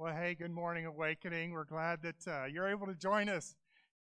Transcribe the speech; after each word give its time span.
Well, 0.00 0.14
hey, 0.14 0.34
good 0.34 0.50
morning, 0.50 0.86
Awakening. 0.86 1.50
We're 1.50 1.64
glad 1.64 2.00
that 2.04 2.26
uh, 2.26 2.46
you're 2.46 2.68
able 2.68 2.86
to 2.86 2.94
join 2.94 3.28
us. 3.28 3.54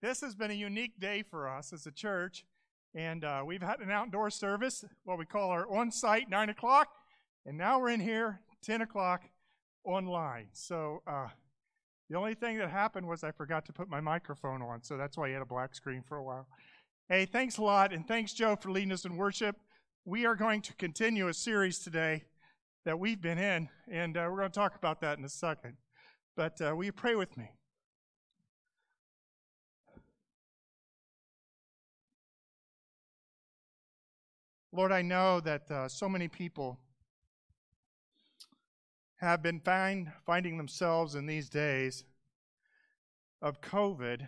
This 0.01 0.19
has 0.21 0.33
been 0.33 0.49
a 0.49 0.55
unique 0.55 0.99
day 0.99 1.21
for 1.21 1.47
us 1.47 1.71
as 1.73 1.85
a 1.85 1.91
church, 1.91 2.43
and 2.95 3.23
uh, 3.23 3.43
we've 3.45 3.61
had 3.61 3.81
an 3.81 3.91
outdoor 3.91 4.31
service, 4.31 4.83
what 5.03 5.19
we 5.19 5.27
call 5.27 5.51
our 5.51 5.71
on 5.71 5.91
site 5.91 6.27
9 6.27 6.49
o'clock, 6.49 6.87
and 7.45 7.55
now 7.55 7.79
we're 7.79 7.91
in 7.91 7.99
here 7.99 8.39
10 8.63 8.81
o'clock 8.81 9.25
online. 9.83 10.47
So 10.53 11.03
uh, 11.05 11.27
the 12.09 12.17
only 12.17 12.33
thing 12.33 12.57
that 12.57 12.71
happened 12.71 13.07
was 13.07 13.23
I 13.23 13.29
forgot 13.29 13.67
to 13.67 13.71
put 13.71 13.87
my 13.87 14.01
microphone 14.01 14.63
on, 14.63 14.81
so 14.81 14.97
that's 14.97 15.15
why 15.15 15.27
you 15.27 15.33
had 15.33 15.43
a 15.43 15.45
black 15.45 15.75
screen 15.75 16.01
for 16.01 16.17
a 16.17 16.23
while. 16.23 16.47
Hey, 17.09 17.27
thanks 17.27 17.59
a 17.59 17.61
lot, 17.61 17.93
and 17.93 18.07
thanks, 18.07 18.33
Joe, 18.33 18.55
for 18.55 18.71
leading 18.71 18.91
us 18.91 19.05
in 19.05 19.17
worship. 19.17 19.55
We 20.03 20.25
are 20.25 20.35
going 20.35 20.63
to 20.63 20.73
continue 20.73 21.27
a 21.27 21.33
series 21.35 21.77
today 21.77 22.23
that 22.85 22.99
we've 22.99 23.21
been 23.21 23.39
in, 23.39 23.67
and 23.91 24.15
uh, 24.15 24.27
we're 24.29 24.37
going 24.37 24.51
to 24.51 24.59
talk 24.59 24.75
about 24.75 25.01
that 25.01 25.17
in 25.17 25.25
a 25.25 25.29
second. 25.29 25.73
But 26.37 26.61
uh, 26.61 26.75
will 26.75 26.85
you 26.85 26.91
pray 26.91 27.15
with 27.15 27.35
me? 27.35 27.49
Lord, 34.71 34.91
I 34.91 35.01
know 35.01 35.39
that 35.39 35.71
uh, 35.71 35.87
so 35.87 36.07
many 36.07 36.27
people 36.27 36.79
have 39.17 39.41
been 39.41 39.61
find, 39.61 40.11
finding 40.25 40.57
themselves 40.57 41.15
in 41.15 41.25
these 41.25 41.49
days 41.49 42.03
of 43.41 43.61
COVID 43.61 44.27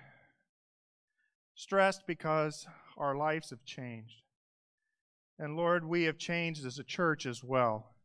stressed 1.53 2.08
because 2.08 2.66
our 2.98 3.16
lives 3.16 3.50
have 3.50 3.66
changed. 3.66 4.23
And 5.38 5.58
Lord, 5.58 5.86
we 5.86 6.03
have 6.03 6.17
changed 6.17 6.66
as 6.66 6.80
a 6.80 6.84
church 6.84 7.26
as 7.26 7.44
well. 7.44 7.97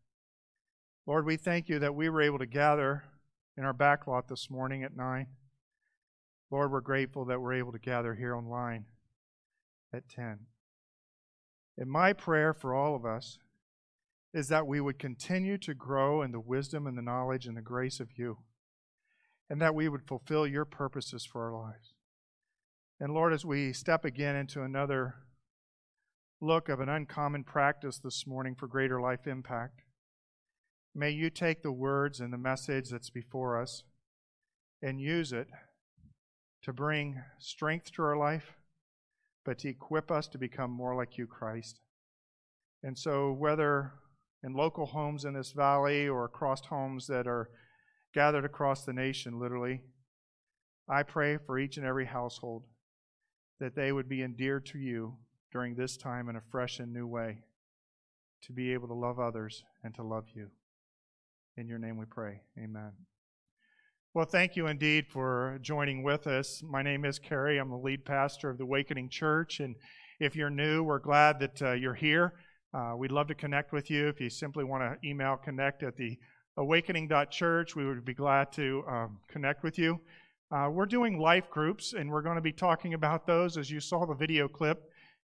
Lord, 1.06 1.27
we 1.27 1.37
thank 1.37 1.69
you 1.69 1.80
that 1.80 1.97
we 1.97 2.09
were 2.09 2.23
able 2.23 2.38
to 2.38 2.47
gather 2.47 3.02
in 3.56 3.65
our 3.65 3.73
back 3.73 4.06
lot 4.06 4.29
this 4.29 4.48
morning 4.48 4.84
at 4.84 4.97
9. 4.97 5.27
Lord, 6.51 6.70
we're 6.70 6.80
grateful 6.80 7.25
that 7.25 7.41
we're 7.41 7.55
able 7.55 7.72
to 7.72 7.78
gather 7.78 8.14
here 8.14 8.36
online 8.36 8.84
at 9.92 10.09
10. 10.09 10.41
And 11.77 11.91
my 11.91 12.12
prayer 12.12 12.55
for 12.55 12.72
all 12.75 12.94
of 12.94 13.05
us 13.05 13.39
is 14.33 14.48
that 14.48 14.67
we 14.67 14.81
would 14.81 14.98
continue 14.98 15.59
to 15.59 15.75
grow 15.75 16.22
in 16.22 16.31
the 16.31 16.41
wisdom 16.41 16.86
and 16.86 16.97
the 16.97 17.03
knowledge 17.03 17.47
and 17.47 17.56
the 17.56 17.62
grace 17.62 17.98
of 17.98 18.11
you, 18.16 18.39
and 19.50 19.61
that 19.61 19.75
we 19.75 19.89
would 19.89 20.06
fulfill 20.06 20.47
your 20.47 20.64
purposes 20.64 21.27
for 21.27 21.47
our 21.47 21.53
lives. 21.53 21.94
And 23.00 23.12
Lord, 23.12 23.33
as 23.33 23.44
we 23.44 23.72
step 23.72 24.05
again 24.05 24.37
into 24.37 24.62
another 24.62 25.16
look 26.41 26.69
of 26.69 26.78
an 26.78 26.89
uncommon 26.89 27.42
practice 27.42 27.98
this 27.98 28.25
morning 28.27 28.55
for 28.55 28.69
greater 28.69 29.00
life 29.00 29.27
impact, 29.27 29.83
May 30.95 31.11
you 31.11 31.31
take 31.31 31.62
the 31.62 31.73
words 31.73 32.21
and 32.21 32.33
the 32.33 32.39
message 32.39 32.91
that's 32.91 33.09
before 33.09 33.61
us 33.61 33.83
and 34.83 35.01
use 35.01 35.33
it 35.33 35.49
to 36.62 36.73
bring 36.73 37.23
strength 37.39 37.93
to 37.93 38.03
our 38.03 38.17
life, 38.17 38.57
but 39.45 39.59
to 39.61 39.69
equip 39.69 40.11
us 40.11 40.29
to 40.29 40.39
become 40.39 40.71
more 40.71 40.95
like 40.95 41.17
you, 41.17 41.27
Christ. 41.27 41.81
And 42.83 42.99
so, 42.99 43.33
whether 43.33 43.93
in 44.45 44.53
local 44.53 44.87
homes 44.87 45.25
in 45.25 45.34
this 45.34 45.53
valley 45.53 46.09
or 46.09 46.25
across 46.25 46.67
homes 46.67 47.06
that 47.06 47.27
are 47.27 47.49
gathered 48.12 48.45
across 48.45 48.84
the 48.84 48.93
nation, 48.93 49.39
literally, 49.39 49.81
I 50.89 51.05
pray 51.05 51.39
for 51.39 51.59
each 51.59 51.79
and 51.79 51.87
every 51.87 52.06
household 52.06 52.65
that 53.61 53.75
they 53.75 53.93
would 53.93 54.09
be 54.09 54.23
endeared 54.23 54.67
to 54.67 54.79
you 54.79 55.17
during 55.53 55.75
this 55.75 55.97
time 55.97 56.29
in 56.29 56.37
a 56.37 56.43
fresh 56.51 56.81
and 56.81 56.93
new 56.93 57.06
way, 57.06 57.39
to 58.43 58.53
be 58.53 58.73
able 58.73 58.89
to 58.89 58.95
love 58.95 59.19
others 59.19 59.62
and 59.84 59.95
to 59.95 60.03
love 60.03 60.25
you. 60.34 60.51
In 61.58 61.69
your 61.69 61.78
name 61.78 61.98
we 61.98 62.06
pray. 62.06 62.41
Amen. 62.58 62.92
Well, 64.14 64.25
thank 64.25 64.56
you 64.56 64.69
indeed 64.69 65.06
for 65.06 65.59
joining 65.61 66.03
with 66.03 66.27
us. 66.27 66.62
My 66.64 66.81
name 66.83 67.05
is 67.05 67.19
Kerry. 67.19 67.59
I'm 67.59 67.69
the 67.69 67.77
lead 67.77 68.06
pastor 68.06 68.48
of 68.48 68.56
the 68.56 68.64
Awakening 68.64 69.11
Church. 69.11 69.61
And 69.61 69.77
if 70.19 70.34
you're 70.34 70.48
new, 70.48 70.83
we're 70.83 70.98
glad 70.98 71.41
that 71.41 71.60
uh, 71.60 71.72
you're 71.72 71.93
here. 71.93 72.32
Uh, 72.72 72.94
we'd 72.97 73.12
love 73.12 73.27
to 73.27 73.34
connect 73.34 73.71
with 73.71 73.91
you. 73.91 74.09
If 74.09 74.19
you 74.19 74.31
simply 74.31 74.65
want 74.65 74.82
to 74.82 75.06
email 75.06 75.37
connect 75.37 75.82
at 75.82 75.94
the 75.94 76.16
awakening.church, 76.56 77.77
we 77.77 77.87
would 77.87 78.03
be 78.06 78.15
glad 78.15 78.50
to 78.53 78.82
um, 78.88 79.19
connect 79.28 79.62
with 79.62 79.78
you. 79.78 80.00
Uh, 80.50 80.71
we're 80.71 80.87
doing 80.87 81.19
life 81.19 81.50
groups, 81.50 81.93
and 81.93 82.10
we're 82.10 82.22
going 82.22 82.37
to 82.37 82.43
be 82.43 82.53
talking 82.53 82.94
about 82.94 83.27
those 83.27 83.59
as 83.59 83.71
you 83.71 83.78
saw 83.78 84.06
the 84.06 84.15
video 84.15 84.48
clip. 84.48 84.78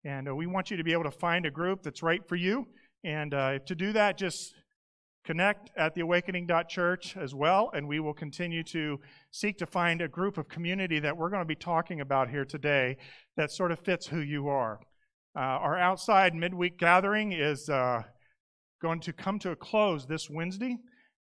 And 0.07 0.27
uh, 0.27 0.35
we 0.35 0.47
want 0.47 0.71
you 0.71 0.79
to 0.79 0.85
be 0.85 0.95
able 0.95 1.05
to 1.05 1.11
find 1.11 1.45
a 1.45 1.51
group 1.51 1.83
that's 1.83 2.03
right 2.03 2.27
for 2.27 2.37
you. 2.37 2.67
And 3.05 3.35
uh, 3.35 3.59
to 3.67 3.75
do 3.75 3.93
that, 3.93 4.17
just 4.17 4.55
connect 5.25 5.71
at 5.77 5.95
theawakening.church 5.95 7.17
as 7.17 7.35
well, 7.35 7.71
and 7.75 7.89
we 7.89 7.99
will 7.99 8.15
continue 8.15 8.63
to 8.63 9.01
seek 9.31 9.59
to 9.59 9.67
find 9.67 10.03
a 10.03 10.09
group 10.09 10.39
of 10.39 10.49
community 10.49 11.01
that 11.01 11.17
we're 11.17 11.31
going 11.31 11.41
to 11.41 11.47
be 11.47 11.55
talking 11.55 12.01
about 12.01 12.29
here 12.29 12.45
today 12.45 12.97
that 13.37 13.51
sort 13.51 13.73
of 13.73 13.79
fits 13.81 14.07
who 14.07 14.21
you 14.21 14.49
are. 14.49 14.79
Uh, 15.37 15.41
our 15.41 15.79
outside 15.79 16.35
midweek 16.35 16.79
gathering 16.79 17.33
is 17.33 17.69
uh, 17.69 18.03
going 18.81 19.01
to 19.01 19.13
come 19.13 19.39
to 19.39 19.51
a 19.51 19.57
close 19.57 20.07
this 20.07 20.29
Wednesday, 20.31 20.77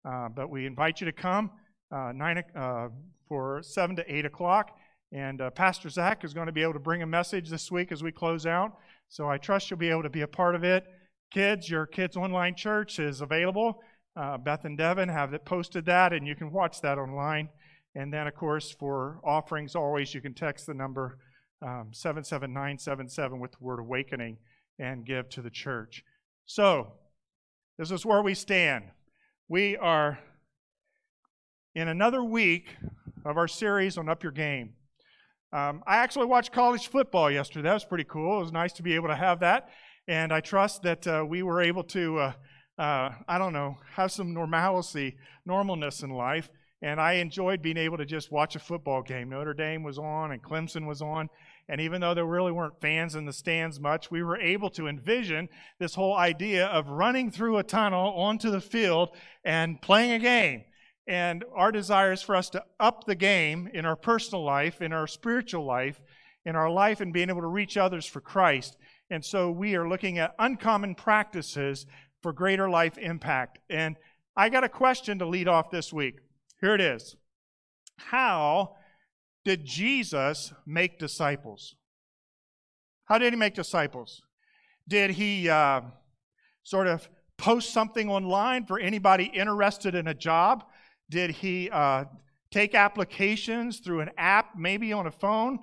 uh, 0.03 0.27
but 0.29 0.49
we 0.49 0.65
invite 0.65 0.99
you 0.99 1.05
to 1.05 1.13
come 1.13 1.51
uh, 1.91 2.11
nine 2.13 2.43
uh, 2.55 2.87
for 3.27 3.61
seven 3.63 3.95
to 3.95 4.13
eight 4.13 4.25
o'clock. 4.25 4.71
And 5.13 5.41
uh, 5.41 5.49
Pastor 5.51 5.89
Zach 5.89 6.23
is 6.23 6.33
going 6.33 6.47
to 6.47 6.53
be 6.53 6.63
able 6.63 6.73
to 6.73 6.79
bring 6.79 7.03
a 7.03 7.07
message 7.07 7.49
this 7.49 7.69
week 7.69 7.91
as 7.91 8.01
we 8.01 8.11
close 8.11 8.45
out. 8.45 8.77
So 9.09 9.29
I 9.29 9.37
trust 9.37 9.69
you'll 9.69 9.79
be 9.79 9.89
able 9.89 10.03
to 10.03 10.09
be 10.09 10.21
a 10.21 10.27
part 10.27 10.55
of 10.55 10.63
it. 10.63 10.85
Kids, 11.31 11.69
your 11.69 11.85
kids' 11.85 12.17
online 12.17 12.55
church 12.55 12.99
is 12.99 13.21
available. 13.21 13.81
Uh, 14.15 14.37
Beth 14.37 14.65
and 14.65 14.77
Devin 14.77 15.09
have 15.09 15.33
it 15.33 15.45
posted 15.45 15.85
that, 15.85 16.11
and 16.11 16.27
you 16.27 16.35
can 16.35 16.51
watch 16.51 16.81
that 16.81 16.97
online. 16.97 17.49
And 17.95 18.13
then, 18.13 18.27
of 18.27 18.35
course, 18.35 18.71
for 18.71 19.19
offerings, 19.23 19.75
always 19.75 20.13
you 20.13 20.21
can 20.21 20.33
text 20.33 20.65
the 20.65 20.73
number 20.73 21.17
um, 21.61 21.89
77977 21.91 23.39
with 23.39 23.51
the 23.51 23.57
word 23.61 23.79
awakening 23.79 24.37
and 24.79 25.05
give 25.05 25.29
to 25.29 25.41
the 25.41 25.49
church. 25.49 26.03
So, 26.45 26.93
this 27.77 27.91
is 27.91 28.05
where 28.05 28.21
we 28.21 28.33
stand. 28.33 28.85
We 29.47 29.77
are 29.77 30.19
in 31.73 31.87
another 31.87 32.23
week 32.23 32.75
of 33.25 33.37
our 33.37 33.47
series 33.47 33.97
on 33.97 34.09
Up 34.09 34.23
Your 34.23 34.31
Game. 34.31 34.73
Um, 35.53 35.83
I 35.85 35.97
actually 35.97 36.25
watched 36.25 36.51
college 36.51 36.87
football 36.87 37.29
yesterday. 37.29 37.63
That 37.63 37.73
was 37.73 37.85
pretty 37.85 38.05
cool. 38.05 38.37
It 38.37 38.43
was 38.43 38.51
nice 38.51 38.73
to 38.73 38.83
be 38.83 38.95
able 38.95 39.07
to 39.07 39.15
have 39.15 39.39
that. 39.41 39.69
And 40.07 40.33
I 40.33 40.41
trust 40.41 40.83
that 40.83 41.07
uh, 41.07 41.25
we 41.27 41.43
were 41.43 41.61
able 41.61 41.83
to. 41.85 42.19
Uh, 42.19 42.33
uh, 42.81 43.13
I 43.27 43.37
don't 43.37 43.53
know, 43.53 43.77
have 43.93 44.11
some 44.11 44.33
normalcy, 44.33 45.15
normalness 45.47 46.03
in 46.03 46.09
life. 46.09 46.49
And 46.81 46.99
I 46.99 47.13
enjoyed 47.13 47.61
being 47.61 47.77
able 47.77 47.97
to 47.97 48.05
just 48.05 48.31
watch 48.31 48.55
a 48.55 48.59
football 48.59 49.03
game. 49.03 49.29
Notre 49.29 49.53
Dame 49.53 49.83
was 49.83 49.99
on 49.99 50.31
and 50.31 50.41
Clemson 50.41 50.87
was 50.87 50.99
on. 50.99 51.29
And 51.69 51.79
even 51.79 52.01
though 52.01 52.15
there 52.15 52.25
really 52.25 52.51
weren't 52.51 52.81
fans 52.81 53.13
in 53.13 53.25
the 53.25 53.33
stands 53.33 53.79
much, 53.79 54.09
we 54.09 54.23
were 54.23 54.37
able 54.37 54.71
to 54.71 54.87
envision 54.87 55.47
this 55.77 55.93
whole 55.93 56.15
idea 56.15 56.65
of 56.65 56.87
running 56.87 57.29
through 57.29 57.59
a 57.59 57.63
tunnel 57.63 58.15
onto 58.15 58.49
the 58.49 58.59
field 58.59 59.15
and 59.45 59.79
playing 59.79 60.13
a 60.13 60.19
game. 60.19 60.63
And 61.05 61.45
our 61.53 61.71
desire 61.71 62.13
is 62.13 62.23
for 62.23 62.35
us 62.35 62.49
to 62.49 62.63
up 62.79 63.03
the 63.05 63.13
game 63.13 63.69
in 63.71 63.85
our 63.85 63.95
personal 63.95 64.43
life, 64.43 64.81
in 64.81 64.91
our 64.91 65.05
spiritual 65.05 65.67
life, 65.67 66.01
in 66.45 66.55
our 66.55 66.71
life, 66.71 66.99
and 66.99 67.13
being 67.13 67.29
able 67.29 67.41
to 67.41 67.47
reach 67.47 67.77
others 67.77 68.07
for 68.07 68.21
Christ. 68.21 68.75
And 69.11 69.23
so 69.23 69.51
we 69.51 69.75
are 69.75 69.87
looking 69.87 70.17
at 70.17 70.33
uncommon 70.39 70.95
practices 70.95 71.85
for 72.21 72.33
greater 72.33 72.69
life 72.69 72.97
impact. 72.97 73.59
And 73.69 73.97
I 74.35 74.49
got 74.49 74.63
a 74.63 74.69
question 74.69 75.19
to 75.19 75.25
lead 75.25 75.47
off 75.47 75.71
this 75.71 75.91
week. 75.91 76.19
Here 76.59 76.75
it 76.75 76.81
is 76.81 77.15
How 77.97 78.75
did 79.43 79.65
Jesus 79.65 80.53
make 80.65 80.99
disciples? 80.99 81.75
How 83.05 83.17
did 83.17 83.33
he 83.33 83.39
make 83.39 83.55
disciples? 83.55 84.21
Did 84.87 85.11
he 85.11 85.49
uh, 85.49 85.81
sort 86.63 86.87
of 86.87 87.09
post 87.37 87.73
something 87.73 88.09
online 88.09 88.65
for 88.65 88.79
anybody 88.79 89.25
interested 89.25 89.95
in 89.95 90.07
a 90.07 90.13
job? 90.13 90.63
Did 91.09 91.31
he 91.31 91.69
uh, 91.71 92.05
take 92.51 92.75
applications 92.75 93.79
through 93.79 94.01
an 94.01 94.11
app, 94.17 94.57
maybe 94.57 94.93
on 94.93 95.07
a 95.07 95.11
phone? 95.11 95.59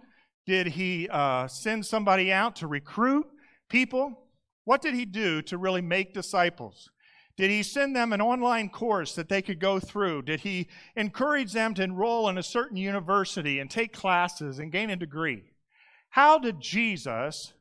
Did 0.47 0.67
he 0.67 1.09
uh, 1.11 1.47
send 1.47 1.87
somebody 1.87 2.33
out 2.33 2.57
to 2.57 2.67
recruit 2.67 3.27
people? 3.69 4.28
What 4.69 4.83
did 4.83 4.93
he 4.93 5.07
do 5.07 5.41
to 5.41 5.57
really 5.57 5.81
make 5.81 6.13
disciples? 6.13 6.91
Did 7.39 7.51
he 7.51 7.63
send 7.63 7.97
them 7.97 8.13
an 8.13 8.21
online 8.21 8.69
course 8.69 9.15
that 9.15 9.31
they 9.31 9.41
could 9.41 9.61
go 9.61 9.81
through? 9.81 10.25
Did 10.25 10.41
he 10.41 10.69
encourage 10.95 11.55
them 11.55 11.73
to 11.73 11.83
enroll 11.83 12.29
in 12.29 12.37
a 12.37 12.43
certain 12.43 12.77
university 12.77 13.61
and 13.61 13.71
take 13.71 13.95
classes 13.95 14.59
and 14.59 14.71
gain 14.71 14.91
a 14.91 14.97
degree? 14.97 15.45
How 16.11 16.39
did 16.39 16.61
Jesus 16.61 17.55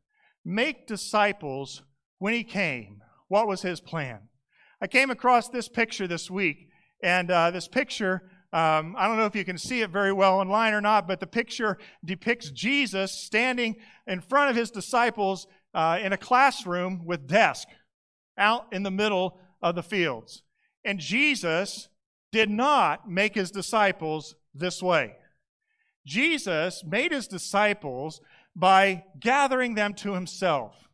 make 0.44 0.86
disciples 0.86 1.82
when 2.20 2.34
he 2.34 2.44
came? 2.44 3.02
What 3.30 3.48
was 3.48 3.62
his 3.62 3.80
plan? 3.80 4.20
I 4.82 4.88
came 4.88 5.10
across 5.10 5.48
this 5.48 5.70
picture 5.70 6.08
this 6.08 6.30
week, 6.30 6.68
and 7.02 7.32
uh, 7.32 7.52
this 7.52 7.70
picture, 7.70 8.30
um, 8.52 8.96
I 8.98 9.08
don't 9.08 9.16
know 9.16 9.28
if 9.28 9.36
you 9.36 9.46
can 9.46 9.58
see 9.58 9.80
it 9.80 9.92
very 9.92 10.12
well 10.12 10.40
online 10.40 10.74
or 10.74 10.82
not, 10.82 11.08
but 11.08 11.22
the 11.22 11.28
picture 11.28 11.78
depicts 12.04 12.52
Jesus 12.52 13.14
standing 13.14 13.78
in 14.08 14.20
front 14.20 14.50
of 14.50 14.58
his 14.58 14.72
disciples 14.72 15.48
uh, 15.78 16.00
in 16.02 16.12
a 16.12 16.18
classroom 16.18 17.06
with 17.06 17.28
desk 17.28 17.68
out 18.36 18.66
in 18.72 18.82
the 18.82 18.90
middle 18.90 19.40
of 19.62 19.76
the 19.76 19.84
fields. 19.84 20.42
And 20.84 21.00
Jesus 21.00 21.88
did 22.32 22.50
not 22.50 23.08
make 23.08 23.36
his 23.36 23.52
disciples 23.52 24.34
this 24.56 24.82
way. 24.82 25.16
Jesus 26.04 26.84
made 26.84 27.12
his 27.12 27.28
disciples 27.28 28.20
by 28.56 29.04
gathering 29.20 29.76
them 29.76 29.94
to 29.94 30.16
himself. 30.16 30.90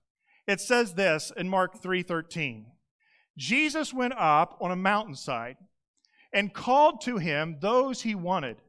It 0.47 0.59
says 0.59 0.95
this 0.95 1.31
in 1.38 1.47
Mark 1.47 1.81
3:13. 1.81 2.65
Jesus 3.38 3.94
went 3.94 4.13
up 4.18 4.57
on 4.59 4.69
a 4.69 4.75
mountainside 4.75 5.56
and 6.33 6.53
called 6.53 7.00
to 7.01 7.18
him 7.18 7.57
those 7.62 8.01
he 8.01 8.15
wanted, 8.15 8.62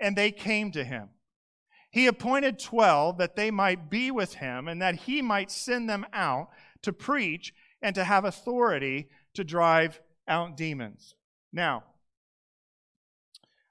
and 0.00 0.16
they 0.16 0.32
came 0.32 0.72
to 0.72 0.82
him. 0.82 1.10
He 1.92 2.06
appointed 2.06 2.58
12 2.58 3.18
that 3.18 3.36
they 3.36 3.50
might 3.50 3.90
be 3.90 4.10
with 4.10 4.34
him 4.34 4.66
and 4.66 4.80
that 4.80 4.96
he 4.96 5.20
might 5.20 5.50
send 5.50 5.88
them 5.88 6.06
out 6.12 6.48
to 6.80 6.92
preach 6.92 7.54
and 7.82 7.94
to 7.94 8.02
have 8.02 8.24
authority 8.24 9.08
to 9.34 9.44
drive 9.44 10.00
out 10.26 10.56
demons. 10.56 11.14
Now, 11.52 11.84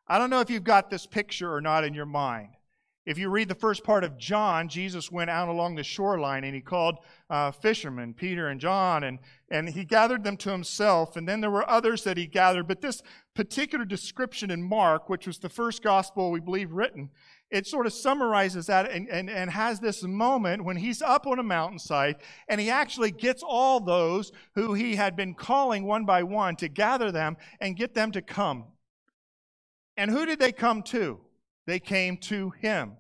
I 0.08 0.20
don't 0.20 0.30
know 0.30 0.40
if 0.40 0.52
you've 0.52 0.64
got 0.64 0.90
this 0.90 1.08
picture 1.08 1.52
or 1.52 1.62
not 1.62 1.84
in 1.84 1.96
your 1.96 2.06
mind. 2.06 2.50
If 3.04 3.18
you 3.18 3.30
read 3.30 3.48
the 3.48 3.56
first 3.56 3.84
part 3.84 4.04
of 4.04 4.20
John, 4.20 4.70
Jesus 4.70 5.12
went 5.12 5.32
out 5.32 5.50
along 5.50 5.74
the 5.74 5.84
shoreline 5.84 6.44
and 6.44 6.54
he 6.54 6.62
called 6.62 7.00
uh, 7.32 7.50
fishermen, 7.50 8.14
Peter 8.14 8.50
and 8.50 8.62
John, 8.62 9.04
and, 9.04 9.18
and 9.50 9.68
he 9.68 9.84
gathered 9.84 10.24
them 10.24 10.38
to 10.38 10.52
himself. 10.52 11.16
And 11.16 11.28
then 11.28 11.42
there 11.42 11.50
were 11.50 11.68
others 11.68 12.04
that 12.04 12.18
he 12.18 12.28
gathered. 12.28 12.68
But 12.68 12.82
this 12.82 13.02
particular 13.34 13.86
description 13.86 14.52
in 14.52 14.62
Mark, 14.62 15.10
which 15.10 15.26
was 15.26 15.40
the 15.40 15.50
first 15.50 15.82
gospel 15.82 16.30
we 16.30 16.40
believe 16.40 16.72
written, 16.72 17.10
it 17.52 17.68
sort 17.68 17.86
of 17.86 17.94
summarizes 17.94 18.68
that 18.68 18.90
and, 18.90 19.10
and, 19.10 19.30
and 19.30 19.52
has 19.52 19.80
this 19.80 20.04
moment 20.04 20.64
when 20.64 20.78
he's 20.78 21.02
up 21.02 21.28
on 21.28 21.38
a 21.38 21.44
mountainside 21.44 22.16
and 22.48 22.62
he 22.62 22.70
actually 22.70 23.12
gets 23.12 23.44
all 23.46 23.82
those 23.82 24.32
who 24.56 24.74
he 24.74 24.96
had 24.96 25.16
been 25.16 25.34
calling 25.34 25.86
one 25.86 26.06
by 26.06 26.24
one 26.24 26.56
to 26.56 26.70
gather 26.70 27.12
them 27.12 27.36
and 27.60 27.76
get 27.76 27.94
them 27.94 28.12
to 28.14 28.22
come. 28.22 28.66
And 29.98 30.10
who 30.10 30.26
did 30.26 30.40
they 30.40 30.54
come 30.54 30.82
to? 30.84 31.20
They 31.68 31.80
came 31.80 32.18
to 32.18 32.52
him. 32.52 32.94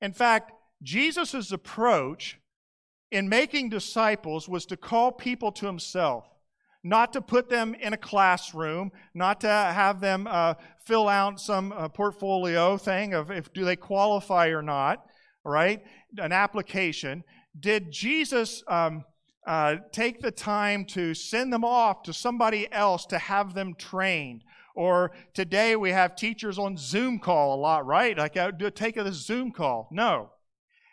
In 0.00 0.12
fact, 0.12 0.52
Jesus' 0.82 1.50
approach 1.50 2.38
in 3.10 3.28
making 3.28 3.70
disciples 3.70 4.48
was 4.48 4.66
to 4.66 4.76
call 4.76 5.10
people 5.10 5.50
to 5.52 5.66
himself 5.66 6.29
not 6.82 7.12
to 7.12 7.20
put 7.20 7.48
them 7.48 7.74
in 7.74 7.92
a 7.92 7.96
classroom, 7.96 8.90
not 9.14 9.40
to 9.42 9.48
have 9.48 10.00
them 10.00 10.26
uh, 10.28 10.54
fill 10.84 11.08
out 11.08 11.40
some 11.40 11.72
uh, 11.72 11.88
portfolio 11.88 12.76
thing 12.76 13.14
of 13.14 13.30
if 13.30 13.52
do 13.52 13.64
they 13.64 13.76
qualify 13.76 14.48
or 14.48 14.62
not, 14.62 15.04
right? 15.44 15.82
An 16.18 16.32
application. 16.32 17.22
Did 17.58 17.90
Jesus 17.90 18.62
um, 18.68 19.04
uh, 19.46 19.76
take 19.92 20.20
the 20.20 20.30
time 20.30 20.84
to 20.86 21.14
send 21.14 21.52
them 21.52 21.64
off 21.64 22.02
to 22.04 22.12
somebody 22.12 22.70
else 22.72 23.04
to 23.06 23.18
have 23.18 23.54
them 23.54 23.74
trained? 23.74 24.42
Or 24.74 25.12
today 25.34 25.76
we 25.76 25.90
have 25.90 26.16
teachers 26.16 26.58
on 26.58 26.76
Zoom 26.78 27.18
call 27.18 27.54
a 27.54 27.60
lot, 27.60 27.84
right? 27.84 28.16
Like, 28.16 28.36
I 28.36 28.48
uh, 28.48 28.50
do 28.52 28.70
take 28.70 28.96
a 28.96 29.12
Zoom 29.12 29.50
call. 29.50 29.88
No. 29.90 30.30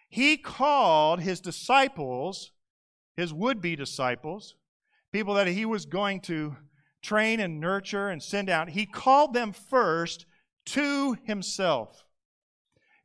He 0.09 0.35
called 0.35 1.21
his 1.21 1.39
disciples, 1.39 2.51
his 3.15 3.33
would 3.33 3.61
be 3.61 3.75
disciples, 3.75 4.55
people 5.17 5.33
that 5.33 5.47
he 5.47 5.65
was 5.65 5.87
going 5.87 6.21
to 6.21 6.55
train 7.01 7.39
and 7.39 7.59
nurture 7.59 8.09
and 8.09 8.21
send 8.21 8.51
out, 8.51 8.69
he 8.69 8.85
called 8.85 9.33
them 9.33 9.51
first 9.51 10.27
to 10.63 11.17
himself. 11.23 12.03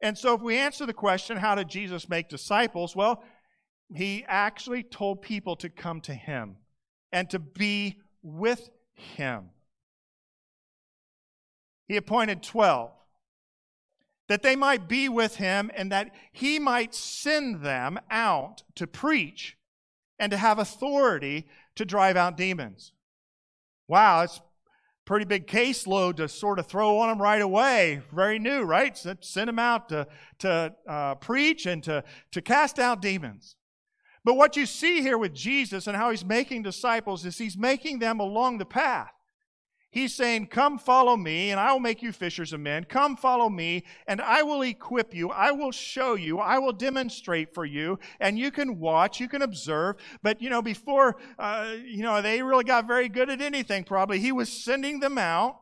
And 0.03 0.19
so, 0.19 0.35
if 0.35 0.43
we 0.43 0.59
answer 0.59 0.85
the 0.85 0.93
question, 0.93 1.39
how 1.39 1.55
did 1.55 1.69
Jesus 1.69 2.11
make 2.11 2.29
disciples? 2.29 2.95
Well, 2.95 3.25
he 3.95 4.27
actually 4.29 4.83
told 4.83 5.23
people 5.23 5.57
to 5.57 5.71
come 5.71 6.03
to 6.03 6.13
him 6.13 6.57
and 7.13 7.31
to 7.31 7.39
be 7.39 7.97
with 8.23 8.69
him. 8.93 9.49
He 11.89 11.97
appointed 11.97 12.43
12 12.43 12.91
that 14.29 14.43
they 14.43 14.55
might 14.55 14.87
be 14.87 15.09
with 15.09 15.37
him 15.37 15.71
and 15.75 15.91
that 15.93 16.11
he 16.31 16.59
might 16.59 16.95
send 16.95 17.63
them 17.63 17.99
out 18.11 18.65
to 18.75 18.87
preach 18.87 19.57
and 20.19 20.31
to 20.31 20.37
have 20.37 20.59
authority 20.59 21.49
to 21.77 21.85
drive 21.85 22.17
out 22.17 22.37
demons. 22.37 22.93
Wow, 23.89 24.21
that's 24.21 24.41
pretty 25.05 25.25
big 25.25 25.47
caseload 25.47 26.17
to 26.17 26.29
sort 26.29 26.59
of 26.59 26.67
throw 26.67 26.99
on 26.99 27.09
them 27.09 27.21
right 27.21 27.43
away. 27.43 28.01
Very 28.13 28.39
new, 28.39 28.63
right? 28.63 28.97
Send 28.97 29.49
them 29.49 29.59
out 29.59 29.89
to, 29.89 30.07
to 30.39 30.75
uh, 30.89 31.15
preach 31.17 31.67
and 31.67 31.83
to, 31.85 32.05
to 32.31 32.41
cast 32.41 32.79
out 32.79 33.03
demons. 33.03 33.57
But 34.25 34.35
what 34.35 34.57
you 34.57 34.67
see 34.67 35.03
here 35.03 35.19
with 35.19 35.35
Jesus 35.35 35.87
and 35.87 35.97
how 35.97 36.11
he's 36.11 36.25
making 36.25 36.63
disciples 36.63 37.27
is 37.27 37.39
he's 37.39 37.59
making 37.59 37.99
them 37.99 38.21
along 38.21 38.59
the 38.59 38.65
path. 38.65 39.13
He's 39.93 40.15
saying, 40.15 40.47
Come 40.47 40.79
follow 40.79 41.19
me, 41.19 41.51
and 41.51 41.61
I 41.61 41.71
will 41.71 41.79
make 41.79 42.01
you 42.01 42.13
fishers 42.13 42.55
of 42.55 42.61
men. 42.61 42.85
Come 42.85 43.15
follow 43.15 43.51
me, 43.51 43.85
and 44.07 44.23
I 44.23 44.43
will 44.43 44.63
equip 44.63 45.15
you. 45.15 45.29
I 45.31 45.51
will 45.51 45.71
show 45.71 46.15
you. 46.15 46.39
I 46.39 46.59
will 46.59 46.73
demonstrate 46.73 47.53
for 47.53 47.67
you. 47.67 47.99
And 48.19 48.39
you 48.39 48.51
can 48.51 48.81
watch, 48.81 49.21
you 49.21 49.29
can 49.29 49.43
observe. 49.43 49.97
But, 50.23 50.41
you 50.41 50.49
know, 50.49 50.63
before, 50.63 51.19
uh, 51.39 51.75
you 51.85 52.03
know, 52.03 52.23
they 52.23 52.43
really 52.43 52.65
got 52.65 52.87
very 52.89 53.11
good 53.11 53.29
at 53.29 53.43
anything, 53.43 53.85
probably, 53.85 54.19
he 54.19 54.33
was 54.33 54.51
sending 54.51 55.01
them 55.01 55.19
out 55.19 55.61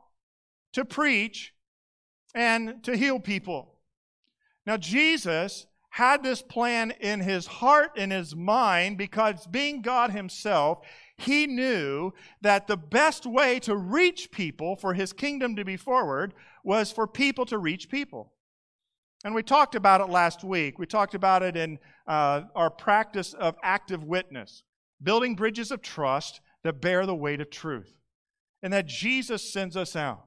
to 0.74 0.84
preach 0.84 1.52
and 2.32 2.84
to 2.84 2.96
heal 2.96 3.18
people. 3.18 3.74
Now, 4.64 4.76
Jesus 4.76 5.66
had 5.90 6.22
this 6.22 6.40
plan 6.40 6.92
in 7.00 7.18
his 7.18 7.48
heart 7.48 7.90
and 7.96 8.12
his 8.12 8.36
mind 8.36 8.96
because 8.96 9.44
being 9.48 9.82
God 9.82 10.12
himself, 10.12 10.86
he 11.20 11.46
knew 11.46 12.12
that 12.40 12.66
the 12.66 12.76
best 12.76 13.26
way 13.26 13.60
to 13.60 13.76
reach 13.76 14.30
people 14.30 14.76
for 14.76 14.94
his 14.94 15.12
kingdom 15.12 15.56
to 15.56 15.64
be 15.64 15.76
forward 15.76 16.34
was 16.64 16.92
for 16.92 17.06
people 17.06 17.46
to 17.46 17.58
reach 17.58 17.88
people. 17.88 18.32
And 19.24 19.34
we 19.34 19.42
talked 19.42 19.74
about 19.74 20.00
it 20.00 20.08
last 20.08 20.44
week. 20.44 20.78
We 20.78 20.86
talked 20.86 21.14
about 21.14 21.42
it 21.42 21.56
in 21.56 21.78
uh, 22.06 22.42
our 22.54 22.70
practice 22.70 23.34
of 23.34 23.56
active 23.62 24.02
witness, 24.02 24.62
building 25.02 25.34
bridges 25.34 25.70
of 25.70 25.82
trust 25.82 26.40
that 26.64 26.80
bear 26.80 27.04
the 27.06 27.14
weight 27.14 27.40
of 27.40 27.50
truth, 27.50 27.92
and 28.62 28.72
that 28.72 28.86
Jesus 28.86 29.52
sends 29.52 29.76
us 29.76 29.94
out. 29.94 30.24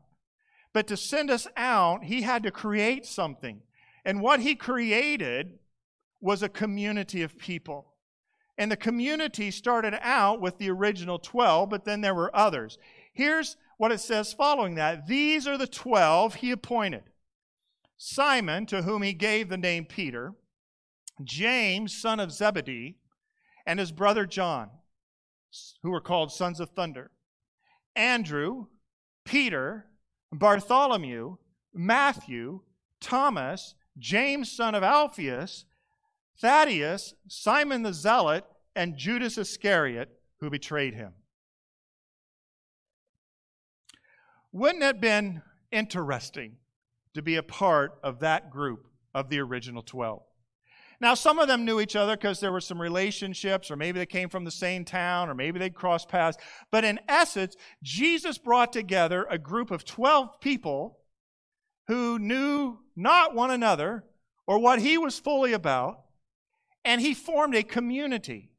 But 0.74 0.88
to 0.88 0.98
send 0.98 1.30
us 1.30 1.48
out, 1.56 2.04
he 2.04 2.22
had 2.24 2.44
to 2.44 2.52
create 2.52 3.06
something. 3.06 3.62
And 4.06 4.22
what 4.22 4.42
he 4.42 4.56
created 4.56 5.60
was 6.20 6.42
a 6.42 6.50
community 6.50 7.22
of 7.22 7.38
people. 7.38 7.93
And 8.58 8.72
the 8.72 8.78
community 8.78 9.50
started 9.52 9.98
out 10.02 10.40
with 10.40 10.58
the 10.58 10.70
original 10.70 11.18
12, 11.18 11.70
but 11.70 11.86
then 11.86 12.02
there 12.02 12.14
were 12.14 12.36
others. 12.36 12.78
Here's 13.14 13.58
what 13.78 13.92
it 13.92 14.00
says 14.00 14.34
following 14.34 14.76
that. 14.76 15.08
These 15.08 15.48
are 15.48 15.58
the 15.58 15.68
12 15.68 16.36
he 16.36 16.52
appointed. 16.52 17.04
Simon, 17.98 18.66
to 18.68 18.82
whom 18.82 19.02
he 19.02 19.14
gave 19.14 19.50
the 19.50 19.58
name 19.58 19.86
Peter, 19.86 20.34
James, 21.24 21.96
son 21.96 22.20
of 22.20 22.32
Zebedee, 22.32 22.98
and 23.66 23.80
his 23.80 23.92
brother 23.92 24.26
John, 24.26 24.70
who 25.82 25.92
were 25.92 26.02
called 26.02 26.32
sons 26.32 26.60
of 26.60 26.70
thunder, 26.72 27.12
Andrew, 27.96 28.68
Peter, 29.26 29.86
Bartholomew, 30.32 31.38
Matthew, 31.74 32.62
Thomas, 33.00 33.76
James, 33.98 34.52
son 34.52 34.76
of 34.76 34.84
Alphaeus, 34.84 35.66
Thaddeus, 36.40 37.14
Simon 37.28 37.84
the 37.84 37.94
Zealot, 37.94 38.46
and 38.76 38.98
Judas 38.98 39.38
Iscariot, 39.38 40.10
who 40.40 40.50
betrayed 40.50 40.94
him. 40.94 41.14
Wouldn't 44.52 44.84
it 44.84 44.88
have 44.88 45.02
been 45.02 45.42
interesting 45.72 46.58
to 47.14 47.22
be 47.22 47.36
a 47.36 47.44
part 47.44 47.98
of 48.04 48.20
that 48.20 48.52
group 48.52 48.88
of 49.14 49.30
the 49.30 49.40
original 49.40 49.82
12? 49.82 50.22
Now, 51.00 51.16
some 51.16 51.40
of 51.40 51.48
them 51.48 51.66
knew 51.66 51.82
each 51.82 51.96
other 51.96 52.16
because 52.16 52.40
there 52.40 52.52
were 52.52 52.62
some 52.62 52.82
relationships, 52.82 53.70
or 53.70 53.76
maybe 53.76 54.00
they 54.00 54.06
came 54.06 54.30
from 54.30 54.46
the 54.46 54.52
same 54.52 54.86
town, 54.86 55.30
or 55.30 55.34
maybe 55.34 55.60
they'd 55.60 55.74
crossed 55.74 56.08
paths. 56.08 56.38
But 56.72 56.86
in 56.86 57.00
essence, 57.10 57.56
Jesus 57.82 58.38
brought 58.38 58.72
together 58.72 59.26
a 59.30 59.38
group 59.38 59.70
of 59.72 59.84
12 59.84 60.40
people 60.40 61.00
who 61.88 62.20
knew 62.20 62.80
not 62.96 63.36
one 63.36 63.52
another 63.52 64.06
or 64.48 64.60
what 64.60 64.80
he 64.80 64.98
was 64.98 65.20
fully 65.20 65.52
about, 65.52 66.00
and 66.86 67.02
he 67.02 67.14
formed 67.14 67.56
a 67.56 67.64
community. 67.64 68.50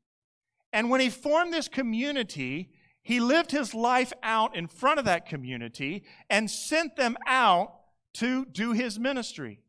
And 0.72 0.90
when 0.90 1.00
he 1.00 1.10
formed 1.10 1.52
this 1.52 1.68
community, 1.68 2.70
he 3.02 3.20
lived 3.20 3.50
his 3.50 3.74
life 3.74 4.12
out 4.22 4.56
in 4.56 4.66
front 4.66 4.98
of 4.98 5.04
that 5.04 5.26
community 5.26 6.04
and 6.30 6.50
sent 6.50 6.96
them 6.96 7.16
out 7.26 7.74
to 8.14 8.44
do 8.46 8.72
his 8.72 8.98
ministry. 8.98 9.60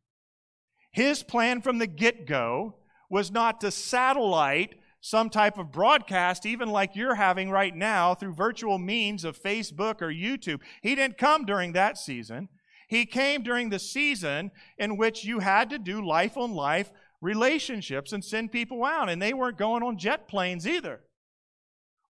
His 0.92 1.24
plan 1.24 1.62
from 1.62 1.78
the 1.78 1.88
get 1.88 2.26
go 2.26 2.76
was 3.10 3.32
not 3.32 3.62
to 3.62 3.72
satellite 3.72 4.76
some 5.02 5.30
type 5.30 5.60
of 5.60 5.72
broadcast, 5.72 6.48
even 6.48 6.70
like 6.70 6.96
you're 6.96 7.16
having 7.16 7.52
right 7.52 7.76
now 7.76 8.16
through 8.16 8.34
virtual 8.34 8.80
means 8.80 9.24
of 9.24 9.40
Facebook 9.40 10.02
or 10.02 10.08
YouTube. 10.08 10.62
He 10.82 10.96
didn't 10.96 11.20
come 11.20 11.46
during 11.46 11.74
that 11.74 11.98
season. 11.98 12.50
He 12.88 13.06
came 13.06 13.44
during 13.44 13.70
the 13.70 13.78
season 13.78 14.52
in 14.78 14.98
which 14.98 15.26
you 15.26 15.40
had 15.40 15.70
to 15.72 15.78
do 15.78 16.06
life 16.06 16.38
on 16.38 16.54
life 16.54 16.92
relationships 17.22 18.14
and 18.14 18.24
send 18.24 18.52
people 18.52 18.84
out. 18.84 19.10
And 19.10 19.22
they 19.22 19.34
weren't 19.34 19.58
going 19.58 19.84
on 19.84 19.98
jet 19.98 20.28
planes 20.28 20.68
either. 20.68 21.02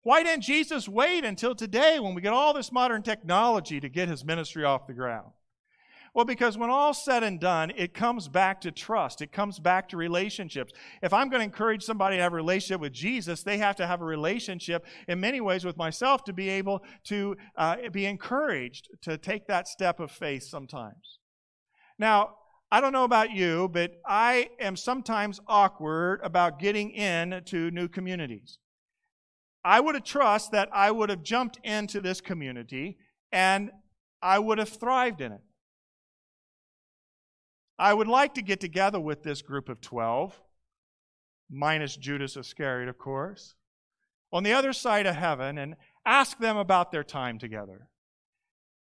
Why 0.03 0.21
didn't 0.23 0.43
Jesus 0.43 0.89
wait 0.89 1.23
until 1.23 1.55
today 1.55 1.99
when 1.99 2.13
we 2.13 2.21
get 2.21 2.33
all 2.33 2.53
this 2.53 2.71
modern 2.71 3.03
technology 3.03 3.79
to 3.79 3.87
get 3.87 4.09
his 4.09 4.25
ministry 4.25 4.65
off 4.65 4.87
the 4.87 4.93
ground? 4.93 5.31
Well, 6.13 6.25
because 6.25 6.57
when 6.59 6.69
all's 6.69 7.03
said 7.03 7.23
and 7.23 7.39
done, 7.39 7.71
it 7.75 7.95
comes 7.95 8.27
back 8.27 8.61
to 8.61 8.71
trust. 8.71 9.21
It 9.21 9.31
comes 9.31 9.57
back 9.57 9.89
to 9.89 9.97
relationships. 9.97 10.71
If 11.01 11.11
I'm 11.11 11.29
going 11.29 11.39
to 11.39 11.45
encourage 11.45 11.83
somebody 11.83 12.17
to 12.17 12.21
have 12.21 12.33
a 12.33 12.35
relationship 12.35 12.81
with 12.81 12.93
Jesus, 12.93 13.41
they 13.41 13.57
have 13.57 13.75
to 13.77 13.87
have 13.87 14.01
a 14.01 14.05
relationship 14.05 14.85
in 15.07 15.19
many 15.19 15.41
ways 15.41 15.65
with 15.65 15.75
myself 15.75 16.23
to 16.25 16.33
be 16.33 16.49
able 16.49 16.83
to 17.05 17.35
uh, 17.55 17.77
be 17.91 18.05
encouraged 18.05 18.89
to 19.01 19.17
take 19.17 19.47
that 19.47 19.67
step 19.67 19.99
of 19.99 20.11
faith 20.11 20.43
sometimes. 20.43 21.17
Now, 21.97 22.35
I 22.73 22.81
don't 22.81 22.91
know 22.91 23.03
about 23.03 23.29
you, 23.29 23.69
but 23.71 24.01
I 24.03 24.49
am 24.59 24.75
sometimes 24.75 25.39
awkward 25.47 26.21
about 26.23 26.57
getting 26.57 26.89
into 26.89 27.69
new 27.69 27.87
communities. 27.87 28.57
I 29.63 29.79
would 29.79 29.93
have 29.93 30.03
trust 30.03 30.53
that 30.53 30.69
I 30.73 30.89
would 30.89 31.11
have 31.11 31.21
jumped 31.21 31.59
into 31.63 32.01
this 32.01 32.19
community 32.19 32.97
and 33.31 33.69
I 34.23 34.39
would 34.39 34.57
have 34.57 34.69
thrived 34.69 35.21
in 35.21 35.33
it. 35.33 35.41
I 37.77 37.93
would 37.93 38.07
like 38.07 38.33
to 38.33 38.41
get 38.41 38.59
together 38.59 38.99
with 38.99 39.21
this 39.21 39.43
group 39.43 39.69
of 39.69 39.79
12, 39.79 40.41
minus 41.51 41.95
Judas 41.95 42.35
Iscariot, 42.35 42.89
of 42.89 42.97
course, 42.97 43.53
on 44.31 44.41
the 44.41 44.53
other 44.53 44.73
side 44.73 45.05
of 45.05 45.13
heaven 45.13 45.59
and 45.59 45.75
ask 46.07 46.39
them 46.39 46.57
about 46.57 46.91
their 46.91 47.03
time 47.03 47.37
together. 47.37 47.87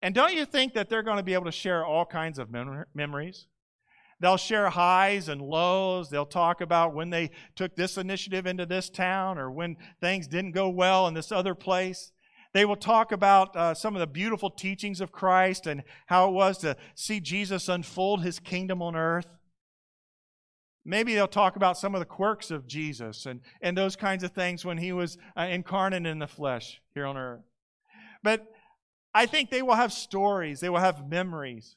And 0.03 0.13
don't 0.13 0.35
you 0.35 0.45
think 0.45 0.75
that 0.75 0.87
they're 0.87 1.01
going 1.01 1.17
to 1.17 1.23
be 1.23 1.33
able 1.33 1.45
to 1.45 1.51
share 1.51 1.83
all 1.83 2.05
kinds 2.05 2.37
of 2.37 2.51
mem- 2.51 2.85
memories? 2.93 3.47
They'll 4.21 4.37
share 4.37 4.69
highs 4.69 5.29
and 5.29 5.41
lows. 5.41 6.09
They'll 6.09 6.27
talk 6.27 6.61
about 6.61 6.93
when 6.93 7.09
they 7.09 7.31
took 7.55 7.75
this 7.75 7.97
initiative 7.97 8.45
into 8.45 8.67
this 8.67 8.87
town 8.87 9.39
or 9.39 9.49
when 9.49 9.77
things 9.99 10.27
didn't 10.27 10.51
go 10.51 10.69
well 10.69 11.07
in 11.07 11.15
this 11.15 11.31
other 11.31 11.55
place. 11.55 12.11
They 12.53 12.63
will 12.63 12.75
talk 12.75 13.11
about 13.11 13.55
uh, 13.55 13.73
some 13.73 13.95
of 13.95 13.99
the 13.99 14.05
beautiful 14.07 14.51
teachings 14.51 15.01
of 15.01 15.11
Christ 15.11 15.65
and 15.65 15.83
how 16.05 16.29
it 16.29 16.33
was 16.33 16.59
to 16.59 16.77
see 16.93 17.19
Jesus 17.19 17.67
unfold 17.67 18.21
his 18.21 18.39
kingdom 18.39 18.81
on 18.83 18.95
earth. 18.95 19.27
Maybe 20.85 21.15
they'll 21.15 21.27
talk 21.27 21.55
about 21.55 21.77
some 21.77 21.95
of 21.95 21.99
the 21.99 22.05
quirks 22.05 22.51
of 22.51 22.67
Jesus 22.67 23.25
and, 23.25 23.41
and 23.59 23.75
those 23.75 23.95
kinds 23.95 24.23
of 24.23 24.33
things 24.33 24.63
when 24.63 24.77
he 24.77 24.91
was 24.91 25.17
uh, 25.35 25.43
incarnate 25.43 26.05
in 26.05 26.19
the 26.19 26.27
flesh 26.27 26.79
here 26.93 27.07
on 27.07 27.17
earth. 27.17 27.41
But 28.21 28.45
I 29.15 29.25
think 29.25 29.49
they 29.49 29.63
will 29.63 29.75
have 29.75 29.91
stories, 29.91 30.59
they 30.59 30.69
will 30.69 30.79
have 30.79 31.09
memories, 31.09 31.75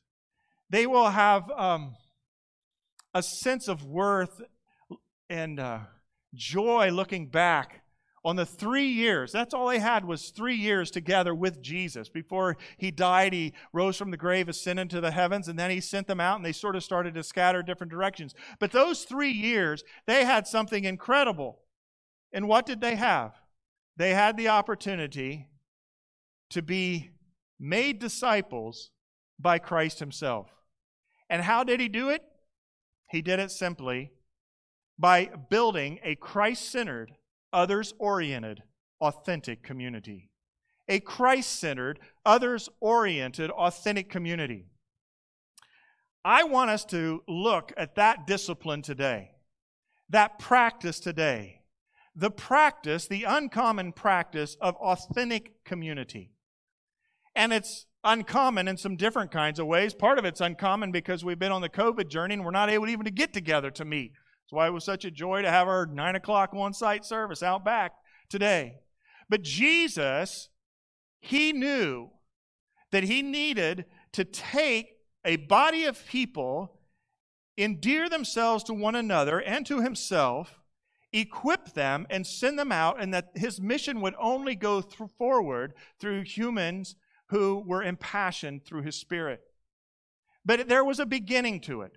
they 0.68 0.86
will 0.86 1.08
have 1.08 1.50
um, 1.50 1.94
a 3.14 3.23
sense 3.23 3.68
of 3.68 3.85
worth 3.85 4.42
and 5.30 5.61
uh, 5.61 5.80
joy 6.35 6.90
looking 6.90 7.28
back 7.28 7.85
on 8.25 8.37
the 8.37 8.47
three 8.47 8.87
years, 8.87 9.33
that's 9.33 9.52
all 9.52 9.68
they 9.68 9.78
had 9.78 10.06
was 10.06 10.30
three 10.30 10.54
years 10.54 10.90
together 10.90 11.35
with 11.35 11.61
Jesus. 11.61 12.09
Before 12.09 12.56
he 12.78 12.90
died, 12.90 13.35
he 13.35 13.52
rose 13.73 13.99
from 13.99 14.11
the 14.11 14.16
grave, 14.16 14.49
ascended 14.49 14.88
to 14.90 15.00
the 15.02 15.11
heavens, 15.11 15.47
and 15.47 15.59
then 15.59 15.71
he 15.71 15.80
sent 15.80 16.06
them 16.06 16.21
out 16.21 16.37
and 16.37 16.44
they 16.44 16.52
sort 16.52 16.75
of 16.75 16.83
started 16.83 17.14
to 17.14 17.23
scatter 17.23 17.62
different 17.62 17.90
directions. 17.90 18.35
But 18.59 18.73
those 18.73 19.04
three 19.04 19.30
years, 19.30 19.85
they 20.06 20.25
had 20.25 20.47
something 20.47 20.85
incredible. 20.85 21.61
And 22.33 22.49
what 22.49 22.64
did 22.64 22.80
they 22.80 22.97
have? 22.97 23.35
They 23.97 24.14
had 24.14 24.38
the 24.38 24.49
opportunity 24.49 25.49
to 26.50 26.62
be 26.62 27.11
made 27.61 27.99
disciples 27.99 28.90
by 29.38 29.59
Christ 29.59 29.99
himself. 29.99 30.49
And 31.28 31.42
how 31.42 31.62
did 31.62 31.78
he 31.78 31.88
do 31.88 32.09
it? 32.09 32.23
He 33.14 33.23
did 33.23 33.38
it 33.38 33.52
simply 33.52 34.11
by 34.99 35.30
building 35.49 36.00
a 36.02 36.16
Christ 36.16 36.68
centered 36.73 37.12
others 37.52 37.94
oriented, 38.00 38.64
authentic 39.00 39.62
community. 39.62 40.30
A 40.88 40.99
Christ 40.99 41.61
centered, 41.61 42.00
others 42.26 42.68
oriented, 42.80 43.52
authentic 43.52 44.11
community. 44.11 44.66
I 46.25 46.42
want 46.42 46.71
us 46.71 46.85
to 46.87 47.23
look 47.28 47.73
at 47.76 47.94
that 47.94 48.26
discipline 48.26 48.83
today, 48.83 49.30
that 50.09 50.40
practice 50.40 50.99
today, 50.99 51.61
the 52.16 52.33
practice, 52.33 53.06
the 53.06 53.23
uncommon 53.23 53.92
practice 53.92 54.56
of 54.61 54.75
authentic 54.75 55.62
community. 55.64 56.33
And 57.37 57.52
it's 57.52 57.87
uncommon 58.04 58.68
in 58.68 58.76
some 58.76 58.96
different 58.96 59.30
kinds 59.30 59.58
of 59.58 59.66
ways. 59.66 59.94
Part 59.94 60.18
of 60.18 60.25
it's 60.25 60.40
uncommon 60.40 60.92
because 60.92 61.25
we've 61.25 61.38
been 61.38 61.52
on 61.52 61.62
the 61.62 61.68
COVID 61.68 62.08
journey 62.08 62.34
and 62.34 62.44
we're 62.44 62.50
not 62.50 62.70
able 62.70 62.88
even 62.88 63.04
to 63.04 63.11
get 63.11 63.32
together 63.32 63.70
to 63.73 63.84
meet. 63.84 64.12
That's 64.12 64.52
why 64.52 64.66
it 64.66 64.73
was 64.73 64.84
such 64.84 65.04
a 65.04 65.11
joy 65.11 65.42
to 65.42 65.50
have 65.50 65.68
our 65.68 65.87
9 65.87 66.16
o'clock 66.16 66.52
one 66.52 66.75
site 66.75 67.04
service 67.04 67.42
out 67.42 67.64
back 67.64 67.92
today. 68.28 68.76
But 69.28 69.42
Jesus, 69.42 70.50
he 71.20 71.52
knew 71.52 72.11
that 72.92 73.04
he 73.04 73.23
needed 73.23 73.87
to 74.12 74.25
take 74.25 74.88
a 75.25 75.37
body 75.37 75.84
of 75.84 76.06
people, 76.06 76.78
endear 77.56 78.08
themselves 78.08 78.62
to 78.64 78.75
one 78.75 78.94
another 78.94 79.40
and 79.40 79.64
to 79.66 79.80
himself, 79.80 80.61
equip 81.12 81.73
them, 81.73 82.06
and 82.11 82.26
send 82.26 82.58
them 82.58 82.70
out, 82.70 83.00
and 83.00 83.14
that 83.14 83.30
his 83.34 83.61
mission 83.61 84.00
would 84.00 84.14
only 84.20 84.54
go 84.54 84.82
forward 85.16 85.73
through 85.99 86.23
humans 86.23 86.96
who 87.28 87.62
were 87.66 87.82
impassioned 87.82 88.64
through 88.64 88.82
his 88.82 88.96
spirit. 88.96 89.40
But 90.44 90.68
there 90.68 90.84
was 90.84 90.98
a 90.98 91.06
beginning 91.06 91.60
to 91.62 91.82
it. 91.82 91.96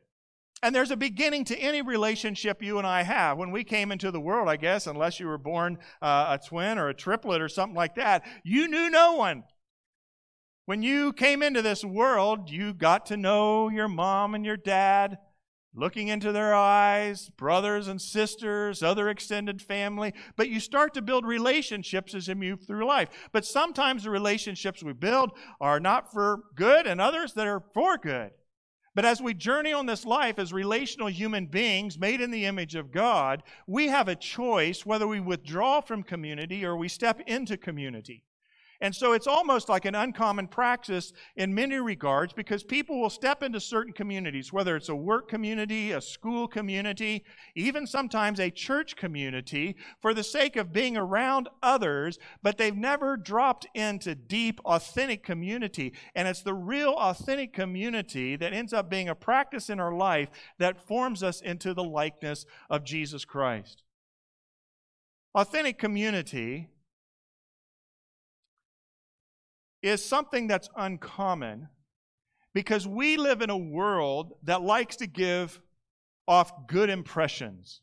And 0.63 0.73
there's 0.73 0.89
a 0.89 0.97
beginning 0.97 1.45
to 1.45 1.57
any 1.57 1.83
relationship 1.83 2.63
you 2.63 2.79
and 2.79 2.87
I 2.87 3.03
have. 3.03 3.37
When 3.37 3.51
we 3.51 3.63
came 3.63 3.91
into 3.91 4.09
the 4.09 4.19
world, 4.19 4.49
I 4.49 4.55
guess, 4.55 4.87
unless 4.87 5.19
you 5.19 5.27
were 5.27 5.37
born 5.37 5.77
uh, 6.01 6.37
a 6.39 6.43
twin 6.43 6.79
or 6.79 6.89
a 6.89 6.95
triplet 6.95 7.41
or 7.41 7.49
something 7.49 7.75
like 7.75 7.95
that, 7.95 8.25
you 8.43 8.67
knew 8.67 8.89
no 8.89 9.13
one. 9.13 9.43
When 10.65 10.81
you 10.81 11.13
came 11.13 11.43
into 11.43 11.61
this 11.61 11.85
world, 11.85 12.49
you 12.49 12.73
got 12.73 13.05
to 13.07 13.17
know 13.17 13.69
your 13.69 13.87
mom 13.87 14.33
and 14.33 14.43
your 14.43 14.57
dad, 14.57 15.19
looking 15.77 16.07
into 16.07 16.31
their 16.31 16.53
eyes, 16.53 17.29
brothers 17.37 17.87
and 17.87 18.01
sisters, 18.01 18.81
other 18.81 19.07
extended 19.09 19.61
family. 19.61 20.13
But 20.35 20.49
you 20.49 20.59
start 20.59 20.93
to 20.95 21.01
build 21.01 21.25
relationships 21.25 22.15
as 22.15 22.27
you 22.27 22.35
move 22.35 22.65
through 22.65 22.85
life. 22.85 23.09
But 23.31 23.45
sometimes 23.45 24.03
the 24.03 24.09
relationships 24.09 24.83
we 24.83 24.93
build 24.93 25.31
are 25.61 25.79
not 25.79 26.11
for 26.11 26.41
good, 26.55 26.87
and 26.87 26.99
others 26.99 27.33
that 27.33 27.47
are 27.47 27.63
for 27.73 27.97
good. 27.97 28.31
But 28.95 29.05
as 29.05 29.21
we 29.21 29.35
journey 29.35 29.73
on 29.73 29.85
this 29.85 30.05
life 30.05 30.39
as 30.39 30.51
relational 30.51 31.07
human 31.07 31.45
beings 31.45 31.99
made 31.99 32.19
in 32.19 32.31
the 32.31 32.45
image 32.45 32.73
of 32.73 32.91
God, 32.91 33.43
we 33.67 33.89
have 33.89 34.07
a 34.07 34.15
choice 34.15 34.87
whether 34.87 35.07
we 35.07 35.19
withdraw 35.19 35.81
from 35.81 36.01
community 36.01 36.65
or 36.65 36.75
we 36.75 36.87
step 36.87 37.21
into 37.27 37.57
community. 37.57 38.23
And 38.79 38.95
so 38.95 39.13
it's 39.13 39.25
almost 39.25 39.69
like 39.69 39.85
an 39.85 39.95
uncommon 39.95 40.47
practice 40.47 41.11
in 41.35 41.53
many 41.53 41.77
regards 41.77 42.31
because 42.31 42.63
people 42.63 43.01
will 43.01 43.09
step 43.09 43.41
into 43.41 43.59
certain 43.59 43.91
communities, 43.91 44.53
whether 44.53 44.75
it's 44.75 44.89
a 44.89 44.95
work 44.95 45.27
community, 45.27 45.93
a 45.93 46.01
school 46.01 46.47
community, 46.47 47.23
even 47.55 47.87
sometimes 47.87 48.39
a 48.39 48.51
church 48.51 48.95
community, 48.95 49.75
for 49.99 50.13
the 50.13 50.23
sake 50.23 50.55
of 50.55 50.71
being 50.71 50.95
around 50.95 51.49
others, 51.63 52.19
but 52.43 52.57
they've 52.57 52.75
never 52.75 53.17
dropped 53.17 53.65
into 53.73 54.13
deep, 54.13 54.59
authentic 54.63 55.23
community. 55.23 55.93
And 56.13 56.27
it's 56.27 56.43
the 56.43 56.53
real, 56.53 56.93
authentic 56.93 57.53
community 57.53 58.35
that 58.35 58.53
ends 58.53 58.73
up 58.73 58.91
being 58.91 59.09
a 59.09 59.15
practice 59.15 59.71
in 59.71 59.79
our 59.79 59.93
life 59.93 60.29
that 60.59 60.87
forms 60.87 61.23
us 61.23 61.41
into 61.41 61.73
the 61.73 61.83
likeness 61.83 62.45
of 62.69 62.83
Jesus 62.83 63.25
Christ. 63.25 63.81
Authentic 65.33 65.79
community 65.79 66.69
is 69.81 70.03
something 70.03 70.47
that's 70.47 70.69
uncommon 70.75 71.69
because 72.53 72.87
we 72.87 73.17
live 73.17 73.41
in 73.41 73.49
a 73.49 73.57
world 73.57 74.33
that 74.43 74.61
likes 74.61 74.95
to 74.97 75.07
give 75.07 75.61
off 76.27 76.67
good 76.67 76.89
impressions. 76.89 77.81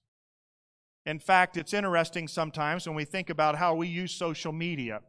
In 1.06 1.18
fact, 1.18 1.56
it's 1.56 1.74
interesting 1.74 2.28
sometimes 2.28 2.86
when 2.86 2.96
we 2.96 3.04
think 3.04 3.30
about 3.30 3.56
how 3.56 3.74
we 3.74 3.88
use 3.88 4.12
social 4.12 4.52
media. 4.52 5.00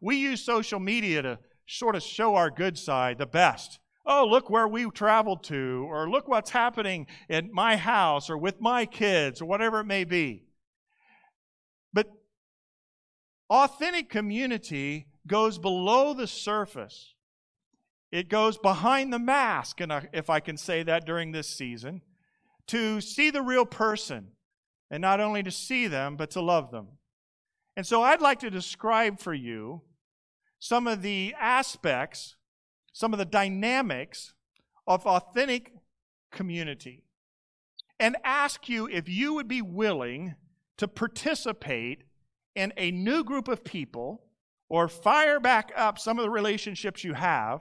We 0.00 0.16
use 0.16 0.42
social 0.42 0.80
media 0.80 1.22
to 1.22 1.38
sort 1.66 1.96
of 1.96 2.02
show 2.02 2.34
our 2.34 2.50
good 2.50 2.78
side, 2.78 3.18
the 3.18 3.26
best. 3.26 3.78
Oh, 4.06 4.26
look 4.26 4.50
where 4.50 4.68
we 4.68 4.90
traveled 4.90 5.44
to, 5.44 5.86
or 5.88 6.10
look 6.10 6.28
what's 6.28 6.50
happening 6.50 7.06
in 7.28 7.50
my 7.52 7.76
house, 7.76 8.28
or 8.28 8.36
with 8.36 8.60
my 8.60 8.84
kids, 8.84 9.40
or 9.40 9.46
whatever 9.46 9.80
it 9.80 9.86
may 9.86 10.04
be. 10.04 10.44
But 11.92 12.08
authentic 13.48 14.10
community 14.10 15.06
goes 15.26 15.58
below 15.58 16.14
the 16.14 16.26
surface. 16.26 17.14
It 18.12 18.28
goes 18.28 18.58
behind 18.58 19.12
the 19.12 19.18
mask, 19.18 19.80
and 19.80 20.08
if 20.12 20.30
I 20.30 20.40
can 20.40 20.56
say 20.56 20.82
that 20.84 21.04
during 21.04 21.32
this 21.32 21.48
season, 21.48 22.02
to 22.68 23.00
see 23.00 23.30
the 23.30 23.42
real 23.42 23.66
person, 23.66 24.28
and 24.90 25.00
not 25.00 25.20
only 25.20 25.42
to 25.42 25.50
see 25.50 25.88
them, 25.88 26.16
but 26.16 26.30
to 26.32 26.40
love 26.40 26.70
them. 26.70 26.88
And 27.76 27.86
so 27.86 28.02
I'd 28.02 28.20
like 28.20 28.38
to 28.40 28.50
describe 28.50 29.18
for 29.18 29.34
you 29.34 29.82
some 30.60 30.86
of 30.86 31.02
the 31.02 31.34
aspects, 31.38 32.36
some 32.92 33.12
of 33.12 33.18
the 33.18 33.24
dynamics 33.24 34.34
of 34.86 35.06
authentic 35.06 35.72
community, 36.30 37.02
and 37.98 38.16
ask 38.24 38.68
you 38.68 38.86
if 38.86 39.08
you 39.08 39.34
would 39.34 39.48
be 39.48 39.62
willing 39.62 40.36
to 40.76 40.86
participate 40.86 42.04
in 42.54 42.72
a 42.76 42.90
new 42.90 43.24
group 43.24 43.48
of 43.48 43.64
people 43.64 44.22
or 44.68 44.88
fire 44.88 45.40
back 45.40 45.72
up 45.76 45.98
some 45.98 46.18
of 46.18 46.24
the 46.24 46.30
relationships 46.30 47.04
you 47.04 47.14
have 47.14 47.60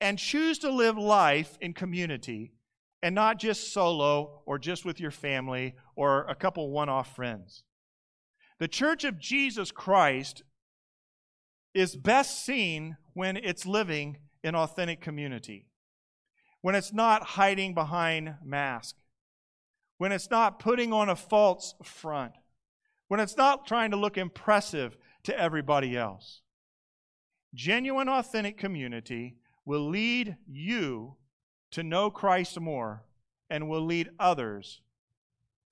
and 0.00 0.18
choose 0.18 0.58
to 0.58 0.70
live 0.70 0.96
life 0.98 1.56
in 1.60 1.72
community 1.72 2.52
and 3.02 3.14
not 3.14 3.38
just 3.38 3.72
solo 3.72 4.42
or 4.46 4.58
just 4.58 4.84
with 4.84 5.00
your 5.00 5.10
family 5.10 5.74
or 5.96 6.24
a 6.28 6.34
couple 6.34 6.70
one 6.70 6.88
off 6.88 7.14
friends. 7.14 7.64
The 8.58 8.68
church 8.68 9.04
of 9.04 9.18
Jesus 9.18 9.72
Christ 9.72 10.42
is 11.74 11.96
best 11.96 12.44
seen 12.44 12.96
when 13.14 13.36
it's 13.36 13.66
living 13.66 14.18
in 14.44 14.54
authentic 14.54 15.00
community, 15.00 15.66
when 16.60 16.74
it's 16.74 16.92
not 16.92 17.22
hiding 17.22 17.74
behind 17.74 18.34
mask, 18.44 18.96
when 19.98 20.12
it's 20.12 20.30
not 20.30 20.58
putting 20.58 20.92
on 20.92 21.08
a 21.08 21.16
false 21.16 21.74
front, 21.82 22.32
when 23.08 23.20
it's 23.20 23.36
not 23.36 23.66
trying 23.66 23.90
to 23.90 23.96
look 23.96 24.16
impressive 24.16 24.96
to 25.24 25.38
everybody 25.38 25.96
else. 25.96 26.40
Genuine, 27.54 28.08
authentic 28.08 28.56
community 28.58 29.36
will 29.64 29.88
lead 29.88 30.36
you 30.46 31.16
to 31.70 31.82
know 31.82 32.10
Christ 32.10 32.58
more 32.58 33.04
and 33.50 33.68
will 33.68 33.84
lead 33.84 34.10
others 34.18 34.80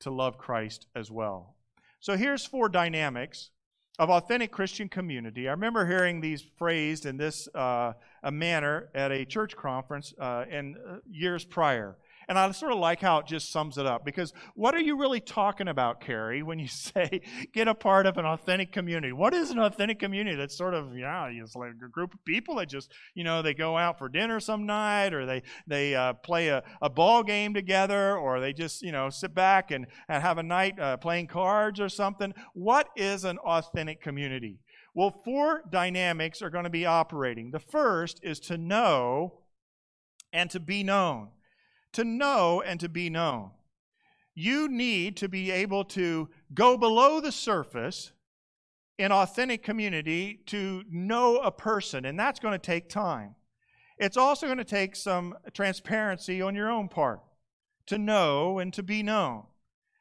to 0.00 0.10
love 0.10 0.38
Christ 0.38 0.86
as 0.94 1.10
well. 1.10 1.56
So 2.00 2.16
here's 2.16 2.44
four 2.44 2.68
dynamics 2.68 3.50
of 3.98 4.08
authentic 4.08 4.50
Christian 4.50 4.88
community. 4.88 5.48
I 5.48 5.52
remember 5.52 5.86
hearing 5.86 6.20
these 6.20 6.42
phrased 6.56 7.04
in 7.04 7.18
this 7.18 7.48
uh, 7.54 7.92
manner 8.30 8.88
at 8.94 9.12
a 9.12 9.26
church 9.26 9.56
conference 9.56 10.14
uh, 10.18 10.44
in 10.50 10.76
uh, 10.88 10.96
years 11.10 11.44
prior. 11.44 11.96
And 12.30 12.38
I 12.38 12.48
sort 12.52 12.70
of 12.70 12.78
like 12.78 13.00
how 13.00 13.18
it 13.18 13.26
just 13.26 13.50
sums 13.50 13.76
it 13.76 13.86
up 13.86 14.04
because 14.04 14.32
what 14.54 14.72
are 14.76 14.80
you 14.80 14.96
really 14.96 15.18
talking 15.18 15.66
about, 15.66 16.00
Carrie, 16.00 16.44
when 16.44 16.60
you 16.60 16.68
say 16.68 17.22
get 17.52 17.66
a 17.66 17.74
part 17.74 18.06
of 18.06 18.18
an 18.18 18.24
authentic 18.24 18.70
community? 18.70 19.12
What 19.12 19.34
is 19.34 19.50
an 19.50 19.58
authentic 19.58 19.98
community? 19.98 20.36
That's 20.36 20.56
sort 20.56 20.74
of, 20.74 20.96
yeah, 20.96 21.26
it's 21.26 21.56
like 21.56 21.72
a 21.72 21.88
group 21.88 22.14
of 22.14 22.24
people 22.24 22.54
that 22.54 22.68
just, 22.68 22.92
you 23.16 23.24
know, 23.24 23.42
they 23.42 23.52
go 23.52 23.76
out 23.76 23.98
for 23.98 24.08
dinner 24.08 24.38
some 24.38 24.64
night 24.64 25.12
or 25.12 25.26
they, 25.26 25.42
they 25.66 25.96
uh, 25.96 26.12
play 26.12 26.48
a, 26.48 26.62
a 26.80 26.88
ball 26.88 27.24
game 27.24 27.52
together 27.52 28.16
or 28.16 28.38
they 28.38 28.52
just, 28.52 28.80
you 28.80 28.92
know, 28.92 29.10
sit 29.10 29.34
back 29.34 29.72
and, 29.72 29.88
and 30.08 30.22
have 30.22 30.38
a 30.38 30.44
night 30.44 30.78
uh, 30.78 30.96
playing 30.98 31.26
cards 31.26 31.80
or 31.80 31.88
something. 31.88 32.32
What 32.54 32.90
is 32.94 33.24
an 33.24 33.38
authentic 33.38 34.00
community? 34.00 34.60
Well, 34.94 35.20
four 35.24 35.64
dynamics 35.68 36.42
are 36.42 36.50
going 36.50 36.62
to 36.62 36.70
be 36.70 36.86
operating. 36.86 37.50
The 37.50 37.58
first 37.58 38.20
is 38.22 38.38
to 38.40 38.56
know 38.56 39.40
and 40.32 40.48
to 40.50 40.60
be 40.60 40.84
known 40.84 41.30
to 41.92 42.04
know 42.04 42.62
and 42.62 42.78
to 42.80 42.88
be 42.88 43.10
known. 43.10 43.50
You 44.34 44.68
need 44.68 45.16
to 45.18 45.28
be 45.28 45.50
able 45.50 45.84
to 45.86 46.28
go 46.54 46.76
below 46.76 47.20
the 47.20 47.32
surface 47.32 48.12
in 48.98 49.12
authentic 49.12 49.62
community 49.62 50.40
to 50.46 50.84
know 50.90 51.38
a 51.38 51.50
person, 51.50 52.04
and 52.04 52.18
that's 52.18 52.40
going 52.40 52.52
to 52.52 52.58
take 52.58 52.88
time. 52.88 53.34
It's 53.98 54.16
also 54.16 54.46
going 54.46 54.58
to 54.58 54.64
take 54.64 54.96
some 54.96 55.34
transparency 55.52 56.40
on 56.40 56.54
your 56.54 56.70
own 56.70 56.88
part 56.88 57.20
to 57.86 57.98
know 57.98 58.58
and 58.58 58.72
to 58.74 58.82
be 58.82 59.02
known. 59.02 59.44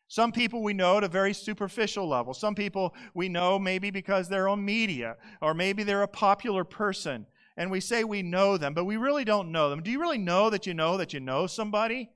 Some 0.08 0.32
people 0.32 0.64
we 0.64 0.74
know 0.74 0.98
at 0.98 1.04
a 1.04 1.08
very 1.08 1.34
superficial 1.34 2.08
level. 2.08 2.34
Some 2.34 2.56
people 2.56 2.96
we 3.14 3.30
know 3.30 3.60
maybe 3.60 3.92
because 3.92 4.28
they're 4.28 4.48
on 4.48 4.64
media, 4.64 5.18
or 5.42 5.54
maybe 5.54 5.84
they're 5.84 6.04
a 6.04 6.08
popular 6.08 6.64
person 6.64 7.26
and 7.60 7.70
we 7.70 7.82
say 7.82 8.06
we 8.06 8.24
know 8.24 8.56
them, 8.58 8.74
but 8.74 8.86
we 8.86 8.96
really 8.96 9.26
don't 9.26 9.52
know 9.52 9.70
them. 9.70 9.84
Do 9.84 9.92
you 9.92 10.00
really 10.00 10.18
know 10.18 10.50
that 10.50 10.66
you 10.66 10.74
know 10.74 10.96
that 10.96 11.12
you 11.12 11.20
know 11.20 11.46
somebody? 11.46 12.10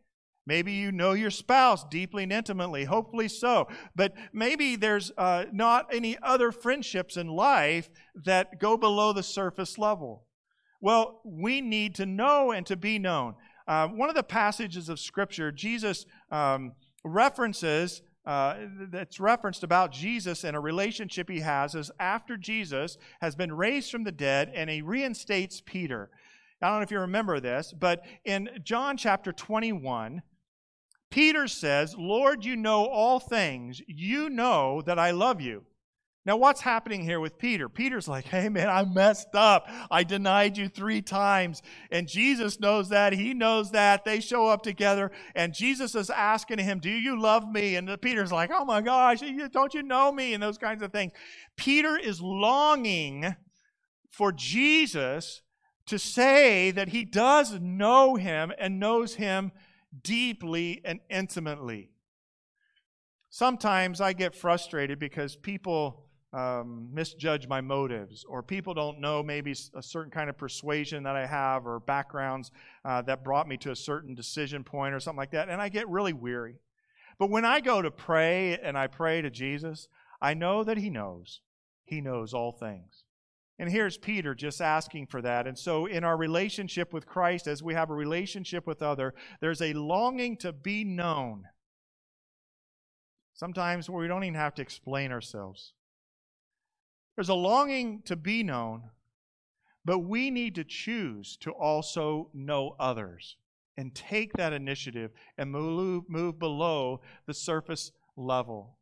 Maybe 0.48 0.72
you 0.72 0.92
know 0.94 1.12
your 1.12 1.32
spouse 1.32 1.84
deeply 1.84 2.24
and 2.24 2.32
intimately, 2.32 2.86
hopefully 2.86 3.28
so. 3.28 3.68
But 3.94 4.14
maybe 4.32 4.78
there's 4.78 5.12
uh, 5.18 5.46
not 5.52 5.94
any 5.94 6.18
other 6.24 6.54
friendships 6.54 7.18
in 7.18 7.28
life 7.28 7.90
that 8.24 8.58
go 8.60 8.78
below 8.78 9.12
the 9.12 9.22
surface 9.22 9.78
level. 9.78 10.24
Well, 10.80 11.22
we 11.26 11.60
need 11.60 11.96
to 11.96 12.06
know 12.06 12.52
and 12.52 12.66
to 12.68 12.78
be 12.78 12.98
known. 12.98 13.36
Uh, 13.68 13.90
one 13.90 14.08
of 14.08 14.16
the 14.16 14.24
passages 14.24 14.88
of 14.88 14.98
Scripture, 14.98 15.52
Jesus 15.52 16.06
um, 16.32 16.72
references 17.04 18.02
uh, 18.26 18.56
that's 18.90 19.20
referenced 19.20 19.64
about 19.64 19.92
Jesus 19.92 20.44
and 20.44 20.56
a 20.56 20.60
relationship 20.60 21.30
he 21.30 21.42
has 21.42 21.76
is 21.76 21.92
after 22.00 22.38
Jesus 22.38 22.98
has 23.22 23.36
been 23.36 23.52
raised 23.52 23.92
from 23.92 24.04
the 24.04 24.12
dead 24.12 24.52
and 24.56 24.70
he 24.70 24.82
reinstates 24.82 25.62
Peter. 25.62 26.10
I 26.62 26.70
don't 26.70 26.78
know 26.80 26.84
if 26.84 26.92
you 26.92 27.00
remember 27.00 27.42
this, 27.42 27.74
but 27.78 28.06
in 28.24 28.50
John 28.64 28.96
chapter 28.96 29.34
21, 29.34 30.22
Peter 31.12 31.48
says, 31.48 31.96
Lord, 31.98 32.46
you 32.46 32.56
know 32.56 32.86
all 32.86 33.20
things. 33.20 33.82
You 33.88 34.30
know 34.30 34.82
that 34.82 34.98
I 34.98 35.12
love 35.12 35.42
you. 35.42 35.66
Now, 36.26 36.38
what's 36.38 36.62
happening 36.62 37.04
here 37.04 37.20
with 37.20 37.38
Peter? 37.38 37.68
Peter's 37.68 38.08
like, 38.08 38.24
hey, 38.24 38.48
man, 38.48 38.70
I 38.70 38.86
messed 38.86 39.36
up. 39.36 39.68
I 39.92 40.04
denied 40.04 40.58
you 40.58 40.70
three 40.70 41.02
times. 41.02 41.62
And 41.92 42.08
Jesus 42.08 42.62
knows 42.62 42.88
that. 42.90 43.12
He 43.12 43.34
knows 43.34 43.72
that. 43.72 44.06
They 44.06 44.22
show 44.22 44.48
up 44.48 44.64
together, 44.64 45.12
and 45.36 45.54
Jesus 45.54 45.96
is 45.96 46.10
asking 46.10 46.60
him, 46.60 46.80
Do 46.80 46.90
you 46.90 47.20
love 47.20 47.50
me? 47.50 47.76
And 47.76 47.90
Peter's 48.02 48.32
like, 48.32 48.52
Oh 48.54 48.64
my 48.64 48.82
gosh, 48.82 49.22
don't 49.52 49.74
you 49.74 49.84
know 49.84 50.12
me? 50.12 50.34
And 50.34 50.42
those 50.42 50.58
kinds 50.58 50.82
of 50.82 50.94
things. 50.94 51.12
Peter 51.58 51.98
is 51.98 52.22
longing 52.22 53.36
for 54.10 54.32
Jesus 54.32 55.42
to 55.88 56.00
say 56.00 56.72
that 56.72 56.90
he 56.90 57.04
does 57.04 57.60
know 57.60 58.16
him 58.16 58.54
and 58.58 58.80
knows 58.80 59.16
him 59.16 59.52
deeply 60.02 60.82
and 60.86 61.02
intimately. 61.10 61.90
Sometimes 63.30 64.00
I 64.00 64.14
get 64.14 64.36
frustrated 64.36 65.00
because 65.00 65.36
people 65.36 66.03
um, 66.34 66.90
misjudge 66.92 67.48
my 67.48 67.62
motives, 67.62 68.26
or 68.28 68.42
people 68.42 68.74
don't 68.74 69.00
know 69.00 69.22
maybe 69.22 69.54
a 69.76 69.84
certain 69.84 70.12
kind 70.12 70.30
of 70.30 70.38
persuasion 70.38 71.04
that 71.04 71.16
I 71.16 71.28
have, 71.28 71.68
or 71.68 71.80
backgrounds 71.80 72.52
uh, 72.84 73.04
that 73.04 73.24
brought 73.24 73.48
me 73.48 73.58
to 73.58 73.72
a 73.72 73.76
certain 73.76 74.16
decision 74.16 74.64
point, 74.64 74.96
or 74.96 75.00
something 75.00 75.20
like 75.20 75.32
that, 75.32 75.50
and 75.50 75.62
I 75.62 75.70
get 75.70 75.88
really 75.88 76.14
weary. 76.14 76.56
But 77.20 77.30
when 77.30 77.46
I 77.46 77.60
go 77.60 77.82
to 77.82 77.92
pray 77.92 78.58
and 78.58 78.78
I 78.78 78.88
pray 78.88 79.22
to 79.22 79.30
Jesus, 79.30 79.88
I 80.22 80.34
know 80.34 80.64
that 80.64 80.78
He 80.78 80.90
knows. 80.90 81.42
He 81.86 82.02
knows 82.02 82.34
all 82.34 82.52
things. 82.52 83.04
And 83.60 83.70
here's 83.70 83.98
Peter 83.98 84.34
just 84.34 84.62
asking 84.62 85.08
for 85.08 85.22
that. 85.22 85.46
And 85.46 85.58
so, 85.58 85.86
in 85.86 86.04
our 86.04 86.18
relationship 86.18 86.92
with 86.92 87.06
Christ, 87.06 87.46
as 87.46 87.62
we 87.62 87.76
have 87.76 87.92
a 87.92 87.96
relationship 87.96 88.66
with 88.66 88.82
other, 88.82 89.14
there's 89.40 89.62
a 89.62 89.74
longing 89.74 90.38
to 90.38 90.52
be 90.52 90.84
known. 90.84 91.44
Sometimes 93.36 93.90
we 93.90 94.08
don't 94.08 94.24
even 94.24 94.40
have 94.40 94.56
to 94.56 94.62
explain 94.62 95.12
ourselves. 95.12 95.74
There's 97.16 97.30
a 97.30 97.36
longing 97.36 98.02
to 98.06 98.16
be 98.16 98.44
known, 98.44 98.90
but 99.86 100.00
we 100.00 100.32
need 100.32 100.56
to 100.56 100.64
choose 100.64 101.38
to 101.42 101.52
also 101.52 102.30
know 102.34 102.76
others 102.80 103.38
and 103.78 103.94
take 103.94 104.34
that 104.34 104.54
initiative 104.54 105.12
and 105.38 105.52
move, 105.52 106.04
move 106.08 106.40
below 106.40 107.02
the 107.28 107.34
surface 107.34 107.92
level. 108.16 108.78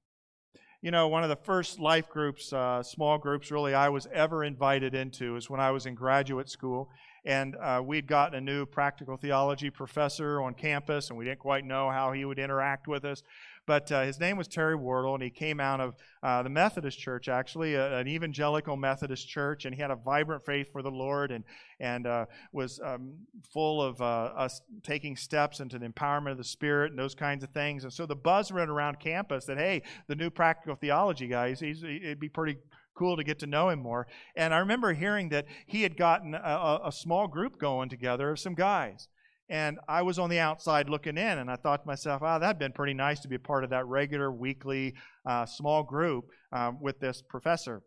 You 0.82 0.89
know, 0.89 1.08
one 1.08 1.24
of 1.24 1.30
the 1.30 1.36
first 1.36 1.80
life 1.80 2.10
groups, 2.10 2.52
uh, 2.52 2.82
small 2.82 3.20
groups, 3.20 3.52
really, 3.52 3.76
I 3.76 3.89
was 3.89 4.08
ever 4.12 4.44
invited 4.44 4.96
into 4.96 5.36
is 5.36 5.50
when 5.50 5.60
I 5.60 5.70
was 5.70 5.86
in 5.86 5.94
graduate 5.94 6.50
school. 6.50 6.89
And 7.24 7.56
uh, 7.62 7.84
we'd 7.86 8.08
gotten 8.08 8.36
a 8.36 8.41
new 8.41 8.65
practical 8.65 9.15
theology 9.15 9.70
professor 9.70 10.41
on 10.41 10.56
campus, 10.56 11.10
and 11.10 11.20
we 11.20 11.26
didn't 11.26 11.38
quite 11.38 11.65
know 11.65 11.91
how 11.91 12.13
he 12.13 12.26
would 12.26 12.39
interact 12.39 12.88
with 12.88 13.06
us. 13.06 13.22
But 13.67 13.91
uh, 13.91 14.04
his 14.04 14.19
name 14.19 14.38
was 14.38 14.47
Terry 14.47 14.76
Wardle, 14.76 15.13
and 15.13 15.24
he 15.24 15.30
came 15.30 15.60
out 15.60 15.80
of 15.80 15.95
uh, 16.24 16.41
the 16.43 16.50
Methodist 16.50 16.97
Church, 17.00 17.28
actually, 17.28 17.76
a, 17.76 18.00
an 18.00 18.08
evangelical 18.08 18.76
Methodist 18.76 19.28
church, 19.28 19.65
and 19.65 19.76
he 19.76 19.82
had 19.82 19.91
a 19.91 19.95
vibrant 19.95 20.45
faith 20.45 20.71
for 20.71 20.82
the 20.82 20.89
Lord 20.89 21.32
and, 21.32 21.43
and 21.80 22.08
uh, 22.08 22.26
was 22.52 22.80
um, 22.84 23.13
full 23.54 23.82
of 23.82 24.02
uh, 24.02 24.32
us 24.36 24.62
taking 24.84 25.15
steps 25.15 25.60
into 25.60 25.78
the 25.78 25.88
empowerment 25.88 26.32
of 26.32 26.38
the 26.38 26.43
Spirit 26.43 26.91
and 26.91 27.00
those 27.00 27.15
kinds 27.15 27.43
of 27.43 27.52
things. 27.52 27.84
And 27.84 27.93
so 27.93 28.06
the 28.06 28.15
buzz 28.15 28.52
ran 28.52 28.69
around 28.69 29.00
campus 29.00 29.45
that, 29.45 29.58
hey, 29.58 29.84
the 30.08 30.15
new 30.15 30.30
practical 30.30 30.76
theology 30.76 31.28
guy, 31.28 31.54
he's, 31.54 31.84
it'd 31.84 32.19
be 32.19 32.30
pretty 32.30 32.58
cool 32.95 33.15
to 33.15 33.24
get 33.24 33.39
to 33.39 33.47
know 33.47 33.69
him 33.69 33.80
more. 33.80 34.08
And 34.36 34.54
I 34.54 34.58
remember 34.58 34.93
hearing 34.93 35.30
that 35.30 35.45
he 35.65 35.84
had 35.84 35.97
gotten 35.97 36.34
a, 36.36 36.80
a 36.86 36.91
small 36.91 37.28
group 37.28 37.60
going 37.60 37.89
together 37.89 38.32
of 38.32 38.39
some 38.39 38.56
guys. 38.56 39.08
And 39.51 39.79
I 39.85 40.01
was 40.01 40.17
on 40.17 40.29
the 40.29 40.39
outside 40.39 40.89
looking 40.89 41.17
in, 41.17 41.39
and 41.39 41.51
I 41.51 41.57
thought 41.57 41.81
to 41.81 41.87
myself, 41.87 42.21
oh, 42.23 42.39
that'd 42.39 42.57
been 42.57 42.71
pretty 42.71 42.93
nice 42.93 43.19
to 43.19 43.27
be 43.27 43.35
a 43.35 43.39
part 43.39 43.65
of 43.65 43.69
that 43.71 43.85
regular 43.85 44.31
weekly 44.31 44.93
uh, 45.25 45.45
small 45.45 45.83
group 45.83 46.29
uh, 46.53 46.71
with 46.79 47.01
this 47.01 47.21
professor. 47.21 47.83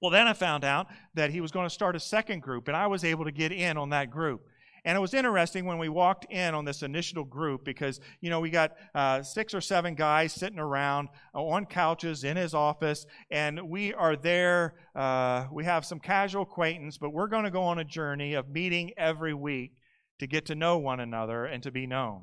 Well, 0.00 0.12
then 0.12 0.28
I 0.28 0.34
found 0.34 0.62
out 0.62 0.86
that 1.14 1.30
he 1.30 1.40
was 1.40 1.50
going 1.50 1.66
to 1.66 1.74
start 1.74 1.96
a 1.96 2.00
second 2.00 2.42
group, 2.42 2.68
and 2.68 2.76
I 2.76 2.86
was 2.86 3.02
able 3.02 3.24
to 3.24 3.32
get 3.32 3.50
in 3.50 3.76
on 3.76 3.90
that 3.90 4.12
group. 4.12 4.42
And 4.84 4.96
it 4.96 5.00
was 5.00 5.14
interesting 5.14 5.64
when 5.64 5.78
we 5.78 5.88
walked 5.88 6.26
in 6.30 6.54
on 6.54 6.64
this 6.64 6.84
initial 6.84 7.24
group 7.24 7.64
because, 7.64 7.98
you 8.20 8.30
know, 8.30 8.38
we 8.38 8.50
got 8.50 8.76
uh, 8.94 9.20
six 9.24 9.52
or 9.52 9.60
seven 9.60 9.96
guys 9.96 10.32
sitting 10.32 10.60
around 10.60 11.08
on 11.34 11.66
couches 11.66 12.22
in 12.22 12.36
his 12.36 12.54
office, 12.54 13.04
and 13.32 13.68
we 13.68 13.92
are 13.94 14.14
there. 14.14 14.74
Uh, 14.94 15.46
we 15.50 15.64
have 15.64 15.84
some 15.84 15.98
casual 15.98 16.42
acquaintance, 16.42 16.98
but 16.98 17.10
we're 17.10 17.26
going 17.26 17.44
to 17.44 17.50
go 17.50 17.64
on 17.64 17.80
a 17.80 17.84
journey 17.84 18.34
of 18.34 18.48
meeting 18.48 18.92
every 18.96 19.34
week 19.34 19.72
to 20.18 20.26
get 20.26 20.46
to 20.46 20.54
know 20.54 20.78
one 20.78 21.00
another 21.00 21.44
and 21.46 21.62
to 21.62 21.70
be 21.70 21.86
known. 21.86 22.22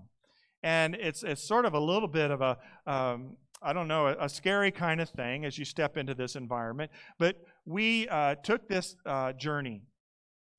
And 0.63 0.95
it's, 0.95 1.23
it's 1.23 1.47
sort 1.47 1.65
of 1.65 1.73
a 1.73 1.79
little 1.79 2.07
bit 2.07 2.31
of 2.31 2.41
a, 2.41 2.57
um, 2.85 3.37
I 3.61 3.73
don't 3.73 3.87
know, 3.87 4.07
a, 4.07 4.25
a, 4.25 4.29
scary 4.29 4.71
kind 4.71 5.01
of 5.01 5.09
thing 5.09 5.45
as 5.45 5.57
you 5.57 5.65
step 5.65 5.97
into 5.97 6.13
this 6.13 6.35
environment. 6.35 6.91
But 7.17 7.37
we 7.65 8.07
uh, 8.07 8.35
took 8.35 8.67
this 8.67 8.95
uh, 9.05 9.33
journey. 9.33 9.81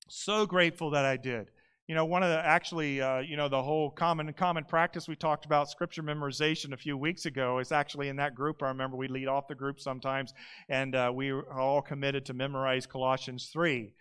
So 0.09 0.45
grateful 0.47 0.91
that 0.91 1.05
I 1.05 1.17
did. 1.17 1.49
You 1.89 1.97
know, 1.97 2.05
one 2.05 2.23
of 2.23 2.31
the 2.31 2.39
actually, 2.39 3.01
uh, 3.01 3.19
you 3.19 3.37
know, 3.37 3.49
the 3.49 3.63
whole 3.63 3.91
common 3.91 4.33
common 4.35 4.65
practice 4.65 5.09
we 5.09 5.17
talked 5.17 5.45
about 5.45 5.69
scripture 5.69 6.03
memorization 6.03 6.73
a 6.73 6.77
few 6.77 6.97
weeks 6.97 7.27
ago 7.27 7.59
is 7.59 7.73
actually 7.73 8.09
in 8.09 8.17
that 8.17 8.35
group. 8.35 8.63
I 8.63 8.69
remember 8.69 8.97
we 8.97 9.09
lead 9.09 9.27
off 9.27 9.49
the 9.49 9.55
group 9.55 9.81
sometimes, 9.81 10.33
and 10.69 10.95
uh, 10.95 11.11
we 11.13 11.31
are 11.31 11.61
all 11.61 11.83
committed 11.83 12.25
to 12.27 12.35
memorize 12.35 12.87
Colossians 12.87 13.51
three 13.53 13.93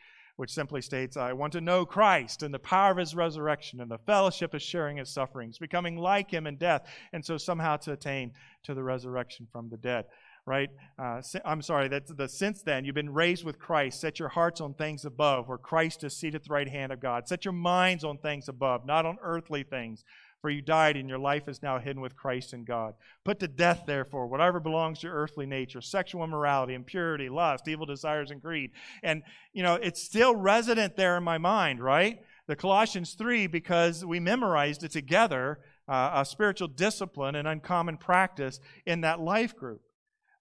which 0.41 0.51
simply 0.51 0.81
states, 0.81 1.17
I 1.17 1.33
want 1.33 1.53
to 1.53 1.61
know 1.61 1.85
Christ 1.85 2.41
and 2.41 2.51
the 2.51 2.57
power 2.57 2.89
of 2.89 2.97
his 2.97 3.13
resurrection 3.13 3.79
and 3.79 3.91
the 3.91 3.99
fellowship 4.07 4.55
of 4.55 4.61
sharing 4.63 4.97
his 4.97 5.13
sufferings, 5.13 5.59
becoming 5.59 5.97
like 5.97 6.31
him 6.31 6.47
in 6.47 6.57
death, 6.57 6.87
and 7.13 7.23
so 7.23 7.37
somehow 7.37 7.77
to 7.77 7.91
attain 7.91 8.31
to 8.63 8.73
the 8.73 8.81
resurrection 8.81 9.47
from 9.51 9.69
the 9.69 9.77
dead. 9.77 10.05
Right? 10.47 10.69
Uh, 10.97 11.21
I'm 11.45 11.61
sorry, 11.61 11.89
that's 11.89 12.11
the 12.11 12.27
since 12.27 12.63
then 12.63 12.85
you've 12.85 12.95
been 12.95 13.13
raised 13.13 13.45
with 13.45 13.59
Christ. 13.59 14.01
Set 14.01 14.17
your 14.17 14.29
hearts 14.29 14.61
on 14.61 14.73
things 14.73 15.05
above, 15.05 15.47
where 15.47 15.59
Christ 15.59 16.03
is 16.03 16.17
seated 16.17 16.37
at 16.37 16.43
the 16.45 16.53
right 16.55 16.67
hand 16.67 16.91
of 16.91 16.99
God. 16.99 17.27
Set 17.27 17.45
your 17.45 17.51
minds 17.51 18.03
on 18.03 18.17
things 18.17 18.49
above, 18.49 18.83
not 18.83 19.05
on 19.05 19.17
earthly 19.21 19.61
things. 19.61 20.03
For 20.41 20.49
you 20.49 20.61
died, 20.61 20.97
and 20.97 21.07
your 21.07 21.19
life 21.19 21.47
is 21.47 21.61
now 21.61 21.77
hidden 21.77 22.01
with 22.01 22.15
Christ 22.15 22.53
in 22.53 22.63
God. 22.63 22.95
Put 23.23 23.39
to 23.39 23.47
death, 23.47 23.83
therefore, 23.85 24.25
whatever 24.25 24.59
belongs 24.59 24.99
to 24.99 25.07
your 25.07 25.15
earthly 25.15 25.45
nature 25.45 25.81
sexual 25.81 26.23
immorality, 26.23 26.73
impurity, 26.73 27.29
lust, 27.29 27.67
evil 27.67 27.85
desires, 27.85 28.31
and 28.31 28.41
greed. 28.41 28.71
And, 29.03 29.21
you 29.53 29.61
know, 29.61 29.75
it's 29.75 30.01
still 30.01 30.35
resident 30.35 30.95
there 30.95 31.15
in 31.15 31.23
my 31.23 31.37
mind, 31.37 31.79
right? 31.79 32.21
The 32.47 32.55
Colossians 32.55 33.13
3, 33.13 33.45
because 33.47 34.03
we 34.03 34.19
memorized 34.19 34.83
it 34.83 34.91
together, 34.91 35.59
uh, 35.87 36.11
a 36.15 36.25
spiritual 36.25 36.69
discipline 36.69 37.35
and 37.35 37.47
uncommon 37.47 37.97
practice 37.97 38.59
in 38.85 39.01
that 39.01 39.19
life 39.19 39.55
group. 39.55 39.81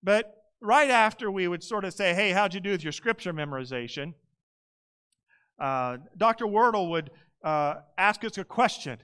But 0.03 0.35
right 0.63 0.91
after 0.91 1.31
we 1.31 1.47
would 1.47 1.63
sort 1.63 1.85
of 1.85 1.93
say, 1.93 2.15
hey, 2.15 2.31
how'd 2.31 2.55
you 2.55 2.61
do 2.61 2.71
with 2.71 2.83
your 2.83 2.93
scripture 2.93 3.35
memorization? 3.35 4.15
Uh, 5.59 5.99
Dr. 6.17 6.47
Wardle 6.47 6.91
would 6.91 7.11
uh, 7.45 7.77
ask 7.99 8.25
us 8.25 8.39
a 8.39 8.45
question. 8.45 8.99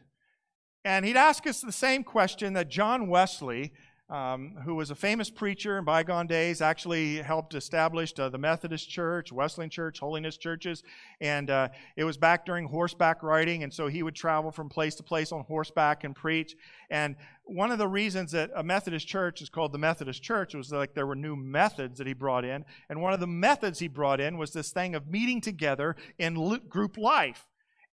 And 0.87 1.05
he'd 1.05 1.16
ask 1.16 1.49
us 1.49 1.61
the 1.61 1.72
same 1.72 2.05
question 2.05 2.53
that 2.53 2.68
John 2.68 3.09
Wesley, 3.09 3.72
um, 4.09 4.55
who 4.64 4.77
was 4.77 4.92
a 4.92 4.94
famous 4.94 5.29
preacher 5.29 5.79
in 5.79 5.85
bygone 5.85 6.29
days, 6.29 6.61
actually 6.61 7.16
helped 7.16 7.57
establish 7.57 8.14
uh, 8.16 8.29
the 8.29 8.38
Methodist 8.38 8.88
Church, 8.88 9.33
Wesleyan 9.33 9.68
Church, 9.68 9.99
Holiness 9.99 10.37
churches. 10.37 10.85
And 11.20 11.51
uh, 11.51 11.70
it 11.96 12.05
was 12.05 12.16
back 12.16 12.46
during 12.46 12.66
horseback 12.68 13.25
riding, 13.25 13.64
and 13.64 13.75
so 13.75 13.88
he 13.88 14.05
would 14.05 14.14
travel 14.14 14.53
from 14.53 14.68
place 14.68 14.94
to 14.94 15.03
place 15.03 15.33
on 15.33 15.42
horseback 15.42 16.05
and 16.05 16.14
preach. 16.14 16.55
And 16.88 17.16
one 17.42 17.72
of 17.72 17.79
the 17.79 17.88
reasons 17.88 18.31
that 18.31 18.53
a 18.55 18.62
Methodist 18.62 19.09
church 19.09 19.42
is 19.42 19.49
called 19.49 19.72
the 19.72 19.79
Methodist 19.79 20.22
Church 20.22 20.55
was 20.55 20.70
like 20.70 20.94
there 20.94 21.09
were 21.09 21.16
new 21.16 21.35
methods 21.35 21.99
that 21.99 22.07
he 22.07 22.12
brought 22.12 22.44
in. 22.44 22.64
And 22.88 23.03
one 23.03 23.12
of 23.12 23.18
the 23.18 23.27
methods 23.27 23.81
he 23.81 23.88
brought 23.88 24.20
in 24.20 24.38
was 24.38 24.53
this 24.53 24.70
thing 24.70 24.94
of 24.94 25.09
meeting 25.09 25.40
together 25.40 25.96
in 26.16 26.61
group 26.68 26.96
life. 26.96 27.44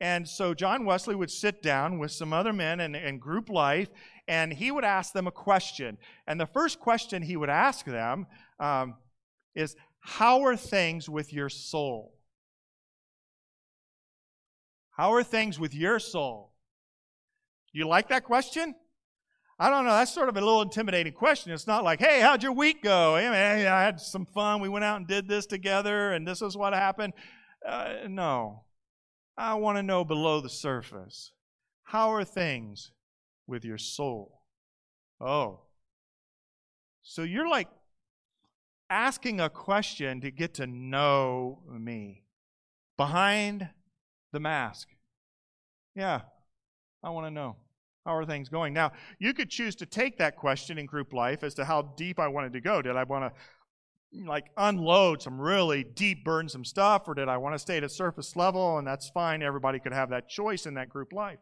And 0.03 0.27
so 0.27 0.53
John 0.53 0.83
Wesley 0.83 1.15
would 1.15 1.31
sit 1.31 1.61
down 1.61 1.97
with 1.97 2.11
some 2.11 2.33
other 2.33 2.51
men 2.51 2.81
in, 2.81 2.93
in 2.93 3.19
group 3.19 3.47
life, 3.47 3.87
and 4.27 4.51
he 4.51 4.69
would 4.69 4.83
ask 4.83 5.13
them 5.13 5.27
a 5.27 5.31
question. 5.31 5.97
And 6.27 6.37
the 6.37 6.45
first 6.45 6.81
question 6.81 7.21
he 7.21 7.37
would 7.37 7.49
ask 7.49 7.85
them 7.85 8.27
um, 8.59 8.95
is, 9.55 9.77
How 10.01 10.41
are 10.41 10.57
things 10.57 11.07
with 11.07 11.31
your 11.31 11.47
soul? 11.47 12.19
How 14.91 15.13
are 15.13 15.23
things 15.23 15.57
with 15.57 15.73
your 15.73 15.99
soul? 15.99 16.51
You 17.71 17.87
like 17.87 18.09
that 18.09 18.25
question? 18.25 18.75
I 19.57 19.69
don't 19.69 19.85
know. 19.85 19.91
That's 19.91 20.13
sort 20.13 20.27
of 20.27 20.35
a 20.35 20.41
little 20.41 20.63
intimidating 20.63 21.13
question. 21.13 21.53
It's 21.53 21.65
not 21.65 21.85
like, 21.85 22.01
hey, 22.01 22.19
how'd 22.19 22.43
your 22.43 22.51
week 22.51 22.83
go? 22.83 23.13
Man, 23.15 23.67
I 23.67 23.81
had 23.83 24.01
some 24.01 24.25
fun. 24.25 24.59
We 24.59 24.67
went 24.67 24.83
out 24.83 24.97
and 24.97 25.07
did 25.07 25.29
this 25.29 25.45
together, 25.45 26.11
and 26.11 26.27
this 26.27 26.41
is 26.41 26.57
what 26.57 26.73
happened. 26.73 27.13
Uh, 27.65 27.93
no. 28.09 28.63
I 29.37 29.55
want 29.55 29.77
to 29.77 29.83
know 29.83 30.05
below 30.05 30.41
the 30.41 30.49
surface. 30.49 31.31
How 31.83 32.11
are 32.13 32.23
things 32.23 32.91
with 33.47 33.65
your 33.65 33.77
soul? 33.77 34.41
Oh. 35.19 35.61
So 37.01 37.23
you're 37.23 37.49
like 37.49 37.67
asking 38.89 39.41
a 39.41 39.49
question 39.49 40.21
to 40.21 40.31
get 40.31 40.53
to 40.55 40.67
know 40.67 41.59
me 41.69 42.23
behind 42.95 43.69
the 44.31 44.39
mask. 44.39 44.87
Yeah, 45.95 46.21
I 47.03 47.09
want 47.09 47.27
to 47.27 47.31
know. 47.31 47.57
How 48.05 48.15
are 48.15 48.25
things 48.25 48.49
going? 48.49 48.73
Now, 48.73 48.91
you 49.17 49.33
could 49.33 49.49
choose 49.49 49.75
to 49.77 49.85
take 49.85 50.17
that 50.17 50.35
question 50.35 50.77
in 50.77 50.85
group 50.85 51.13
life 51.13 51.43
as 51.43 51.53
to 51.55 51.65
how 51.65 51.93
deep 51.95 52.19
I 52.19 52.27
wanted 52.27 52.53
to 52.53 52.61
go. 52.61 52.81
Did 52.81 52.97
I 52.97 53.03
want 53.03 53.33
to 53.33 53.39
like 54.25 54.51
unload 54.57 55.21
some 55.21 55.39
really 55.39 55.83
deep, 55.83 56.23
burdensome 56.23 56.65
stuff, 56.65 57.07
or 57.07 57.13
did 57.13 57.27
I 57.27 57.37
want 57.37 57.55
to 57.55 57.59
stay 57.59 57.77
at 57.77 57.83
a 57.83 57.89
surface 57.89 58.35
level? 58.35 58.77
And 58.77 58.87
that's 58.87 59.09
fine. 59.09 59.41
Everybody 59.41 59.79
could 59.79 59.93
have 59.93 60.09
that 60.09 60.29
choice 60.29 60.65
in 60.65 60.75
that 60.75 60.89
group 60.89 61.13
life. 61.13 61.39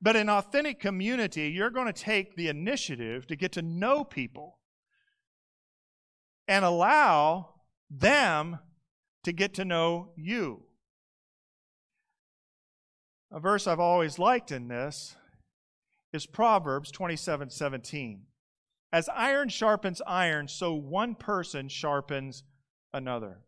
But 0.00 0.16
in 0.16 0.28
authentic 0.28 0.78
community, 0.78 1.48
you're 1.48 1.70
going 1.70 1.86
to 1.86 1.92
take 1.92 2.36
the 2.36 2.48
initiative 2.48 3.26
to 3.28 3.36
get 3.36 3.52
to 3.52 3.62
know 3.62 4.04
people 4.04 4.58
and 6.46 6.64
allow 6.64 7.54
them 7.90 8.58
to 9.24 9.32
get 9.32 9.54
to 9.54 9.64
know 9.64 10.12
you. 10.16 10.64
A 13.32 13.40
verse 13.40 13.66
I've 13.66 13.80
always 13.80 14.18
liked 14.18 14.50
in 14.50 14.68
this 14.68 15.16
is 16.12 16.26
Proverbs 16.26 16.90
27 16.90 17.50
17. 17.50 18.22
As 18.92 19.08
iron 19.14 19.48
sharpens 19.48 20.02
iron, 20.06 20.48
so 20.48 20.74
one 20.74 21.14
person 21.14 21.68
sharpens 21.68 22.42
another. 22.92 23.38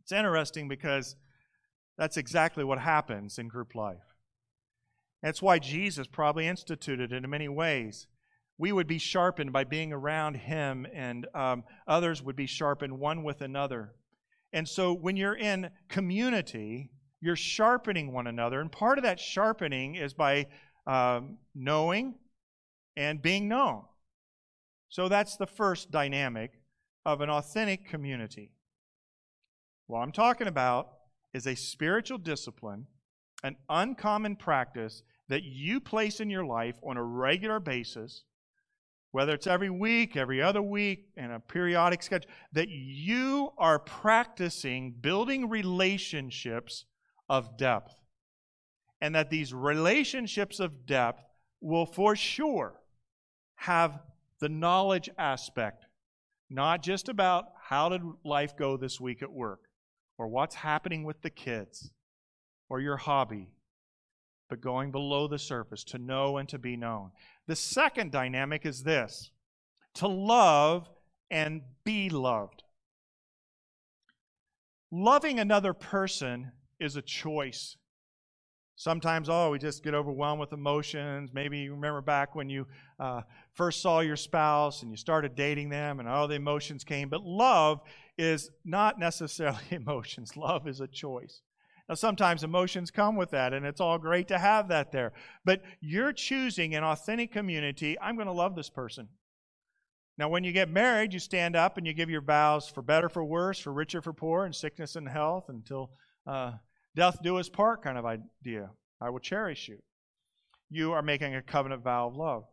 It's 0.00 0.12
interesting 0.12 0.68
because 0.68 1.16
that's 1.96 2.16
exactly 2.16 2.64
what 2.64 2.78
happens 2.78 3.38
in 3.38 3.48
group 3.48 3.74
life. 3.74 4.14
That's 5.22 5.42
why 5.42 5.58
Jesus 5.58 6.06
probably 6.06 6.46
instituted 6.46 7.12
it 7.12 7.24
in 7.24 7.28
many 7.28 7.48
ways. 7.48 8.06
We 8.56 8.72
would 8.72 8.86
be 8.86 8.98
sharpened 8.98 9.52
by 9.52 9.64
being 9.64 9.92
around 9.92 10.34
him, 10.36 10.86
and 10.94 11.26
um, 11.34 11.64
others 11.86 12.22
would 12.22 12.36
be 12.36 12.46
sharpened 12.46 12.98
one 12.98 13.24
with 13.24 13.40
another. 13.40 13.94
And 14.52 14.68
so 14.68 14.92
when 14.92 15.16
you're 15.16 15.36
in 15.36 15.70
community, 15.88 16.90
you're 17.20 17.36
sharpening 17.36 18.12
one 18.12 18.26
another. 18.26 18.60
And 18.60 18.70
part 18.70 18.98
of 18.98 19.04
that 19.04 19.20
sharpening 19.20 19.96
is 19.96 20.14
by 20.14 20.46
um, 20.86 21.38
knowing 21.54 22.14
and 22.96 23.20
being 23.20 23.48
known. 23.48 23.82
So 24.88 25.08
that's 25.08 25.36
the 25.36 25.46
first 25.46 25.90
dynamic 25.90 26.52
of 27.04 27.20
an 27.20 27.30
authentic 27.30 27.86
community. 27.86 28.52
What 29.86 30.00
I'm 30.00 30.12
talking 30.12 30.46
about 30.46 30.90
is 31.32 31.46
a 31.46 31.54
spiritual 31.54 32.18
discipline, 32.18 32.86
an 33.42 33.56
uncommon 33.68 34.36
practice 34.36 35.02
that 35.28 35.42
you 35.42 35.80
place 35.80 36.20
in 36.20 36.30
your 36.30 36.44
life 36.44 36.76
on 36.82 36.96
a 36.96 37.02
regular 37.02 37.60
basis, 37.60 38.24
whether 39.12 39.34
it's 39.34 39.46
every 39.46 39.70
week, 39.70 40.16
every 40.16 40.42
other 40.42 40.62
week, 40.62 41.08
and 41.16 41.32
a 41.32 41.40
periodic 41.40 42.02
schedule, 42.02 42.30
that 42.52 42.68
you 42.68 43.52
are 43.58 43.78
practicing 43.78 44.92
building 45.00 45.48
relationships 45.48 46.84
of 47.28 47.56
depth. 47.56 47.94
And 49.00 49.14
that 49.14 49.30
these 49.30 49.54
relationships 49.54 50.60
of 50.60 50.86
depth 50.86 51.22
will 51.60 51.86
for 51.86 52.16
sure 52.16 52.74
have 53.56 54.00
the 54.40 54.48
knowledge 54.48 55.10
aspect, 55.18 55.86
not 56.50 56.82
just 56.82 57.08
about 57.08 57.46
how 57.62 57.88
did 57.88 58.02
life 58.24 58.56
go 58.56 58.76
this 58.76 59.00
week 59.00 59.22
at 59.22 59.32
work 59.32 59.60
or 60.16 60.28
what's 60.28 60.54
happening 60.54 61.04
with 61.04 61.20
the 61.22 61.30
kids 61.30 61.90
or 62.68 62.80
your 62.80 62.96
hobby, 62.96 63.50
but 64.48 64.60
going 64.60 64.90
below 64.90 65.28
the 65.28 65.38
surface 65.38 65.84
to 65.84 65.98
know 65.98 66.38
and 66.38 66.48
to 66.48 66.58
be 66.58 66.76
known. 66.76 67.10
The 67.46 67.56
second 67.56 68.12
dynamic 68.12 68.64
is 68.64 68.82
this 68.82 69.30
to 69.94 70.08
love 70.08 70.88
and 71.30 71.62
be 71.84 72.08
loved. 72.08 72.62
Loving 74.90 75.38
another 75.38 75.74
person 75.74 76.52
is 76.80 76.96
a 76.96 77.02
choice. 77.02 77.76
Sometimes, 78.78 79.28
oh, 79.28 79.50
we 79.50 79.58
just 79.58 79.82
get 79.82 79.92
overwhelmed 79.92 80.38
with 80.38 80.52
emotions. 80.52 81.30
Maybe 81.34 81.58
you 81.58 81.74
remember 81.74 82.00
back 82.00 82.36
when 82.36 82.48
you 82.48 82.64
uh, 83.00 83.22
first 83.54 83.82
saw 83.82 83.98
your 83.98 84.14
spouse 84.14 84.82
and 84.82 84.90
you 84.92 84.96
started 84.96 85.34
dating 85.34 85.68
them 85.68 85.98
and 85.98 86.08
all 86.08 86.28
the 86.28 86.36
emotions 86.36 86.84
came. 86.84 87.08
But 87.08 87.24
love 87.24 87.80
is 88.16 88.50
not 88.64 88.96
necessarily 88.96 89.58
emotions, 89.72 90.36
love 90.36 90.68
is 90.68 90.80
a 90.80 90.86
choice. 90.86 91.42
Now, 91.88 91.96
sometimes 91.96 92.44
emotions 92.44 92.92
come 92.92 93.16
with 93.16 93.32
that, 93.32 93.52
and 93.52 93.66
it's 93.66 93.80
all 93.80 93.98
great 93.98 94.28
to 94.28 94.38
have 94.38 94.68
that 94.68 94.92
there. 94.92 95.12
But 95.44 95.62
you're 95.80 96.12
choosing 96.12 96.76
an 96.76 96.84
authentic 96.84 97.32
community. 97.32 97.98
I'm 98.00 98.14
going 98.14 98.28
to 98.28 98.32
love 98.32 98.54
this 98.54 98.70
person. 98.70 99.08
Now, 100.18 100.28
when 100.28 100.44
you 100.44 100.52
get 100.52 100.68
married, 100.70 101.12
you 101.12 101.18
stand 101.18 101.56
up 101.56 101.78
and 101.78 101.86
you 101.86 101.94
give 101.94 102.10
your 102.10 102.20
vows 102.20 102.68
for 102.68 102.82
better, 102.82 103.08
for 103.08 103.24
worse, 103.24 103.58
for 103.58 103.72
richer, 103.72 104.00
for 104.00 104.12
poor, 104.12 104.44
and 104.44 104.54
sickness 104.54 104.94
and 104.94 105.08
health 105.08 105.46
until 105.48 105.90
uh, 106.28 106.52
death 106.98 107.22
do 107.22 107.38
us 107.38 107.48
part 107.48 107.80
kind 107.80 107.96
of 107.96 108.04
idea. 108.04 108.70
I 109.00 109.10
will 109.10 109.20
cherish 109.20 109.68
you. 109.68 109.78
You 110.68 110.92
are 110.92 111.00
making 111.00 111.32
a 111.36 111.40
covenant 111.40 111.84
vow 111.84 112.08
of 112.08 112.16
love. 112.16 112.44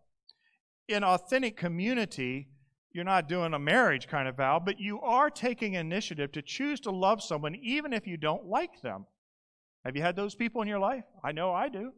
in 0.88 1.04
authentic 1.04 1.58
community, 1.58 2.48
you're 2.94 3.04
not 3.04 3.28
doing 3.28 3.56
a 3.56 3.60
marriage 3.60 4.08
kind 4.08 4.28
of 4.28 4.38
vow, 4.38 4.62
but 4.64 4.80
you 4.80 5.02
are 5.02 5.32
taking 5.32 5.74
initiative 5.74 6.32
to 6.34 6.44
choose 6.44 6.80
to 6.82 6.92
love 6.92 7.24
someone 7.24 7.56
even 7.56 7.92
if 7.92 8.06
you 8.06 8.18
don't 8.18 8.46
like 8.46 8.82
them. 8.82 9.08
Have 9.84 9.96
you 9.96 10.04
had 10.04 10.16
those 10.16 10.36
people 10.36 10.62
in 10.62 10.68
your 10.68 10.80
life? 10.80 11.06
I 11.24 11.32
know 11.32 11.52
I 11.52 11.68
do 11.68 11.92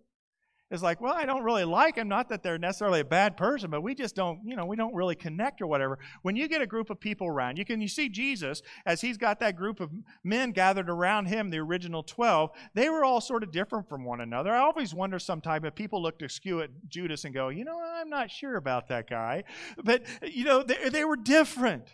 is 0.70 0.84
like, 0.84 1.00
well, 1.00 1.14
I 1.14 1.26
don't 1.26 1.44
really 1.44 1.64
like 1.64 1.96
them. 1.96 2.10
Not 2.10 2.28
that 2.30 2.44
they're 2.44 2.58
necessarily 2.58 3.00
a 3.00 3.06
bad 3.06 3.38
person, 3.38 3.70
but 3.70 3.82
we 3.82 3.96
just 3.96 4.16
don't, 4.16 4.42
you 4.44 4.56
know, 4.56 4.66
we 4.66 4.76
don't 4.76 4.94
really 4.94 5.16
connect 5.16 5.62
or 5.62 5.68
whatever. 5.68 5.98
When 6.24 6.36
you 6.36 6.48
get 6.50 6.62
a 6.62 6.68
group 6.68 6.90
of 6.90 7.00
people 7.00 7.28
around, 7.28 7.58
you 7.58 7.64
can 7.64 7.80
you 7.80 7.88
see 7.88 8.10
Jesus 8.10 8.62
as 8.86 9.00
he's 9.00 9.18
got 9.18 9.40
that 9.40 9.56
group 9.56 9.80
of 9.80 9.92
men 10.24 10.52
gathered 10.52 10.90
around 10.90 11.28
him, 11.28 11.50
the 11.50 11.60
original 11.60 12.04
twelve. 12.04 12.52
They 12.74 12.90
were 12.90 13.06
all 13.06 13.22
sort 13.22 13.44
of 13.44 13.52
different 13.52 13.88
from 13.88 14.04
one 14.04 14.20
another. 14.20 14.52
I 14.52 14.60
always 14.60 14.94
wonder 14.94 15.20
sometimes 15.20 15.66
if 15.66 15.74
people 15.74 16.02
looked 16.02 16.22
askew 16.22 16.62
at 16.62 16.70
Judas 16.90 17.24
and 17.24 17.34
go, 17.34 17.48
you 17.48 17.64
know, 17.64 17.80
I'm 17.82 18.10
not 18.10 18.30
sure 18.30 18.58
about 18.58 18.90
that 18.90 19.10
guy, 19.10 19.46
but 19.84 20.04
you 20.22 20.44
know, 20.44 20.64
they, 20.64 20.90
they 20.90 21.06
were 21.06 21.16
different, 21.16 21.86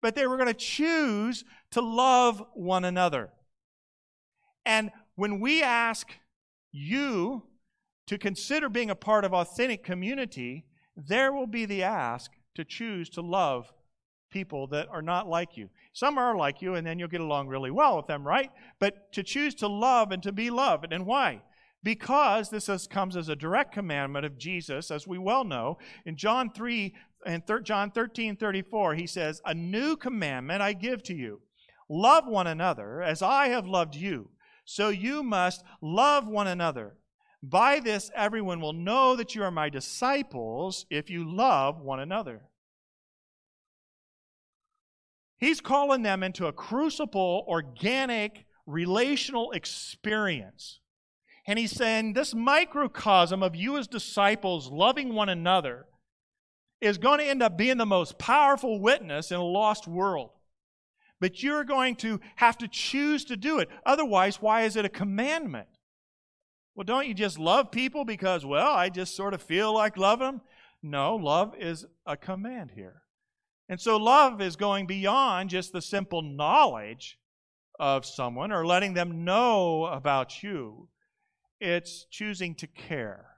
but 0.00 0.14
they 0.14 0.28
were 0.28 0.36
going 0.36 0.46
to 0.46 0.54
choose 0.54 1.44
to 1.72 1.80
love 1.80 2.40
one 2.54 2.84
another. 2.84 3.30
And 4.64 4.92
when 5.16 5.40
we 5.40 5.62
ask 5.62 6.08
you 6.70 7.42
to 8.06 8.18
consider 8.18 8.68
being 8.68 8.90
a 8.90 8.94
part 8.94 9.24
of 9.24 9.34
authentic 9.34 9.84
community, 9.84 10.64
there 10.96 11.32
will 11.32 11.46
be 11.46 11.66
the 11.66 11.82
ask 11.82 12.30
to 12.54 12.64
choose 12.64 13.08
to 13.10 13.20
love 13.20 13.72
people 14.30 14.66
that 14.68 14.88
are 14.88 15.02
not 15.02 15.28
like 15.28 15.56
you. 15.56 15.68
Some 15.92 16.18
are 16.18 16.36
like 16.36 16.60
you, 16.60 16.74
and 16.74 16.86
then 16.86 16.98
you'll 16.98 17.08
get 17.08 17.20
along 17.20 17.48
really 17.48 17.70
well 17.70 17.96
with 17.96 18.06
them, 18.06 18.26
right? 18.26 18.50
But 18.78 19.12
to 19.12 19.22
choose 19.22 19.54
to 19.56 19.68
love 19.68 20.12
and 20.12 20.22
to 20.22 20.32
be 20.32 20.50
loved. 20.50 20.92
And 20.92 21.06
why? 21.06 21.42
Because 21.82 22.50
this 22.50 22.68
is, 22.68 22.86
comes 22.86 23.16
as 23.16 23.28
a 23.28 23.36
direct 23.36 23.72
commandment 23.72 24.26
of 24.26 24.38
Jesus, 24.38 24.90
as 24.90 25.06
we 25.06 25.18
well 25.18 25.44
know. 25.44 25.78
In 26.04 26.16
John 26.16 26.50
3 26.50 26.94
and 27.24 27.46
thir- 27.46 27.60
John 27.60 27.90
13 27.90 28.36
34, 28.36 28.94
he 28.94 29.06
says, 29.06 29.40
A 29.44 29.54
new 29.54 29.96
commandment 29.96 30.62
I 30.62 30.72
give 30.72 31.02
to 31.04 31.14
you 31.14 31.40
love 31.88 32.26
one 32.26 32.46
another 32.46 33.02
as 33.02 33.22
I 33.22 33.48
have 33.48 33.66
loved 33.66 33.94
you. 33.94 34.30
So 34.64 34.88
you 34.88 35.22
must 35.22 35.62
love 35.80 36.26
one 36.26 36.48
another. 36.48 36.96
By 37.48 37.78
this, 37.78 38.10
everyone 38.12 38.60
will 38.60 38.72
know 38.72 39.14
that 39.14 39.36
you 39.36 39.44
are 39.44 39.52
my 39.52 39.68
disciples 39.68 40.84
if 40.90 41.08
you 41.10 41.32
love 41.32 41.80
one 41.80 42.00
another. 42.00 42.42
He's 45.38 45.60
calling 45.60 46.02
them 46.02 46.24
into 46.24 46.46
a 46.46 46.52
crucible, 46.52 47.44
organic, 47.46 48.46
relational 48.66 49.52
experience. 49.52 50.80
And 51.46 51.56
he's 51.56 51.70
saying 51.70 52.14
this 52.14 52.34
microcosm 52.34 53.44
of 53.44 53.54
you 53.54 53.78
as 53.78 53.86
disciples 53.86 54.68
loving 54.68 55.14
one 55.14 55.28
another 55.28 55.86
is 56.80 56.98
going 56.98 57.20
to 57.20 57.26
end 57.26 57.44
up 57.44 57.56
being 57.56 57.76
the 57.76 57.86
most 57.86 58.18
powerful 58.18 58.80
witness 58.80 59.30
in 59.30 59.36
a 59.36 59.44
lost 59.44 59.86
world. 59.86 60.30
But 61.20 61.44
you're 61.44 61.64
going 61.64 61.94
to 61.96 62.18
have 62.34 62.58
to 62.58 62.66
choose 62.66 63.24
to 63.26 63.36
do 63.36 63.60
it. 63.60 63.68
Otherwise, 63.84 64.42
why 64.42 64.62
is 64.62 64.74
it 64.74 64.84
a 64.84 64.88
commandment? 64.88 65.68
Well, 66.76 66.84
don't 66.84 67.08
you 67.08 67.14
just 67.14 67.38
love 67.38 67.70
people 67.70 68.04
because, 68.04 68.44
well, 68.44 68.72
I 68.72 68.90
just 68.90 69.16
sort 69.16 69.32
of 69.32 69.40
feel 69.40 69.72
like 69.72 69.96
loving 69.96 70.26
them? 70.26 70.40
No, 70.82 71.16
love 71.16 71.54
is 71.58 71.86
a 72.04 72.18
command 72.18 72.72
here. 72.74 73.02
And 73.66 73.80
so 73.80 73.96
love 73.96 74.42
is 74.42 74.56
going 74.56 74.86
beyond 74.86 75.48
just 75.48 75.72
the 75.72 75.80
simple 75.80 76.20
knowledge 76.20 77.18
of 77.80 78.04
someone 78.04 78.52
or 78.52 78.66
letting 78.66 78.92
them 78.92 79.24
know 79.24 79.86
about 79.86 80.42
you. 80.42 80.88
It's 81.62 82.04
choosing 82.10 82.54
to 82.56 82.66
care. 82.66 83.30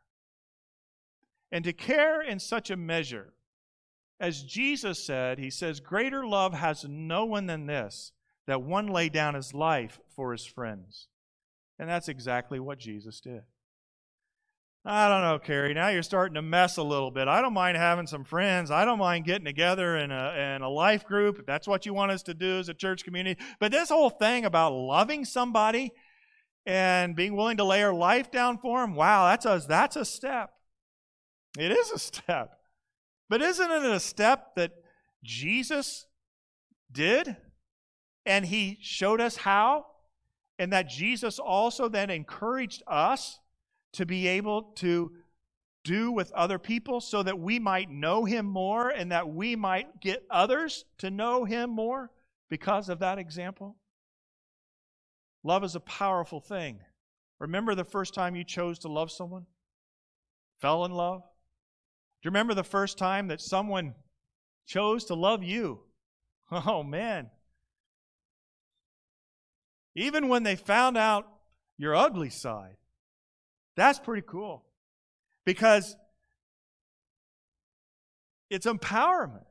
And 1.53 1.64
to 1.64 1.72
care 1.72 2.20
in 2.20 2.40
such 2.40 2.70
a 2.70 2.77
measure. 2.77 3.33
As 4.18 4.42
Jesus 4.42 5.07
said, 5.07 5.38
He 5.38 5.51
says, 5.51 5.79
Greater 5.79 6.27
love 6.27 6.55
has 6.55 6.85
no 6.85 7.24
one 7.24 7.46
than 7.46 7.66
this, 7.66 8.11
that 8.48 8.62
one 8.62 8.88
lay 8.88 9.09
down 9.09 9.35
his 9.35 9.55
life 9.55 10.01
for 10.09 10.33
his 10.33 10.44
friends. 10.44 11.07
And 11.78 11.88
that's 11.88 12.08
exactly 12.08 12.58
what 12.58 12.78
Jesus 12.78 13.20
did. 13.20 13.42
I 14.84 15.08
don't 15.08 15.22
know, 15.22 15.38
Carrie. 15.38 15.74
Now 15.74 15.88
you're 15.88 16.02
starting 16.02 16.34
to 16.34 16.42
mess 16.42 16.76
a 16.76 16.82
little 16.82 17.10
bit. 17.10 17.28
I 17.28 17.42
don't 17.42 17.52
mind 17.52 17.76
having 17.76 18.06
some 18.06 18.24
friends. 18.24 18.70
I 18.70 18.84
don't 18.84 18.98
mind 18.98 19.26
getting 19.26 19.44
together 19.44 19.96
in 19.98 20.10
a, 20.10 20.54
in 20.56 20.62
a 20.62 20.68
life 20.68 21.04
group 21.04 21.38
if 21.38 21.46
that's 21.46 21.68
what 21.68 21.84
you 21.84 21.92
want 21.92 22.12
us 22.12 22.22
to 22.24 22.34
do 22.34 22.58
as 22.58 22.68
a 22.68 22.74
church 22.74 23.04
community. 23.04 23.40
But 23.60 23.72
this 23.72 23.90
whole 23.90 24.10
thing 24.10 24.44
about 24.44 24.72
loving 24.72 25.24
somebody 25.24 25.92
and 26.64 27.14
being 27.14 27.36
willing 27.36 27.58
to 27.58 27.64
lay 27.64 27.82
our 27.82 27.92
life 27.92 28.30
down 28.30 28.58
for 28.58 28.80
them, 28.80 28.94
wow, 28.94 29.26
that's 29.26 29.44
a, 29.44 29.62
that's 29.68 29.96
a 29.96 30.04
step. 30.04 30.50
It 31.58 31.70
is 31.70 31.90
a 31.90 31.98
step. 31.98 32.52
But 33.28 33.42
isn't 33.42 33.70
it 33.70 33.84
a 33.84 34.00
step 34.00 34.54
that 34.56 34.72
Jesus 35.22 36.06
did? 36.90 37.36
And 38.24 38.46
he 38.46 38.78
showed 38.80 39.20
us 39.20 39.36
how? 39.36 39.84
And 40.58 40.72
that 40.72 40.88
Jesus 40.88 41.38
also 41.38 41.88
then 41.88 42.10
encouraged 42.10 42.82
us 42.86 43.38
to 43.92 44.04
be 44.04 44.26
able 44.26 44.62
to 44.76 45.12
do 45.84 46.12
with 46.12 46.32
other 46.32 46.58
people 46.58 47.00
so 47.00 47.22
that 47.22 47.38
we 47.38 47.58
might 47.58 47.90
know 47.90 48.24
him 48.24 48.44
more 48.46 48.90
and 48.90 49.12
that 49.12 49.28
we 49.28 49.56
might 49.56 50.00
get 50.00 50.24
others 50.30 50.84
to 50.98 51.10
know 51.10 51.44
him 51.44 51.70
more 51.70 52.10
because 52.50 52.88
of 52.88 52.98
that 52.98 53.18
example? 53.18 53.76
Love 55.44 55.64
is 55.64 55.74
a 55.74 55.80
powerful 55.80 56.40
thing. 56.40 56.80
Remember 57.38 57.74
the 57.74 57.84
first 57.84 58.12
time 58.12 58.34
you 58.34 58.44
chose 58.44 58.80
to 58.80 58.88
love 58.88 59.10
someone? 59.10 59.46
Fell 60.60 60.84
in 60.84 60.92
love? 60.92 61.22
Do 61.22 62.26
you 62.26 62.30
remember 62.30 62.54
the 62.54 62.64
first 62.64 62.98
time 62.98 63.28
that 63.28 63.40
someone 63.40 63.94
chose 64.66 65.04
to 65.06 65.14
love 65.14 65.42
you? 65.42 65.80
Oh, 66.50 66.82
man. 66.82 67.28
Even 69.98 70.28
when 70.28 70.44
they 70.44 70.54
found 70.54 70.96
out 70.96 71.26
your 71.76 71.94
ugly 71.94 72.30
side. 72.30 72.76
That's 73.76 73.98
pretty 73.98 74.26
cool. 74.26 74.64
Because 75.44 75.96
it's 78.48 78.66
empowerment. 78.66 79.44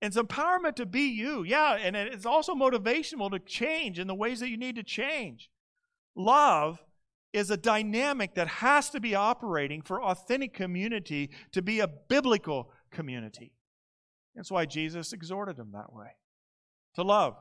It's 0.00 0.16
empowerment 0.16 0.76
to 0.76 0.86
be 0.86 1.02
you. 1.02 1.44
Yeah, 1.44 1.76
and 1.76 1.96
it's 1.96 2.26
also 2.26 2.54
motivational 2.54 3.30
to 3.30 3.38
change 3.38 4.00
in 4.00 4.08
the 4.08 4.14
ways 4.14 4.40
that 4.40 4.48
you 4.48 4.56
need 4.56 4.76
to 4.76 4.82
change. 4.82 5.48
Love 6.16 6.82
is 7.32 7.50
a 7.50 7.56
dynamic 7.56 8.34
that 8.34 8.48
has 8.48 8.90
to 8.90 9.00
be 9.00 9.14
operating 9.14 9.80
for 9.80 10.02
authentic 10.02 10.52
community 10.52 11.30
to 11.52 11.62
be 11.62 11.78
a 11.80 11.86
biblical 11.86 12.70
community. 12.90 13.52
That's 14.34 14.50
why 14.50 14.66
Jesus 14.66 15.12
exhorted 15.12 15.56
them 15.56 15.70
that 15.72 15.92
way 15.92 16.16
to 16.94 17.02
love 17.02 17.36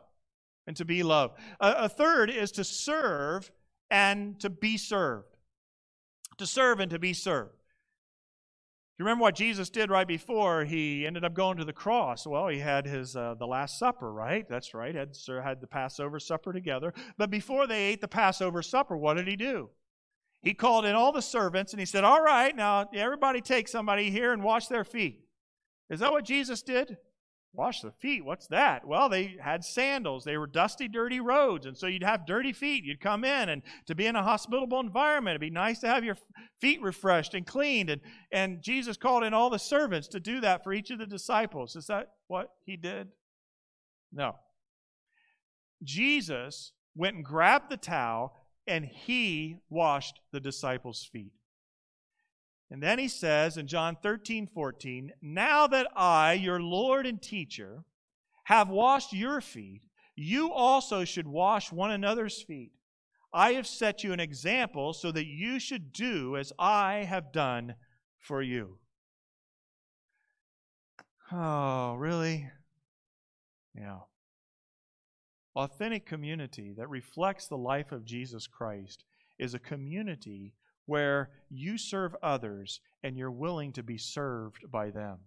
and 0.68 0.76
to 0.78 0.86
be 0.86 1.04
loved. 1.04 1.40
A, 1.60 1.72
a 1.72 1.90
third 1.90 2.30
is 2.30 2.52
to 2.54 2.64
serve 2.64 3.52
and 3.90 4.40
to 4.40 4.50
be 4.50 4.78
served. 4.78 5.36
To 6.38 6.46
serve 6.46 6.80
and 6.80 6.90
to 6.92 7.00
be 7.00 7.14
served. 7.14 7.52
Do 7.52 9.04
you 9.04 9.06
remember 9.06 9.24
what 9.24 9.36
Jesus 9.36 9.70
did 9.70 9.90
right 9.90 10.08
before 10.08 10.64
he 10.64 11.08
ended 11.08 11.26
up 11.26 11.34
going 11.34 11.58
to 11.58 11.66
the 11.66 11.74
cross? 11.74 12.28
Well, 12.28 12.48
he 12.50 12.60
had 12.60 12.86
his 12.86 13.16
uh, 13.16 13.36
the 13.38 13.48
Last 13.48 13.80
Supper, 13.80 14.12
right? 14.12 14.48
That's 14.48 14.74
right. 14.74 14.94
Had 14.94 15.18
had 15.44 15.60
the 15.60 15.68
Passover 15.68 16.20
supper 16.20 16.54
together. 16.54 16.94
But 17.18 17.32
before 17.32 17.66
they 17.68 17.86
ate 17.86 18.02
the 18.02 18.08
Passover 18.08 18.62
supper, 18.62 18.96
what 18.96 19.16
did 19.16 19.28
he 19.28 19.36
do? 19.36 19.70
He 20.44 20.54
called 20.54 20.86
in 20.86 20.94
all 20.94 21.12
the 21.12 21.22
servants 21.22 21.74
and 21.74 21.80
he 21.80 21.86
said, 21.86 22.04
"All 22.04 22.22
right, 22.22 22.56
now 22.56 22.90
everybody 22.94 23.42
take 23.42 23.68
somebody 23.68 24.12
here 24.12 24.34
and 24.34 24.44
wash 24.44 24.68
their 24.68 24.84
feet." 24.84 25.26
Is 25.90 26.00
that 26.00 26.12
what 26.12 26.24
Jesus 26.24 26.62
did? 26.62 26.98
Wash 27.54 27.82
the 27.82 27.92
feet. 27.92 28.24
What's 28.24 28.48
that? 28.48 28.88
Well, 28.88 29.10
they 29.10 29.36
had 29.42 29.66
sandals. 29.66 30.24
They 30.24 30.38
were 30.38 30.48
dusty, 30.48 30.88
dirty 30.88 31.20
roads. 31.20 31.66
And 31.66 31.78
so 31.78 31.88
you'd 31.88 32.04
have 32.04 32.26
dirty 32.26 32.54
feet. 32.54 32.86
You'd 32.86 33.02
come 33.02 33.26
in, 33.26 33.50
and 33.50 33.62
to 33.88 33.96
be 33.96 34.06
in 34.06 34.16
a 34.16 34.24
hospitable 34.24 34.80
environment, 34.80 35.34
it'd 35.34 35.42
be 35.42 35.50
nice 35.50 35.80
to 35.80 35.88
have 35.88 36.06
your 36.06 36.16
feet 36.62 36.82
refreshed 36.82 37.34
and 37.34 37.46
cleaned. 37.46 37.90
And, 37.90 38.02
and 38.32 38.62
Jesus 38.62 38.96
called 38.96 39.26
in 39.26 39.34
all 39.34 39.50
the 39.50 39.60
servants 39.60 40.08
to 40.10 40.20
do 40.22 40.40
that 40.40 40.64
for 40.64 40.72
each 40.72 40.92
of 40.92 41.00
the 41.00 41.06
disciples. 41.06 41.76
Is 41.76 41.88
that 41.88 42.12
what 42.28 42.52
he 42.66 42.78
did? 42.78 43.10
No. 44.14 44.36
Jesus 45.84 46.72
went 46.96 47.18
and 47.18 47.26
grabbed 47.26 47.70
the 47.70 47.78
towel, 47.78 48.34
and 48.66 48.86
he 48.86 49.58
washed 49.70 50.22
the 50.32 50.40
disciples' 50.40 51.10
feet. 51.12 51.34
And 52.72 52.82
then 52.82 53.00
he 53.00 53.10
says 53.10 53.58
in 53.58 53.68
John 53.68 53.98
13, 54.02 54.48
14, 54.48 55.12
Now 55.22 55.68
that 55.68 55.88
I, 55.94 56.34
your 56.34 56.62
Lord 56.62 57.06
and 57.06 57.22
teacher, 57.22 57.84
have 58.46 58.70
washed 58.70 59.12
your 59.12 59.42
feet, 59.42 59.82
you 60.16 60.54
also 60.54 61.04
should 61.04 61.28
wash 61.28 61.70
one 61.70 61.92
another's 61.92 62.42
feet. 62.42 62.72
I 63.34 63.54
have 63.54 63.68
set 63.68 64.06
you 64.06 64.14
an 64.14 64.22
example 64.22 64.94
so 64.94 65.12
that 65.12 65.26
you 65.26 65.60
should 65.60 65.92
do 65.92 66.38
as 66.38 66.54
I 66.58 67.04
have 67.04 67.34
done 67.34 67.76
for 68.18 68.42
you. 68.42 68.78
Oh, 71.32 71.96
really? 71.96 72.50
Yeah. 73.76 74.00
Authentic 75.56 76.06
community 76.06 76.74
that 76.78 76.90
reflects 76.90 77.48
the 77.48 77.58
life 77.58 77.92
of 77.92 78.06
Jesus 78.06 78.48
Christ 78.48 79.04
is 79.38 79.54
a 79.54 79.60
community 79.60 80.54
where 80.92 81.30
you 81.50 81.78
serve 81.78 82.14
others 82.22 82.82
and 83.02 83.18
you're 83.18 83.32
willing 83.32 83.72
to 83.72 83.82
be 83.82 83.98
served 83.98 84.70
by 84.70 84.90
them. 84.90 85.20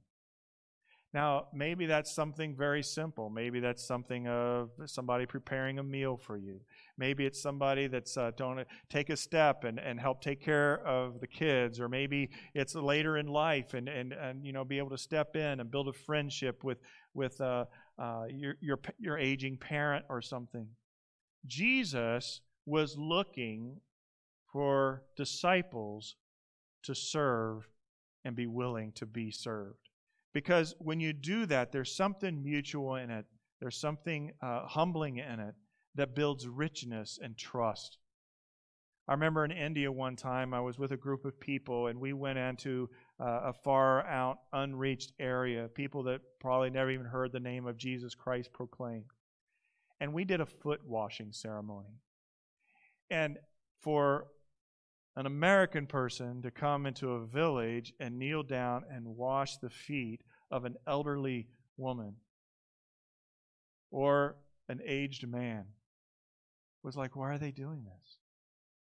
Now, 1.14 1.46
maybe 1.54 1.86
that's 1.86 2.14
something 2.14 2.54
very 2.54 2.82
simple. 2.82 3.30
Maybe 3.30 3.60
that's 3.60 3.82
something 3.86 4.28
of 4.28 4.72
somebody 4.84 5.24
preparing 5.24 5.78
a 5.78 5.82
meal 5.82 6.18
for 6.18 6.36
you. 6.36 6.60
Maybe 6.98 7.24
it's 7.24 7.40
somebody 7.40 7.86
that's 7.86 8.14
uh, 8.18 8.32
to 8.32 8.66
take 8.90 9.08
a 9.08 9.16
step 9.16 9.64
and, 9.64 9.78
and 9.78 9.98
help 9.98 10.20
take 10.20 10.42
care 10.42 10.86
of 10.86 11.20
the 11.20 11.26
kids. 11.26 11.80
Or 11.80 11.88
maybe 11.88 12.28
it's 12.52 12.74
later 12.74 13.16
in 13.16 13.26
life 13.26 13.72
and, 13.72 13.88
and, 13.88 14.12
and 14.12 14.44
you 14.44 14.52
know 14.52 14.66
be 14.66 14.76
able 14.76 14.90
to 14.90 14.98
step 14.98 15.34
in 15.34 15.60
and 15.60 15.70
build 15.70 15.88
a 15.88 15.94
friendship 15.94 16.62
with, 16.62 16.78
with 17.14 17.40
uh, 17.40 17.64
uh, 17.98 18.24
your, 18.28 18.56
your, 18.60 18.78
your 18.98 19.16
aging 19.16 19.56
parent 19.56 20.04
or 20.10 20.20
something. 20.20 20.66
Jesus 21.46 22.42
was 22.66 22.98
looking 22.98 23.80
for 24.54 25.02
disciples 25.16 26.14
to 26.84 26.94
serve 26.94 27.68
and 28.24 28.36
be 28.36 28.46
willing 28.46 28.92
to 28.92 29.04
be 29.04 29.32
served. 29.32 29.90
Because 30.32 30.76
when 30.78 31.00
you 31.00 31.12
do 31.12 31.44
that, 31.46 31.72
there's 31.72 31.94
something 31.94 32.40
mutual 32.42 32.94
in 32.94 33.10
it, 33.10 33.26
there's 33.60 33.76
something 33.76 34.30
uh, 34.40 34.64
humbling 34.66 35.16
in 35.16 35.40
it 35.40 35.56
that 35.96 36.14
builds 36.14 36.46
richness 36.46 37.18
and 37.20 37.36
trust. 37.36 37.98
I 39.08 39.12
remember 39.12 39.44
in 39.44 39.50
India 39.50 39.90
one 39.90 40.14
time, 40.14 40.54
I 40.54 40.60
was 40.60 40.78
with 40.78 40.92
a 40.92 40.96
group 40.96 41.24
of 41.24 41.38
people, 41.40 41.88
and 41.88 42.00
we 42.00 42.12
went 42.12 42.38
into 42.38 42.88
uh, 43.20 43.40
a 43.46 43.52
far 43.52 44.06
out, 44.06 44.38
unreached 44.52 45.12
area, 45.18 45.66
people 45.66 46.04
that 46.04 46.20
probably 46.40 46.70
never 46.70 46.90
even 46.92 47.06
heard 47.06 47.32
the 47.32 47.40
name 47.40 47.66
of 47.66 47.76
Jesus 47.76 48.14
Christ 48.14 48.52
proclaimed. 48.52 49.10
And 50.00 50.14
we 50.14 50.24
did 50.24 50.40
a 50.40 50.46
foot 50.46 50.80
washing 50.86 51.32
ceremony. 51.32 51.98
And 53.10 53.38
for 53.82 54.28
an 55.16 55.26
American 55.26 55.86
person 55.86 56.42
to 56.42 56.50
come 56.50 56.86
into 56.86 57.12
a 57.12 57.26
village 57.26 57.92
and 58.00 58.18
kneel 58.18 58.42
down 58.42 58.84
and 58.90 59.16
wash 59.16 59.56
the 59.58 59.70
feet 59.70 60.22
of 60.50 60.64
an 60.64 60.76
elderly 60.86 61.46
woman 61.76 62.16
or 63.90 64.36
an 64.68 64.80
aged 64.84 65.26
man 65.26 65.64
was 66.82 66.96
like, 66.96 67.14
why 67.14 67.32
are 67.32 67.38
they 67.38 67.52
doing 67.52 67.84
this? 67.84 68.18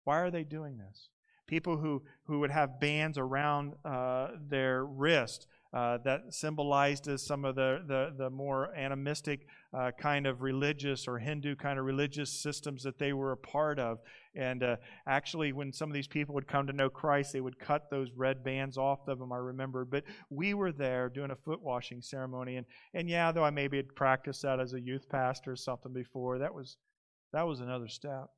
Why 0.05 0.19
are 0.21 0.31
they 0.31 0.45
doing 0.45 0.79
this? 0.79 1.09
People 1.47 1.79
who, 1.79 2.03
who 2.25 2.41
would 2.41 2.51
have 2.51 2.79
bands 2.79 3.17
around 3.17 3.75
uh, 3.85 4.29
their 4.49 4.85
wrist 4.85 5.47
uh, 5.75 5.99
that 6.03 6.33
symbolized 6.33 7.09
as 7.09 7.23
some 7.23 7.45
of 7.45 7.55
the, 7.55 7.83
the, 7.87 8.15
the 8.17 8.31
more 8.31 8.75
animistic 8.75 9.47
uh, 9.77 9.91
kind 10.01 10.27
of 10.27 10.41
religious 10.41 11.07
or 11.07 11.19
Hindu 11.19 11.57
kind 11.57 11.79
of 11.79 11.85
religious 11.85 12.31
systems 12.31 12.83
that 12.85 12.99
they 12.99 13.13
were 13.13 13.33
a 13.33 13.37
part 13.37 13.79
of. 13.79 13.99
And 14.35 14.63
uh, 14.63 14.77
actually, 15.07 15.53
when 15.53 15.73
some 15.73 15.91
of 15.91 15.95
these 15.95 16.07
people 16.07 16.35
would 16.37 16.49
come 16.49 16.67
to 16.69 16.73
know 16.73 16.89
Christ, 16.89 17.35
they 17.35 17.43
would 17.43 17.59
cut 17.59 17.91
those 17.91 18.09
red 18.17 18.43
bands 18.43 18.79
off 18.79 19.09
of 19.09 19.19
them, 19.19 19.31
I 19.31 19.37
remember. 19.37 19.85
But 19.85 20.05
we 20.31 20.55
were 20.55 20.73
there 20.73 21.11
doing 21.11 21.33
a 21.33 21.37
foot 21.37 21.63
washing 21.63 22.01
ceremony. 22.01 22.57
And, 22.57 22.67
and 22.95 23.09
yeah, 23.09 23.31
though 23.31 23.45
I 23.45 23.51
maybe 23.51 23.77
had 23.77 23.95
practiced 23.95 24.43
that 24.43 24.61
as 24.61 24.73
a 24.73 24.81
youth 24.81 25.07
pastor 25.11 25.53
or 25.53 25.57
something 25.57 25.93
before, 25.93 26.39
that 26.39 26.55
was, 26.55 26.79
that 27.35 27.47
was 27.47 27.61
another 27.61 27.89
step. 27.89 28.29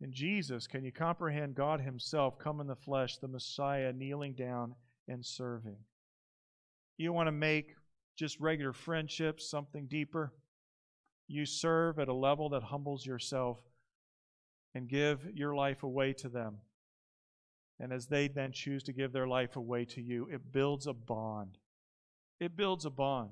In 0.00 0.12
Jesus, 0.12 0.68
can 0.68 0.84
you 0.84 0.92
comprehend 0.92 1.56
God 1.56 1.80
Himself 1.80 2.38
come 2.38 2.60
in 2.60 2.68
the 2.68 2.76
flesh, 2.76 3.18
the 3.18 3.28
Messiah 3.28 3.92
kneeling 3.92 4.34
down 4.34 4.74
and 5.12 5.24
serving? 5.24 5.76
You 6.96 7.12
want 7.12 7.28
to 7.28 7.32
make 7.32 7.74
just 8.16 8.40
regular 8.40 8.72
friendships 8.72 9.48
something 9.48 9.86
deeper? 9.86 10.32
You 11.28 11.46
serve 11.46 11.98
at 11.98 12.08
a 12.08 12.14
level 12.14 12.48
that 12.50 12.64
humbles 12.64 13.06
yourself 13.06 13.58
and 14.74 14.88
give 14.88 15.20
your 15.34 15.54
life 15.54 15.82
away 15.82 16.12
to 16.14 16.28
them. 16.28 16.56
And 17.78 17.92
as 17.92 18.06
they 18.06 18.28
then 18.28 18.52
choose 18.52 18.82
to 18.84 18.92
give 18.92 19.12
their 19.12 19.26
life 19.26 19.56
away 19.56 19.84
to 19.86 20.00
you, 20.00 20.28
it 20.32 20.52
builds 20.52 20.86
a 20.86 20.92
bond. 20.92 21.58
It 22.40 22.56
builds 22.56 22.84
a 22.84 22.90
bond. 22.90 23.30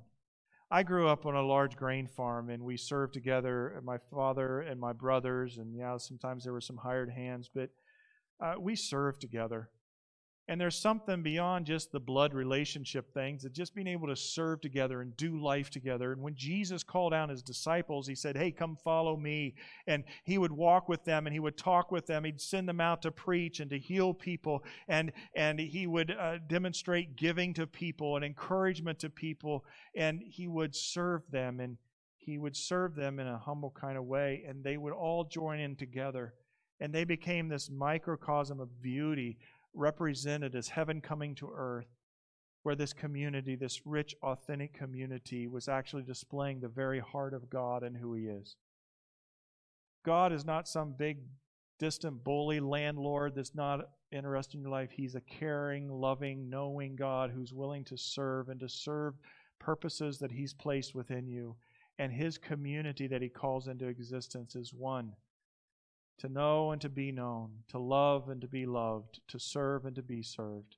I 0.71 0.83
grew 0.83 1.09
up 1.09 1.27
on 1.27 1.35
a 1.35 1.43
large 1.43 1.77
grain 1.77 2.07
farm 2.07 2.49
and 2.49 2.63
we 2.63 2.77
served 2.77 3.13
together, 3.13 3.81
my 3.85 3.99
father 4.11 4.61
and 4.61 4.79
my 4.81 4.93
brothers, 4.93 5.59
and 5.59 5.77
yeah, 5.77 5.97
sometimes 5.97 6.45
there 6.45 6.53
were 6.53 6.61
some 6.61 6.77
hired 6.77 7.11
hands, 7.11 7.51
but 7.53 7.71
uh, 8.41 8.55
we 8.59 8.77
served 8.77 9.21
together. 9.21 9.69
And 10.51 10.61
there's 10.61 10.77
something 10.77 11.23
beyond 11.23 11.67
just 11.67 11.93
the 11.93 12.01
blood 12.01 12.35
relationship 12.35 13.15
things, 13.15 13.45
that 13.45 13.53
just 13.53 13.73
being 13.73 13.87
able 13.87 14.09
to 14.09 14.17
serve 14.17 14.61
together 14.61 15.01
and 15.01 15.17
do 15.17 15.41
life 15.41 15.71
together. 15.71 16.11
And 16.11 16.21
when 16.21 16.35
Jesus 16.35 16.83
called 16.83 17.15
out 17.15 17.31
his 17.31 17.41
disciples, 17.41 18.09
he 18.09 18.17
said, 18.17 18.37
Hey, 18.37 18.51
come 18.51 18.75
follow 18.75 19.17
me. 19.17 19.55
And 19.87 20.03
he 20.25 20.39
would 20.39 20.51
walk 20.51 20.89
with 20.89 21.05
them 21.05 21.29
and 21.29 21.33
he 21.33 21.39
would 21.39 21.57
talk 21.57 21.93
with 21.93 22.09
them. 22.09 22.25
He'd 22.25 22.41
send 22.41 22.69
them 22.69 22.81
out 22.81 23.03
to 23.03 23.13
preach 23.13 23.61
and 23.61 23.71
to 23.71 23.79
heal 23.79 24.13
people. 24.13 24.65
And, 24.89 25.13
and 25.37 25.61
he 25.61 25.87
would 25.87 26.11
uh, 26.11 26.39
demonstrate 26.49 27.15
giving 27.15 27.55
to 27.55 27.69
people 27.69 28.17
and 28.17 28.25
encouragement 28.25 28.99
to 28.99 29.09
people. 29.09 29.65
And 29.95 30.21
he 30.21 30.49
would 30.49 30.75
serve 30.75 31.23
them. 31.31 31.61
And 31.61 31.77
he 32.17 32.39
would 32.39 32.57
serve 32.57 32.97
them 32.97 33.21
in 33.21 33.29
a 33.29 33.39
humble 33.39 33.71
kind 33.71 33.97
of 33.97 34.05
way. 34.05 34.43
And 34.49 34.65
they 34.65 34.77
would 34.77 34.95
all 34.95 35.23
join 35.23 35.61
in 35.61 35.77
together. 35.77 36.35
And 36.81 36.93
they 36.93 37.05
became 37.05 37.49
this 37.49 37.71
microcosm 37.71 38.59
of 38.59 38.83
beauty 38.83 39.39
represented 39.75 40.55
as 40.55 40.69
heaven 40.69 41.01
coming 41.01 41.35
to 41.37 41.51
earth, 41.55 41.89
where 42.63 42.75
this 42.75 42.93
community, 42.93 43.57
this 43.57 43.87
rich, 43.87 44.15
authentic 44.23 44.75
community, 44.75 45.47
was 45.47 45.69
actually 45.69 46.03
displaying 46.03 46.61
the 46.61 46.69
very 46.69 47.01
heart 47.01 47.33
of 47.33 47.49
God 47.49 47.83
and 47.83 47.97
who 47.97 48.15
He 48.15 48.25
is. 48.25 48.57
God 50.05 50.33
is 50.33 50.45
not 50.45 50.69
some 50.69 50.95
big, 50.99 51.19
distant, 51.79 52.25
bully 52.25 52.61
landlord 52.61 53.35
that's 53.35 53.55
not 53.55 53.81
interested 54.13 54.57
in 54.57 54.63
your 54.63 54.71
life. 54.71 54.91
He's 54.91 55.15
a 55.15 55.21
caring, 55.21 55.89
loving, 55.89 56.51
knowing 56.51 56.97
God 56.97 57.31
who's 57.31 57.53
willing 57.53 57.85
to 57.85 57.97
serve 57.97 58.49
and 58.49 58.61
to 58.61 58.69
serve 58.69 59.15
purposes 59.59 60.19
that 60.19 60.33
He's 60.33 60.55
placed 60.55 60.95
within 60.95 61.27
you. 61.27 61.57
And 61.99 62.13
His 62.13 62.39
community 62.39 63.07
that 63.07 63.23
He 63.23 63.29
calls 63.29 63.69
into 63.69 63.87
existence 63.87 64.57
is 64.57 64.75
one 64.75 65.13
to 66.21 66.29
know 66.29 66.71
and 66.71 66.81
to 66.81 66.89
be 66.89 67.13
known, 67.13 67.51
to 67.69 67.79
love 67.79 68.29
and 68.29 68.41
to 68.41 68.49
be 68.49 68.67
loved, 68.67 69.21
to 69.29 69.39
serve 69.39 69.85
and 69.85 69.97
to 69.97 70.03
be 70.03 70.23
served. 70.23 70.77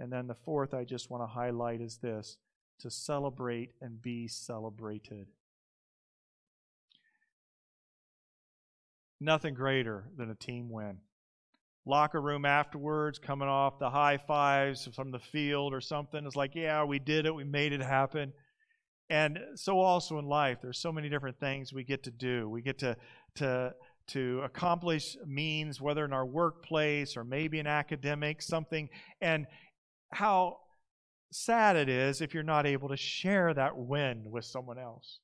And 0.00 0.12
then 0.12 0.26
the 0.26 0.34
fourth 0.34 0.74
I 0.74 0.84
just 0.84 1.10
want 1.10 1.22
to 1.22 1.26
highlight 1.26 1.80
is 1.80 1.98
this 1.98 2.38
to 2.80 2.90
celebrate 2.90 3.70
and 3.80 4.00
be 4.00 4.28
celebrated. 4.28 5.26
Nothing 9.20 9.54
greater 9.54 10.04
than 10.16 10.30
a 10.30 10.34
team 10.34 10.70
win. 10.70 10.98
Locker 11.84 12.20
room 12.20 12.44
afterwards, 12.44 13.18
coming 13.18 13.48
off 13.48 13.78
the 13.78 13.90
high 13.90 14.18
fives 14.18 14.88
from 14.94 15.10
the 15.10 15.18
field 15.18 15.74
or 15.74 15.80
something. 15.80 16.24
It's 16.24 16.36
like, 16.36 16.54
yeah, 16.54 16.84
we 16.84 16.98
did 16.98 17.26
it, 17.26 17.34
we 17.34 17.44
made 17.44 17.72
it 17.72 17.80
happen. 17.80 18.32
And 19.10 19.38
so 19.54 19.80
also 19.80 20.18
in 20.18 20.26
life, 20.26 20.58
there's 20.62 20.78
so 20.78 20.92
many 20.92 21.08
different 21.08 21.40
things 21.40 21.72
we 21.72 21.82
get 21.82 22.04
to 22.04 22.10
do. 22.10 22.48
We 22.48 22.62
get 22.62 22.78
to 22.80 22.96
to 23.36 23.74
to 24.08 24.40
accomplish 24.44 25.16
means, 25.26 25.80
whether 25.80 26.04
in 26.04 26.12
our 26.12 26.26
workplace 26.26 27.16
or 27.16 27.24
maybe 27.24 27.58
in 27.58 27.66
academics, 27.66 28.46
something, 28.46 28.88
and 29.20 29.46
how 30.10 30.58
sad 31.30 31.76
it 31.76 31.88
is 31.88 32.20
if 32.20 32.34
you're 32.34 32.42
not 32.42 32.66
able 32.66 32.88
to 32.88 32.96
share 32.96 33.52
that 33.54 33.76
win 33.76 34.22
with 34.24 34.44
someone 34.44 34.78
else. 34.78 35.20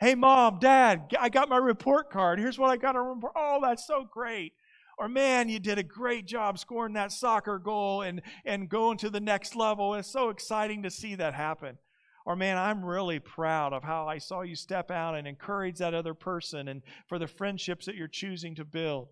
Hey, 0.00 0.14
mom, 0.14 0.58
dad, 0.58 1.14
I 1.18 1.28
got 1.28 1.48
my 1.48 1.58
report 1.58 2.10
card. 2.10 2.38
Here's 2.38 2.58
what 2.58 2.70
I 2.70 2.76
got 2.76 2.92
to 2.92 3.00
report. 3.00 3.32
Oh, 3.36 3.60
that's 3.62 3.86
so 3.86 4.06
great. 4.10 4.52
Or, 4.98 5.08
man, 5.08 5.48
you 5.48 5.58
did 5.58 5.78
a 5.78 5.82
great 5.82 6.26
job 6.26 6.58
scoring 6.58 6.94
that 6.94 7.12
soccer 7.12 7.58
goal 7.58 8.02
and, 8.02 8.20
and 8.44 8.68
going 8.68 8.98
to 8.98 9.10
the 9.10 9.20
next 9.20 9.56
level. 9.56 9.94
It's 9.94 10.10
so 10.10 10.28
exciting 10.28 10.82
to 10.82 10.90
see 10.90 11.14
that 11.16 11.34
happen. 11.34 11.78
Or, 12.24 12.36
man, 12.36 12.56
I'm 12.56 12.84
really 12.84 13.18
proud 13.18 13.72
of 13.72 13.82
how 13.82 14.06
I 14.06 14.18
saw 14.18 14.42
you 14.42 14.54
step 14.54 14.90
out 14.90 15.14
and 15.14 15.26
encourage 15.26 15.78
that 15.78 15.94
other 15.94 16.14
person 16.14 16.68
and 16.68 16.82
for 17.08 17.18
the 17.18 17.26
friendships 17.26 17.86
that 17.86 17.96
you're 17.96 18.08
choosing 18.08 18.54
to 18.56 18.64
build. 18.64 19.08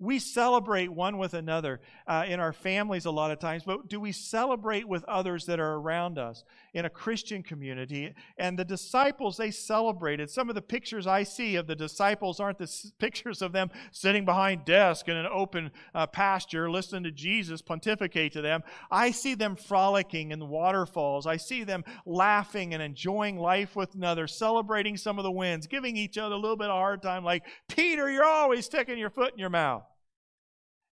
We 0.00 0.20
celebrate 0.20 0.92
one 0.92 1.18
with 1.18 1.34
another 1.34 1.80
uh, 2.06 2.24
in 2.28 2.38
our 2.38 2.52
families 2.52 3.04
a 3.06 3.10
lot 3.10 3.32
of 3.32 3.40
times, 3.40 3.64
but 3.64 3.88
do 3.88 3.98
we 3.98 4.12
celebrate 4.12 4.86
with 4.86 5.02
others 5.04 5.44
that 5.46 5.58
are 5.58 5.74
around 5.74 6.18
us 6.18 6.44
in 6.72 6.84
a 6.84 6.90
Christian 6.90 7.42
community? 7.42 8.14
And 8.38 8.56
the 8.56 8.64
disciples, 8.64 9.36
they 9.36 9.50
celebrated. 9.50 10.30
Some 10.30 10.48
of 10.48 10.54
the 10.54 10.62
pictures 10.62 11.08
I 11.08 11.24
see 11.24 11.56
of 11.56 11.66
the 11.66 11.74
disciples 11.74 12.38
aren't 12.38 12.58
the 12.58 12.72
pictures 13.00 13.42
of 13.42 13.50
them 13.50 13.70
sitting 13.90 14.24
behind 14.24 14.64
desk 14.64 15.08
in 15.08 15.16
an 15.16 15.26
open 15.32 15.72
uh, 15.92 16.06
pasture 16.06 16.70
listening 16.70 17.02
to 17.02 17.10
Jesus 17.10 17.60
pontificate 17.60 18.32
to 18.34 18.40
them. 18.40 18.62
I 18.92 19.10
see 19.10 19.34
them 19.34 19.56
frolicking 19.56 20.30
in 20.30 20.38
the 20.38 20.46
waterfalls. 20.46 21.26
I 21.26 21.38
see 21.38 21.64
them 21.64 21.82
laughing 22.06 22.72
and 22.72 22.80
enjoying 22.80 23.36
life 23.36 23.74
with 23.74 23.96
another, 23.96 24.28
celebrating 24.28 24.96
some 24.96 25.18
of 25.18 25.24
the 25.24 25.32
wins, 25.32 25.66
giving 25.66 25.96
each 25.96 26.18
other 26.18 26.36
a 26.36 26.38
little 26.38 26.56
bit 26.56 26.68
of 26.68 26.76
a 26.76 26.78
hard 26.78 27.02
time, 27.02 27.24
like, 27.24 27.42
Peter, 27.66 28.08
you're 28.08 28.24
always 28.24 28.64
sticking 28.64 28.96
your 28.96 29.10
foot 29.10 29.32
in 29.32 29.40
your 29.40 29.50
mouth. 29.50 29.87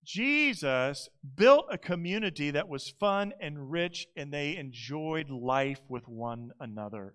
Jesus 0.05 1.09
built 1.37 1.67
a 1.71 1.79
community 1.79 2.51
that 2.53 2.69
was 2.69 2.95
fun 2.99 3.33
and 3.41 3.71
rich, 3.71 4.07
and 4.17 4.33
they 4.33 4.57
enjoyed 4.57 5.31
life 5.31 5.81
with 5.89 6.09
one 6.09 6.53
another. 6.59 7.15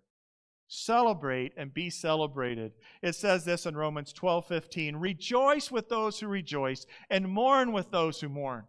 Celebrate 0.68 1.54
and 1.58 1.74
be 1.74 1.90
celebrated. 1.90 2.74
It 3.02 3.14
says 3.14 3.46
this 3.46 3.66
in 3.66 3.76
Romans 3.76 4.14
12 4.14 4.48
15 4.48 4.96
Rejoice 4.96 5.72
with 5.72 5.90
those 5.90 6.20
who 6.20 6.28
rejoice 6.28 6.86
and 7.10 7.30
mourn 7.30 7.72
with 7.72 7.92
those 7.92 8.20
who 8.20 8.30
mourn. 8.30 8.64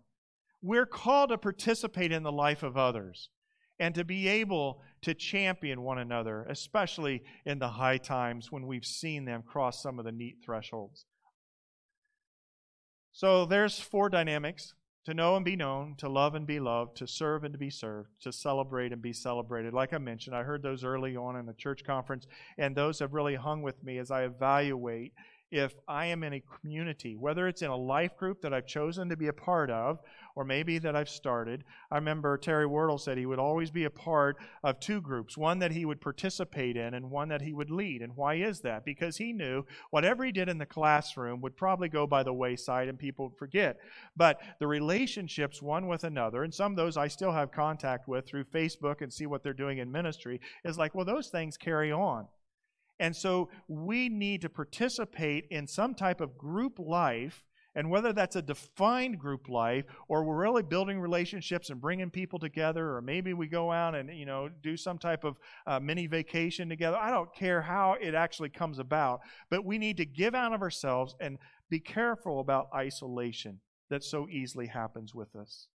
We're 0.62 0.86
called 0.86 1.30
to 1.30 1.38
participate 1.38 2.12
in 2.12 2.22
the 2.22 2.32
life 2.32 2.62
of 2.62 2.76
others 2.76 3.30
and 3.78 3.94
to 3.94 4.04
be 4.04 4.28
able 4.28 4.82
to 5.02 5.14
champion 5.14 5.82
one 5.82 5.98
another, 5.98 6.44
especially 6.48 7.22
in 7.44 7.58
the 7.58 7.68
high 7.68 7.98
times 7.98 8.50
when 8.50 8.66
we've 8.66 8.84
seen 8.84 9.24
them 9.24 9.42
cross 9.42 9.82
some 9.82 9.98
of 9.98 10.04
the 10.04 10.12
neat 10.12 10.38
thresholds. 10.44 11.04
So 13.16 13.46
there's 13.46 13.80
four 13.80 14.10
dynamics 14.10 14.74
to 15.06 15.14
know 15.14 15.36
and 15.36 15.44
be 15.44 15.56
known, 15.56 15.94
to 15.96 16.06
love 16.06 16.34
and 16.34 16.46
be 16.46 16.60
loved, 16.60 16.98
to 16.98 17.06
serve 17.06 17.44
and 17.44 17.54
to 17.54 17.58
be 17.58 17.70
served, 17.70 18.10
to 18.20 18.30
celebrate 18.30 18.92
and 18.92 19.00
be 19.00 19.14
celebrated. 19.14 19.72
Like 19.72 19.94
I 19.94 19.98
mentioned, 19.98 20.36
I 20.36 20.42
heard 20.42 20.62
those 20.62 20.84
early 20.84 21.16
on 21.16 21.34
in 21.34 21.46
the 21.46 21.54
church 21.54 21.82
conference, 21.82 22.26
and 22.58 22.76
those 22.76 22.98
have 22.98 23.14
really 23.14 23.34
hung 23.34 23.62
with 23.62 23.82
me 23.82 23.96
as 23.96 24.10
I 24.10 24.24
evaluate 24.24 25.14
if 25.50 25.74
I 25.88 26.06
am 26.06 26.24
in 26.24 26.34
a 26.34 26.42
community, 26.60 27.16
whether 27.16 27.48
it's 27.48 27.62
in 27.62 27.70
a 27.70 27.76
life 27.76 28.18
group 28.18 28.42
that 28.42 28.52
I've 28.52 28.66
chosen 28.66 29.08
to 29.08 29.16
be 29.16 29.28
a 29.28 29.32
part 29.32 29.70
of, 29.70 29.98
or 30.36 30.44
maybe 30.44 30.78
that 30.78 30.94
I've 30.94 31.08
started. 31.08 31.64
I 31.90 31.96
remember 31.96 32.36
Terry 32.36 32.66
Wardle 32.66 32.98
said 32.98 33.18
he 33.18 33.26
would 33.26 33.38
always 33.38 33.70
be 33.70 33.84
a 33.84 33.90
part 33.90 34.36
of 34.62 34.78
two 34.78 35.00
groups 35.00 35.36
one 35.36 35.58
that 35.58 35.72
he 35.72 35.84
would 35.84 36.00
participate 36.00 36.76
in 36.76 36.94
and 36.94 37.10
one 37.10 37.28
that 37.30 37.40
he 37.40 37.52
would 37.52 37.70
lead. 37.70 38.02
And 38.02 38.14
why 38.14 38.34
is 38.34 38.60
that? 38.60 38.84
Because 38.84 39.16
he 39.16 39.32
knew 39.32 39.64
whatever 39.90 40.24
he 40.24 40.30
did 40.30 40.48
in 40.48 40.58
the 40.58 40.66
classroom 40.66 41.40
would 41.40 41.56
probably 41.56 41.88
go 41.88 42.06
by 42.06 42.22
the 42.22 42.32
wayside 42.32 42.88
and 42.88 42.98
people 42.98 43.28
would 43.28 43.38
forget. 43.38 43.78
But 44.16 44.40
the 44.60 44.66
relationships 44.66 45.62
one 45.62 45.88
with 45.88 46.04
another, 46.04 46.44
and 46.44 46.54
some 46.54 46.72
of 46.72 46.76
those 46.76 46.96
I 46.96 47.08
still 47.08 47.32
have 47.32 47.50
contact 47.50 48.06
with 48.06 48.26
through 48.26 48.44
Facebook 48.44 49.00
and 49.00 49.12
see 49.12 49.26
what 49.26 49.42
they're 49.42 49.54
doing 49.54 49.78
in 49.78 49.90
ministry, 49.90 50.40
is 50.64 50.78
like, 50.78 50.94
well, 50.94 51.06
those 51.06 51.28
things 51.28 51.56
carry 51.56 51.90
on. 51.90 52.26
And 52.98 53.14
so 53.14 53.50
we 53.68 54.08
need 54.08 54.42
to 54.42 54.48
participate 54.48 55.46
in 55.50 55.66
some 55.66 55.94
type 55.94 56.20
of 56.20 56.38
group 56.38 56.78
life. 56.78 57.44
And 57.76 57.90
whether 57.90 58.12
that's 58.14 58.36
a 58.36 58.42
defined 58.42 59.18
group 59.18 59.48
life 59.48 59.84
or 60.08 60.24
we're 60.24 60.42
really 60.42 60.62
building 60.62 60.98
relationships 60.98 61.68
and 61.68 61.80
bringing 61.80 62.10
people 62.10 62.38
together, 62.38 62.96
or 62.96 63.02
maybe 63.02 63.34
we 63.34 63.46
go 63.46 63.70
out 63.70 63.94
and 63.94 64.12
you 64.18 64.24
know 64.24 64.48
do 64.62 64.76
some 64.76 64.98
type 64.98 65.24
of 65.24 65.38
uh, 65.66 65.78
mini 65.78 66.06
vacation 66.06 66.68
together. 66.68 66.96
I 66.96 67.10
don't 67.10 67.32
care 67.34 67.60
how 67.60 67.96
it 68.00 68.14
actually 68.14 68.48
comes 68.48 68.78
about, 68.78 69.20
but 69.50 69.64
we 69.64 69.76
need 69.76 69.98
to 69.98 70.06
give 70.06 70.34
out 70.34 70.54
of 70.54 70.62
ourselves 70.62 71.14
and 71.20 71.36
be 71.68 71.78
careful 71.78 72.40
about 72.40 72.68
isolation 72.74 73.60
that 73.90 74.02
so 74.02 74.26
easily 74.28 74.66
happens 74.66 75.14
with 75.14 75.36
us. 75.36 75.68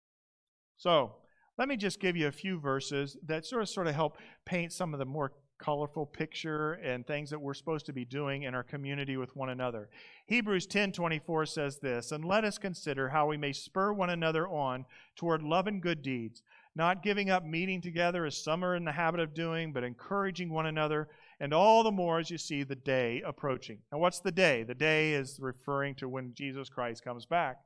So 0.77 1.15
let 1.57 1.67
me 1.67 1.75
just 1.75 1.99
give 1.99 2.15
you 2.15 2.27
a 2.27 2.31
few 2.31 2.59
verses 2.59 3.17
that 3.27 3.45
sort 3.45 3.61
of 3.61 3.69
sort 3.69 3.87
of 3.87 3.93
help 3.93 4.17
paint 4.45 4.71
some 4.71 4.93
of 4.93 4.99
the 4.99 5.05
more 5.05 5.33
colorful 5.59 6.05
picture 6.05 6.73
and 6.73 7.05
things 7.05 7.29
that 7.29 7.39
we're 7.39 7.53
supposed 7.53 7.85
to 7.85 7.93
be 7.93 8.05
doing 8.05 8.43
in 8.43 8.55
our 8.55 8.63
community 8.63 9.17
with 9.17 9.35
one 9.35 9.49
another. 9.49 9.89
Hebrews 10.25 10.65
10:24 10.65 11.45
says 11.45 11.79
this, 11.79 12.11
"And 12.11 12.25
let 12.25 12.43
us 12.43 12.57
consider 12.57 13.09
how 13.09 13.27
we 13.27 13.37
may 13.37 13.53
spur 13.53 13.93
one 13.93 14.09
another 14.09 14.47
on 14.47 14.85
toward 15.15 15.43
love 15.43 15.67
and 15.67 15.81
good 15.81 16.01
deeds, 16.01 16.41
not 16.75 17.03
giving 17.03 17.29
up 17.29 17.43
meeting 17.43 17.81
together 17.81 18.25
as 18.25 18.41
some 18.41 18.63
are 18.63 18.75
in 18.75 18.85
the 18.85 18.93
habit 18.93 19.19
of 19.19 19.33
doing, 19.33 19.73
but 19.73 19.83
encouraging 19.83 20.49
one 20.49 20.65
another, 20.65 21.09
and 21.39 21.53
all 21.53 21.83
the 21.83 21.91
more 21.91 22.19
as 22.19 22.31
you 22.31 22.37
see 22.37 22.63
the 22.63 22.75
day 22.75 23.21
approaching." 23.21 23.81
Now 23.91 23.99
what's 23.99 24.21
the 24.21 24.31
day? 24.31 24.63
The 24.63 24.75
day 24.75 25.13
is 25.13 25.39
referring 25.39 25.95
to 25.95 26.07
when 26.07 26.33
Jesus 26.33 26.69
Christ 26.69 27.03
comes 27.03 27.25
back. 27.25 27.57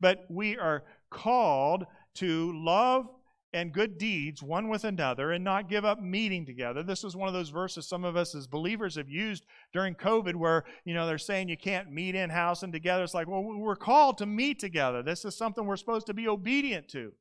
But 0.00 0.24
we 0.30 0.56
are 0.56 0.84
called 1.10 1.86
to 2.14 2.52
love 2.52 3.08
and 3.54 3.72
good 3.72 3.96
deeds 3.96 4.42
one 4.42 4.68
with 4.68 4.82
another 4.82 5.30
and 5.30 5.44
not 5.44 5.68
give 5.68 5.84
up 5.84 6.02
meeting 6.02 6.44
together. 6.44 6.82
This 6.82 7.04
is 7.04 7.14
one 7.14 7.28
of 7.28 7.34
those 7.34 7.50
verses 7.50 7.86
some 7.86 8.04
of 8.04 8.16
us 8.16 8.34
as 8.34 8.48
believers 8.48 8.96
have 8.96 9.08
used 9.08 9.46
during 9.72 9.94
COVID 9.94 10.34
where, 10.34 10.64
you 10.84 10.92
know, 10.92 11.06
they're 11.06 11.18
saying 11.18 11.48
you 11.48 11.56
can't 11.56 11.92
meet 11.92 12.16
in 12.16 12.30
house 12.30 12.64
and 12.64 12.72
together. 12.72 13.04
It's 13.04 13.14
like, 13.14 13.28
well, 13.28 13.44
we're 13.44 13.76
called 13.76 14.18
to 14.18 14.26
meet 14.26 14.58
together. 14.58 15.02
This 15.04 15.24
is 15.24 15.36
something 15.36 15.64
we're 15.64 15.76
supposed 15.76 16.06
to 16.06 16.14
be 16.14 16.26
obedient 16.26 16.88
to. 16.88 17.12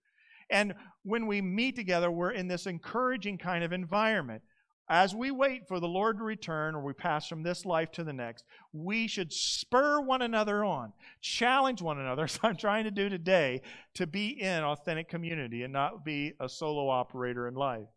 And 0.50 0.74
when 1.04 1.28
we 1.28 1.40
meet 1.40 1.76
together, 1.76 2.10
we're 2.10 2.32
in 2.32 2.48
this 2.48 2.66
encouraging 2.66 3.38
kind 3.38 3.64
of 3.64 3.72
environment. 3.72 4.42
As 4.90 5.16
we 5.16 5.32
wait 5.32 5.68
for 5.68 5.80
the 5.80 5.88
Lord 5.88 6.18
to 6.18 6.24
return 6.24 6.76
or 6.76 6.82
we 6.82 6.94
pass 6.94 7.28
from 7.28 7.42
this 7.42 7.66
life 7.66 7.92
to 7.94 8.04
the 8.04 8.12
next, 8.12 8.44
we 8.74 9.08
should 9.08 9.32
spur 9.32 10.02
one 10.02 10.22
another 10.22 10.66
on, 10.66 10.92
challenge 11.22 11.82
one 11.82 12.00
another, 12.00 12.24
as 12.26 12.40
I'm 12.44 12.58
trying 12.58 12.84
to 12.84 12.92
do 12.92 13.08
today, 13.08 13.62
to 13.96 14.06
be 14.06 14.42
in 14.42 14.64
authentic 14.64 15.08
community 15.08 15.64
and 15.64 15.72
not 15.72 16.04
be 16.04 16.34
a 16.40 16.50
solo 16.50 16.90
operator 16.90 17.48
in 17.48 17.54
life. 17.54 17.88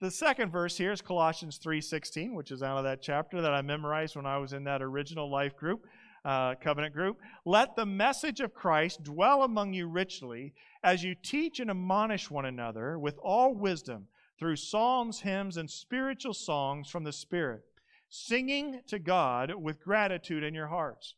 The 0.00 0.10
second 0.10 0.52
verse 0.52 0.76
here 0.76 0.92
is 0.92 1.00
Colossians 1.00 1.58
3:16, 1.58 2.34
which 2.34 2.50
is 2.50 2.62
out 2.62 2.76
of 2.76 2.84
that 2.84 3.02
chapter 3.02 3.40
that 3.40 3.54
I 3.54 3.62
memorized 3.62 4.14
when 4.14 4.26
I 4.26 4.36
was 4.36 4.52
in 4.52 4.64
that 4.64 4.82
original 4.82 5.30
life 5.30 5.56
group, 5.56 5.86
uh, 6.24 6.54
covenant 6.56 6.94
group. 6.94 7.18
Let 7.46 7.74
the 7.74 7.86
message 7.86 8.40
of 8.40 8.52
Christ 8.52 9.02
dwell 9.02 9.42
among 9.42 9.72
you 9.72 9.88
richly 9.88 10.52
as 10.84 11.02
you 11.02 11.14
teach 11.14 11.60
and 11.60 11.70
admonish 11.70 12.30
one 12.30 12.44
another 12.44 12.98
with 12.98 13.18
all 13.22 13.54
wisdom 13.54 14.06
through 14.38 14.56
psalms, 14.56 15.20
hymns, 15.20 15.56
and 15.56 15.70
spiritual 15.70 16.34
songs 16.34 16.90
from 16.90 17.04
the 17.04 17.12
Spirit, 17.12 17.62
singing 18.08 18.80
to 18.86 18.98
God 18.98 19.54
with 19.54 19.82
gratitude 19.82 20.42
in 20.42 20.54
your 20.54 20.66
hearts. 20.68 21.14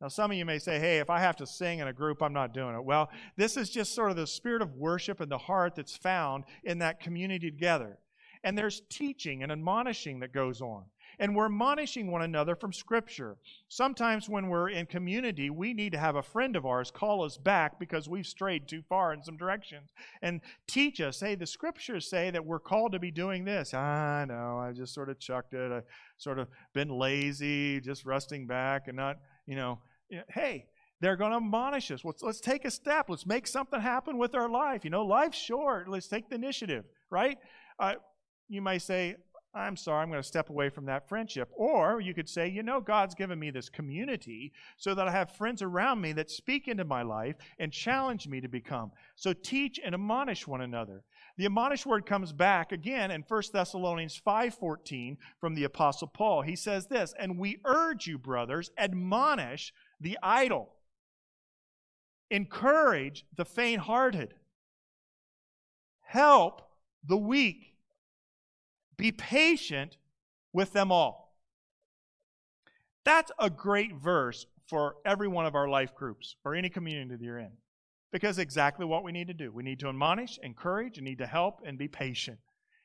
Now, 0.00 0.08
some 0.08 0.30
of 0.30 0.36
you 0.36 0.46
may 0.46 0.58
say, 0.58 0.78
hey, 0.78 0.98
if 0.98 1.10
I 1.10 1.20
have 1.20 1.36
to 1.36 1.46
sing 1.46 1.80
in 1.80 1.88
a 1.88 1.92
group, 1.92 2.22
I'm 2.22 2.32
not 2.32 2.54
doing 2.54 2.74
it. 2.74 2.84
Well, 2.84 3.10
this 3.36 3.56
is 3.56 3.68
just 3.68 3.94
sort 3.94 4.10
of 4.10 4.16
the 4.16 4.26
spirit 4.26 4.62
of 4.62 4.74
worship 4.76 5.20
and 5.20 5.30
the 5.30 5.36
heart 5.36 5.74
that's 5.74 5.96
found 5.96 6.44
in 6.64 6.78
that 6.78 7.00
community 7.00 7.50
together. 7.50 7.98
And 8.42 8.56
there's 8.56 8.80
teaching 8.88 9.42
and 9.42 9.52
admonishing 9.52 10.20
that 10.20 10.32
goes 10.32 10.62
on 10.62 10.84
and 11.20 11.36
we're 11.36 11.44
admonishing 11.44 12.10
one 12.10 12.22
another 12.22 12.56
from 12.56 12.72
Scripture. 12.72 13.36
Sometimes 13.68 14.28
when 14.28 14.48
we're 14.48 14.70
in 14.70 14.86
community, 14.86 15.50
we 15.50 15.74
need 15.74 15.92
to 15.92 15.98
have 15.98 16.16
a 16.16 16.22
friend 16.22 16.56
of 16.56 16.64
ours 16.64 16.90
call 16.90 17.22
us 17.22 17.36
back 17.36 17.78
because 17.78 18.08
we've 18.08 18.26
strayed 18.26 18.66
too 18.66 18.82
far 18.88 19.12
in 19.12 19.22
some 19.22 19.36
directions 19.36 19.90
and 20.22 20.40
teach 20.66 21.00
us, 21.00 21.20
hey, 21.20 21.34
the 21.34 21.46
Scriptures 21.46 22.08
say 22.08 22.30
that 22.30 22.44
we're 22.44 22.58
called 22.58 22.92
to 22.92 22.98
be 22.98 23.10
doing 23.10 23.44
this. 23.44 23.74
I 23.74 24.24
know, 24.26 24.58
I 24.58 24.72
just 24.72 24.94
sort 24.94 25.10
of 25.10 25.18
chucked 25.20 25.52
it. 25.52 25.70
I 25.70 25.82
sort 26.16 26.38
of 26.38 26.48
been 26.72 26.88
lazy, 26.88 27.80
just 27.80 28.06
resting 28.06 28.46
back 28.46 28.88
and 28.88 28.96
not, 28.96 29.18
you 29.46 29.56
know, 29.56 29.78
hey, 30.30 30.64
they're 31.02 31.16
going 31.16 31.32
to 31.32 31.36
admonish 31.36 31.90
us. 31.90 32.02
Let's, 32.02 32.22
let's 32.22 32.40
take 32.40 32.64
a 32.64 32.70
step. 32.70 33.10
Let's 33.10 33.26
make 33.26 33.46
something 33.46 33.80
happen 33.80 34.16
with 34.16 34.34
our 34.34 34.48
life. 34.48 34.84
You 34.84 34.90
know, 34.90 35.04
life's 35.04 35.38
short. 35.38 35.86
Let's 35.86 36.08
take 36.08 36.30
the 36.30 36.34
initiative, 36.34 36.84
right? 37.10 37.36
Uh, 37.78 37.94
you 38.48 38.62
might 38.62 38.82
say, 38.82 39.16
I'm 39.52 39.76
sorry, 39.76 40.02
I'm 40.02 40.10
going 40.10 40.22
to 40.22 40.26
step 40.26 40.48
away 40.48 40.68
from 40.68 40.86
that 40.86 41.08
friendship. 41.08 41.50
Or 41.56 42.00
you 42.00 42.14
could 42.14 42.28
say, 42.28 42.48
you 42.48 42.62
know, 42.62 42.80
God's 42.80 43.16
given 43.16 43.38
me 43.38 43.50
this 43.50 43.68
community 43.68 44.52
so 44.76 44.94
that 44.94 45.08
I 45.08 45.10
have 45.10 45.32
friends 45.32 45.60
around 45.60 46.00
me 46.00 46.12
that 46.12 46.30
speak 46.30 46.68
into 46.68 46.84
my 46.84 47.02
life 47.02 47.34
and 47.58 47.72
challenge 47.72 48.28
me 48.28 48.40
to 48.40 48.48
become. 48.48 48.92
So 49.16 49.32
teach 49.32 49.80
and 49.84 49.92
admonish 49.92 50.46
one 50.46 50.60
another. 50.60 51.02
The 51.36 51.46
admonish 51.46 51.84
word 51.84 52.06
comes 52.06 52.32
back 52.32 52.70
again 52.70 53.10
in 53.10 53.22
1 53.22 53.52
Thessalonians 53.52 54.16
5:14 54.16 55.16
from 55.40 55.54
the 55.54 55.64
apostle 55.64 56.06
Paul. 56.06 56.42
He 56.42 56.54
says 56.54 56.86
this, 56.86 57.12
"And 57.18 57.36
we 57.36 57.60
urge 57.64 58.06
you, 58.06 58.18
brothers, 58.18 58.70
admonish 58.78 59.72
the 59.98 60.16
idle. 60.22 60.76
Encourage 62.30 63.26
the 63.34 63.44
faint-hearted. 63.44 64.34
Help 66.02 66.62
the 67.02 67.16
weak." 67.16 67.69
Be 69.00 69.12
patient 69.12 69.96
with 70.52 70.72
them 70.74 70.92
all. 70.92 71.34
That's 73.04 73.32
a 73.38 73.48
great 73.48 73.94
verse 73.94 74.44
for 74.68 74.96
every 75.06 75.26
one 75.26 75.46
of 75.46 75.54
our 75.54 75.68
life 75.68 75.94
groups 75.94 76.36
or 76.44 76.54
any 76.54 76.68
community 76.68 77.16
that 77.16 77.24
you're 77.24 77.38
in. 77.38 77.52
Because 78.12 78.38
exactly 78.38 78.84
what 78.84 79.02
we 79.02 79.10
need 79.10 79.28
to 79.28 79.34
do. 79.34 79.50
We 79.50 79.62
need 79.62 79.80
to 79.80 79.88
admonish, 79.88 80.38
encourage, 80.42 80.98
and 80.98 81.06
need 81.06 81.18
to 81.18 81.26
help 81.26 81.60
and 81.64 81.78
be 81.78 81.88
patient. 81.88 82.38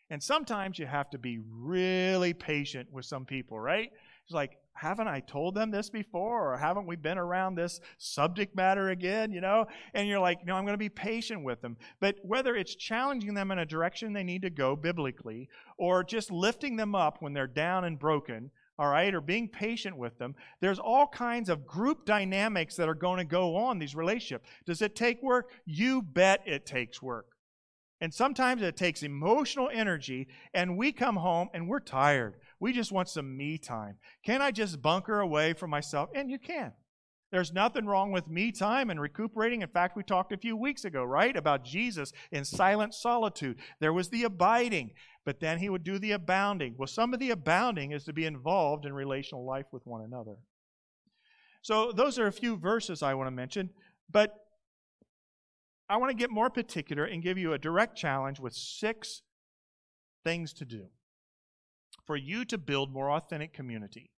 And 0.10 0.24
sometimes 0.24 0.80
you 0.80 0.86
have 0.86 1.10
to 1.10 1.18
be 1.18 1.40
really 1.50 2.34
patient 2.34 2.94
with 2.94 3.06
some 3.06 3.26
people, 3.26 3.60
right? 3.60 3.90
It's 4.24 4.34
like, 4.34 4.58
haven't 4.76 5.08
I 5.08 5.22
told 5.22 5.56
them 5.56 5.72
this 5.72 5.90
before? 5.90 6.54
Or 6.54 6.58
haven't 6.58 6.86
we 6.86 6.96
been 6.96 7.18
around 7.18 7.56
this 7.56 7.80
subject 7.98 8.56
matter 8.56 8.90
again? 8.90 9.32
You 9.32 9.42
know? 9.42 9.66
And 9.94 10.08
you're 10.08 10.20
like, 10.20 10.46
no, 10.46 10.56
I'm 10.56 10.66
going 10.66 10.74
to 10.74 10.78
be 10.78 10.90
patient 10.90 11.44
with 11.44 11.62
them. 11.62 11.78
But 12.00 12.18
whether 12.24 12.56
it's 12.56 12.76
challenging 12.76 13.34
them 13.34 13.52
in 13.52 13.60
a 13.60 13.66
direction 13.66 14.14
they 14.14 14.24
need 14.24 14.44
to 14.44 14.50
go 14.50 14.76
biblically, 14.76 15.50
or 15.78 16.04
just 16.04 16.30
lifting 16.30 16.76
them 16.76 16.94
up 16.94 17.22
when 17.22 17.34
they're 17.34 17.48
down 17.48 17.86
and 17.86 17.98
broken, 17.98 18.52
all 18.78 18.90
right, 18.90 19.14
or 19.14 19.22
being 19.22 19.48
patient 19.48 19.98
with 19.98 20.18
them, 20.18 20.36
there's 20.60 20.80
all 20.80 21.08
kinds 21.08 21.50
of 21.50 21.66
group 21.66 22.06
dynamics 22.06 22.76
that 22.76 22.90
are 22.90 22.94
going 22.94 23.18
to 23.18 23.24
go 23.24 23.56
on 23.56 23.80
these 23.80 23.96
relationships. 23.96 24.48
Does 24.66 24.82
it 24.82 24.96
take 24.96 25.24
work? 25.24 25.50
You 25.66 26.02
bet 26.02 26.42
it 26.46 26.66
takes 26.66 27.02
work. 27.02 27.28
And 28.02 28.14
sometimes 28.14 28.62
it 28.62 28.76
takes 28.76 29.04
emotional 29.04 29.70
energy, 29.72 30.28
and 30.54 30.78
we 30.78 30.92
come 30.92 31.16
home 31.16 31.48
and 31.54 31.70
we're 31.70 31.80
tired. 31.80 32.36
We 32.60 32.74
just 32.74 32.92
want 32.92 33.10
some 33.10 33.36
me 33.36 33.58
time. 33.58 33.98
Can 34.26 34.42
I 34.42 34.52
just 34.52 34.82
bunker 34.82 35.20
away 35.20 35.54
from 35.54 35.70
myself? 35.70 36.10
And 36.16 36.30
you 36.30 36.40
can. 36.40 36.74
There's 37.32 37.52
nothing 37.52 37.86
wrong 37.86 38.12
with 38.12 38.30
me 38.30 38.52
time 38.52 38.90
and 38.90 39.02
recuperating. 39.02 39.62
In 39.62 39.68
fact, 39.68 39.98
we 39.98 40.04
talked 40.04 40.32
a 40.32 40.38
few 40.38 40.56
weeks 40.56 40.86
ago, 40.86 41.04
right, 41.04 41.36
about 41.36 41.66
Jesus 41.66 42.14
in 42.32 42.46
silent 42.46 42.94
solitude. 42.94 43.58
There 43.80 43.92
was 43.92 44.10
the 44.10 44.24
abiding, 44.24 44.92
but 45.26 45.40
then 45.40 45.58
he 45.58 45.70
would 45.70 45.84
do 45.84 46.00
the 46.00 46.12
abounding. 46.12 46.76
Well, 46.78 46.88
some 46.88 47.14
of 47.14 47.20
the 47.20 47.32
abounding 47.32 47.92
is 47.92 48.06
to 48.06 48.14
be 48.14 48.26
involved 48.26 48.86
in 48.86 48.94
relational 48.94 49.46
life 49.46 49.66
with 49.72 49.86
one 49.86 50.02
another. 50.02 50.36
So, 51.62 51.92
those 51.92 52.20
are 52.20 52.28
a 52.28 52.32
few 52.32 52.58
verses 52.58 53.02
I 53.02 53.16
want 53.16 53.28
to 53.28 53.32
mention, 53.32 53.72
but 54.10 54.34
I 55.90 55.98
want 55.98 56.12
to 56.12 56.18
get 56.18 56.30
more 56.30 56.50
particular 56.50 57.06
and 57.06 57.24
give 57.24 57.38
you 57.38 57.54
a 57.54 57.58
direct 57.58 57.98
challenge 57.98 58.40
with 58.40 58.54
six 58.54 59.24
things 60.24 60.54
to 60.54 60.66
do 60.66 60.86
for 62.06 62.16
you 62.16 62.46
to 62.46 62.58
build 62.58 62.94
more 62.94 63.12
authentic 63.12 63.54
community. 63.54 64.12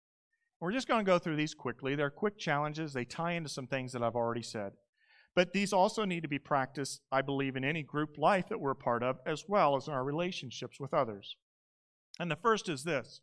We're 0.61 0.73
just 0.73 0.89
going 0.89 1.05
to 1.05 1.11
go 1.11 1.19
through 1.19 1.37
these 1.37 1.55
quickly. 1.55 1.95
They're 1.95 2.11
quick 2.11 2.39
challenges, 2.39 2.93
they 2.93 3.05
tie 3.05 3.33
into 3.33 3.49
some 3.49 3.67
things 3.67 3.93
that 3.93 4.03
I've 4.03 4.17
already 4.17 4.43
said. 4.43 4.73
But 5.35 5.53
these 5.53 5.75
also 5.75 6.07
need 6.07 6.23
to 6.23 6.29
be 6.29 6.39
practiced, 6.39 7.03
I 7.13 7.21
believe, 7.21 7.57
in 7.57 7.65
any 7.65 7.83
group 7.83 8.17
life 8.17 8.49
that 8.49 8.61
we're 8.61 8.75
part 8.75 9.03
of, 9.03 9.19
as 9.27 9.45
well 9.47 9.77
as 9.77 9.87
in 9.87 9.93
our 9.93 10.03
relationships 10.03 10.81
with 10.81 10.95
others. 10.95 11.37
And 12.19 12.31
the 12.31 12.37
first 12.37 12.71
is 12.71 12.85
this 12.85 13.21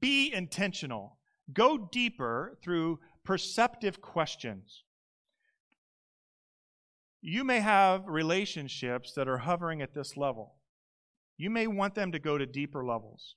be 0.00 0.32
intentional. 0.32 1.18
Go 1.52 1.88
deeper 1.92 2.58
through 2.64 2.98
perceptive 3.22 4.00
questions. 4.00 4.82
You 7.20 7.44
may 7.44 7.60
have 7.60 8.06
relationships 8.06 9.12
that 9.14 9.28
are 9.28 9.38
hovering 9.38 9.82
at 9.82 9.94
this 9.94 10.16
level. 10.16 10.54
You 11.36 11.50
may 11.50 11.66
want 11.66 11.94
them 11.94 12.12
to 12.12 12.18
go 12.18 12.38
to 12.38 12.46
deeper 12.46 12.84
levels. 12.84 13.36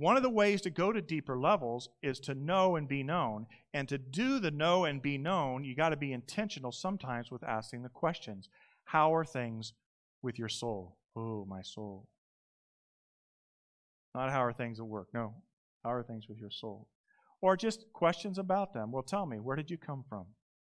One 0.00 0.16
of 0.16 0.22
the 0.22 0.30
ways 0.30 0.62
to 0.62 0.70
go 0.70 0.94
to 0.94 1.02
deeper 1.02 1.38
levels 1.38 1.90
is 2.02 2.20
to 2.20 2.34
know 2.34 2.76
and 2.76 2.88
be 2.88 3.02
known. 3.02 3.44
And 3.74 3.86
to 3.90 3.98
do 3.98 4.38
the 4.38 4.50
know 4.50 4.86
and 4.86 5.02
be 5.02 5.18
known, 5.18 5.62
you 5.62 5.74
got 5.74 5.90
to 5.90 5.96
be 5.96 6.14
intentional 6.14 6.72
sometimes 6.72 7.30
with 7.30 7.44
asking 7.44 7.82
the 7.82 7.90
questions 7.90 8.48
How 8.84 9.14
are 9.14 9.26
things 9.26 9.74
with 10.22 10.38
your 10.38 10.48
soul? 10.48 10.96
Oh, 11.14 11.44
my 11.44 11.60
soul. 11.60 12.08
Not 14.14 14.30
how 14.30 14.42
are 14.42 14.54
things 14.54 14.80
at 14.80 14.86
work. 14.86 15.08
No. 15.12 15.34
How 15.84 15.92
are 15.92 16.02
things 16.02 16.30
with 16.30 16.38
your 16.38 16.50
soul? 16.50 16.88
Or 17.42 17.54
just 17.54 17.84
questions 17.92 18.38
about 18.38 18.72
them. 18.72 18.92
Well, 18.92 19.02
tell 19.02 19.26
me, 19.26 19.38
where 19.38 19.56
did 19.56 19.70
you 19.70 19.76
come 19.76 20.02
from? 20.08 20.24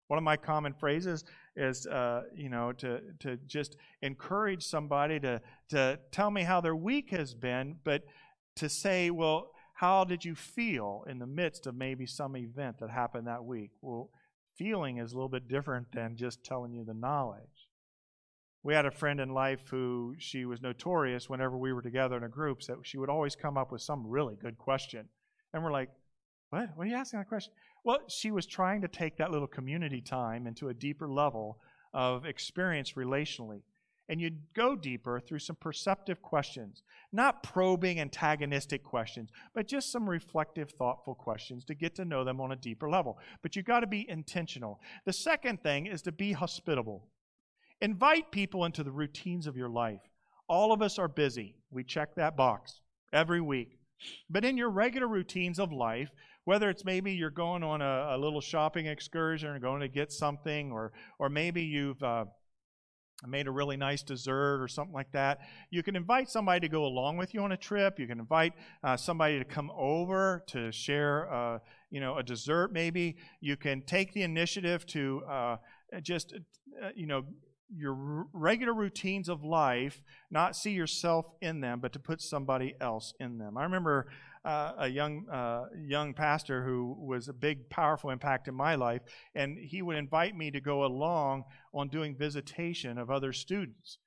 One 0.08 0.18
of 0.18 0.24
my 0.24 0.36
common 0.36 0.74
phrases 0.74 1.22
is, 1.54 1.86
uh, 1.86 2.22
you 2.34 2.48
know, 2.48 2.72
to, 2.72 3.00
to 3.20 3.36
just 3.46 3.76
encourage 4.02 4.64
somebody 4.64 5.20
to, 5.20 5.40
to 5.68 6.00
tell 6.10 6.32
me 6.32 6.42
how 6.42 6.60
their 6.60 6.74
week 6.74 7.10
has 7.10 7.32
been, 7.32 7.76
but 7.84 8.02
to 8.60 8.68
say, 8.68 9.10
well, 9.10 9.50
how 9.74 10.04
did 10.04 10.24
you 10.24 10.34
feel 10.34 11.04
in 11.08 11.18
the 11.18 11.26
midst 11.26 11.66
of 11.66 11.74
maybe 11.74 12.06
some 12.06 12.36
event 12.36 12.78
that 12.80 12.90
happened 12.90 13.26
that 13.26 13.44
week? 13.44 13.70
Well, 13.80 14.10
feeling 14.56 14.98
is 14.98 15.12
a 15.12 15.14
little 15.14 15.30
bit 15.30 15.48
different 15.48 15.92
than 15.92 16.16
just 16.16 16.44
telling 16.44 16.72
you 16.72 16.84
the 16.84 16.94
knowledge. 16.94 17.68
We 18.62 18.74
had 18.74 18.84
a 18.84 18.90
friend 18.90 19.18
in 19.20 19.30
life 19.30 19.62
who 19.70 20.14
she 20.18 20.44
was 20.44 20.60
notorious 20.60 21.30
whenever 21.30 21.56
we 21.56 21.72
were 21.72 21.80
together 21.80 22.18
in 22.18 22.24
a 22.24 22.28
group, 22.28 22.60
that 22.64 22.76
she 22.82 22.98
would 22.98 23.08
always 23.08 23.34
come 23.34 23.56
up 23.56 23.72
with 23.72 23.80
some 23.80 24.06
really 24.06 24.36
good 24.36 24.58
question. 24.58 25.08
And 25.54 25.64
we're 25.64 25.72
like, 25.72 25.88
what? 26.50 26.68
What 26.74 26.86
are 26.86 26.90
you 26.90 26.96
asking 26.96 27.20
that 27.20 27.28
question? 27.28 27.54
Well, 27.82 28.00
she 28.08 28.30
was 28.30 28.44
trying 28.44 28.82
to 28.82 28.88
take 28.88 29.16
that 29.16 29.30
little 29.30 29.48
community 29.48 30.02
time 30.02 30.46
into 30.46 30.68
a 30.68 30.74
deeper 30.74 31.08
level 31.08 31.58
of 31.94 32.26
experience 32.26 32.92
relationally 32.92 33.62
and 34.10 34.20
you 34.20 34.32
go 34.54 34.74
deeper 34.74 35.20
through 35.20 35.38
some 35.38 35.54
perceptive 35.54 36.20
questions, 36.20 36.82
not 37.12 37.44
probing, 37.44 38.00
antagonistic 38.00 38.82
questions, 38.82 39.30
but 39.54 39.68
just 39.68 39.92
some 39.92 40.10
reflective, 40.10 40.72
thoughtful 40.72 41.14
questions 41.14 41.64
to 41.64 41.76
get 41.76 41.94
to 41.94 42.04
know 42.04 42.24
them 42.24 42.40
on 42.40 42.50
a 42.50 42.56
deeper 42.56 42.90
level. 42.90 43.20
But 43.40 43.54
you've 43.54 43.66
got 43.66 43.80
to 43.80 43.86
be 43.86 44.10
intentional. 44.10 44.80
The 45.06 45.12
second 45.12 45.62
thing 45.62 45.86
is 45.86 46.02
to 46.02 46.12
be 46.12 46.32
hospitable. 46.32 47.06
Invite 47.80 48.32
people 48.32 48.64
into 48.64 48.82
the 48.82 48.90
routines 48.90 49.46
of 49.46 49.56
your 49.56 49.68
life. 49.68 50.00
All 50.48 50.72
of 50.72 50.82
us 50.82 50.98
are 50.98 51.06
busy. 51.06 51.54
We 51.70 51.84
check 51.84 52.16
that 52.16 52.36
box 52.36 52.80
every 53.12 53.40
week. 53.40 53.78
But 54.28 54.44
in 54.44 54.56
your 54.56 54.70
regular 54.70 55.06
routines 55.06 55.60
of 55.60 55.70
life, 55.70 56.10
whether 56.46 56.68
it's 56.68 56.84
maybe 56.84 57.12
you're 57.12 57.30
going 57.30 57.62
on 57.62 57.80
a, 57.80 58.16
a 58.16 58.18
little 58.18 58.40
shopping 58.40 58.86
excursion 58.86 59.50
or 59.50 59.60
going 59.60 59.82
to 59.82 59.88
get 59.88 60.10
something, 60.10 60.72
or, 60.72 60.90
or 61.20 61.28
maybe 61.28 61.62
you've 61.62 62.02
uh, 62.02 62.24
made 63.26 63.46
a 63.46 63.50
really 63.50 63.76
nice 63.76 64.02
dessert 64.02 64.62
or 64.62 64.68
something 64.68 64.94
like 64.94 65.12
that. 65.12 65.40
You 65.70 65.82
can 65.82 65.96
invite 65.96 66.30
somebody 66.30 66.60
to 66.60 66.68
go 66.68 66.84
along 66.84 67.16
with 67.16 67.34
you 67.34 67.42
on 67.42 67.52
a 67.52 67.56
trip. 67.56 67.98
You 67.98 68.06
can 68.06 68.18
invite 68.18 68.54
uh, 68.82 68.96
somebody 68.96 69.38
to 69.38 69.44
come 69.44 69.70
over 69.76 70.44
to 70.48 70.72
share, 70.72 71.32
uh, 71.32 71.58
you 71.90 72.00
know, 72.00 72.16
a 72.16 72.22
dessert. 72.22 72.72
Maybe 72.72 73.16
you 73.40 73.56
can 73.56 73.82
take 73.82 74.12
the 74.12 74.22
initiative 74.22 74.86
to 74.86 75.22
uh, 75.28 75.56
just, 76.02 76.34
uh, 76.82 76.88
you 76.94 77.06
know, 77.06 77.24
your 77.72 78.26
regular 78.32 78.74
routines 78.74 79.28
of 79.28 79.44
life, 79.44 80.02
not 80.30 80.56
see 80.56 80.72
yourself 80.72 81.26
in 81.40 81.60
them, 81.60 81.78
but 81.80 81.92
to 81.92 81.98
put 81.98 82.20
somebody 82.20 82.74
else 82.80 83.14
in 83.20 83.38
them. 83.38 83.56
I 83.56 83.62
remember 83.62 84.08
uh, 84.44 84.72
a 84.78 84.88
young 84.88 85.28
uh, 85.28 85.64
young 85.76 86.14
pastor 86.14 86.64
who 86.64 86.96
was 86.98 87.28
a 87.28 87.32
big, 87.32 87.68
powerful 87.68 88.10
impact 88.10 88.48
in 88.48 88.54
my 88.54 88.74
life, 88.74 89.02
and 89.34 89.58
he 89.58 89.82
would 89.82 89.96
invite 89.96 90.36
me 90.36 90.50
to 90.50 90.60
go 90.60 90.84
along 90.84 91.44
on 91.74 91.88
doing 91.88 92.16
visitation 92.16 92.98
of 92.98 93.10
other 93.10 93.32
students. 93.32 93.98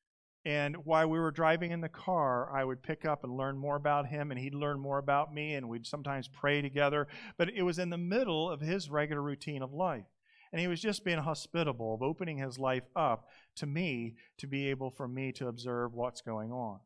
And 0.46 0.76
while 0.86 1.10
we 1.10 1.20
were 1.20 1.32
driving 1.32 1.72
in 1.72 1.80
the 1.80 1.88
car, 1.88 2.54
I 2.54 2.66
would 2.66 2.84
pick 2.84 3.06
up 3.06 3.24
and 3.24 3.38
learn 3.38 3.58
more 3.58 3.78
about 3.78 4.08
him, 4.08 4.30
and 4.30 4.40
he'd 4.40 4.56
learn 4.56 4.80
more 4.80 4.98
about 4.98 5.34
me, 5.34 5.54
and 5.54 5.70
we'd 5.70 5.86
sometimes 5.88 6.28
pray 6.28 6.62
together. 6.62 7.08
But 7.38 7.50
it 7.50 7.62
was 7.64 7.80
in 7.80 7.90
the 7.90 7.98
middle 7.98 8.50
of 8.50 8.60
his 8.60 8.90
regular 8.90 9.22
routine 9.22 9.62
of 9.62 9.72
life. 9.72 10.06
And 10.52 10.60
he 10.60 10.68
was 10.68 10.82
just 10.82 11.06
being 11.06 11.20
hospitable, 11.20 11.96
of 11.96 12.02
opening 12.02 12.38
his 12.38 12.60
life 12.60 12.84
up 12.96 13.28
to 13.56 13.66
me 13.66 14.16
to 14.38 14.48
be 14.48 14.70
able 14.70 14.92
for 14.92 15.08
me 15.08 15.32
to 15.34 15.48
observe 15.48 15.94
what's 15.94 16.22
going 16.22 16.52
on. 16.52 16.80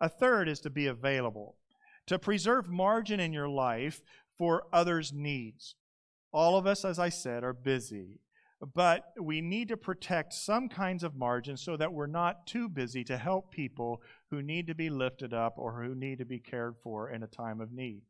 A 0.00 0.08
third 0.08 0.48
is 0.48 0.60
to 0.60 0.70
be 0.70 0.86
available 0.86 1.56
to 2.06 2.18
preserve 2.18 2.68
margin 2.68 3.20
in 3.20 3.32
your 3.32 3.48
life 3.48 4.02
for 4.38 4.64
others' 4.72 5.12
needs. 5.12 5.76
All 6.32 6.56
of 6.56 6.66
us, 6.66 6.84
as 6.84 6.98
I 6.98 7.10
said, 7.10 7.44
are 7.44 7.52
busy, 7.52 8.20
but 8.74 9.12
we 9.20 9.40
need 9.40 9.68
to 9.68 9.76
protect 9.76 10.32
some 10.32 10.68
kinds 10.68 11.02
of 11.02 11.16
margin 11.16 11.56
so 11.56 11.76
that 11.76 11.92
we're 11.92 12.06
not 12.06 12.46
too 12.46 12.68
busy 12.68 13.04
to 13.04 13.16
help 13.16 13.50
people 13.50 14.00
who 14.30 14.40
need 14.40 14.66
to 14.68 14.74
be 14.74 14.88
lifted 14.88 15.34
up 15.34 15.54
or 15.56 15.82
who 15.82 15.94
need 15.94 16.18
to 16.18 16.24
be 16.24 16.38
cared 16.38 16.76
for 16.82 17.10
in 17.10 17.22
a 17.22 17.26
time 17.26 17.60
of 17.60 17.72
need. 17.72 18.02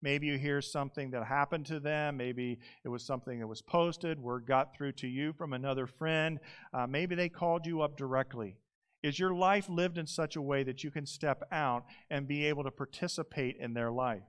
Maybe 0.00 0.28
you 0.28 0.38
hear 0.38 0.62
something 0.62 1.10
that 1.10 1.24
happened 1.24 1.66
to 1.66 1.80
them. 1.80 2.16
Maybe 2.16 2.60
it 2.84 2.88
was 2.88 3.04
something 3.04 3.40
that 3.40 3.48
was 3.48 3.62
posted, 3.62 4.20
word 4.20 4.46
got 4.46 4.74
through 4.74 4.92
to 4.92 5.08
you 5.08 5.32
from 5.32 5.52
another 5.52 5.86
friend. 5.86 6.38
Uh, 6.72 6.86
maybe 6.86 7.16
they 7.16 7.28
called 7.28 7.66
you 7.66 7.82
up 7.82 7.96
directly. 7.96 8.56
Is 9.02 9.18
your 9.18 9.32
life 9.32 9.68
lived 9.68 9.98
in 9.98 10.06
such 10.06 10.36
a 10.36 10.42
way 10.42 10.64
that 10.64 10.82
you 10.82 10.90
can 10.90 11.06
step 11.06 11.42
out 11.52 11.84
and 12.10 12.26
be 12.26 12.46
able 12.46 12.64
to 12.64 12.70
participate 12.70 13.56
in 13.60 13.74
their 13.74 13.90
life? 13.90 14.22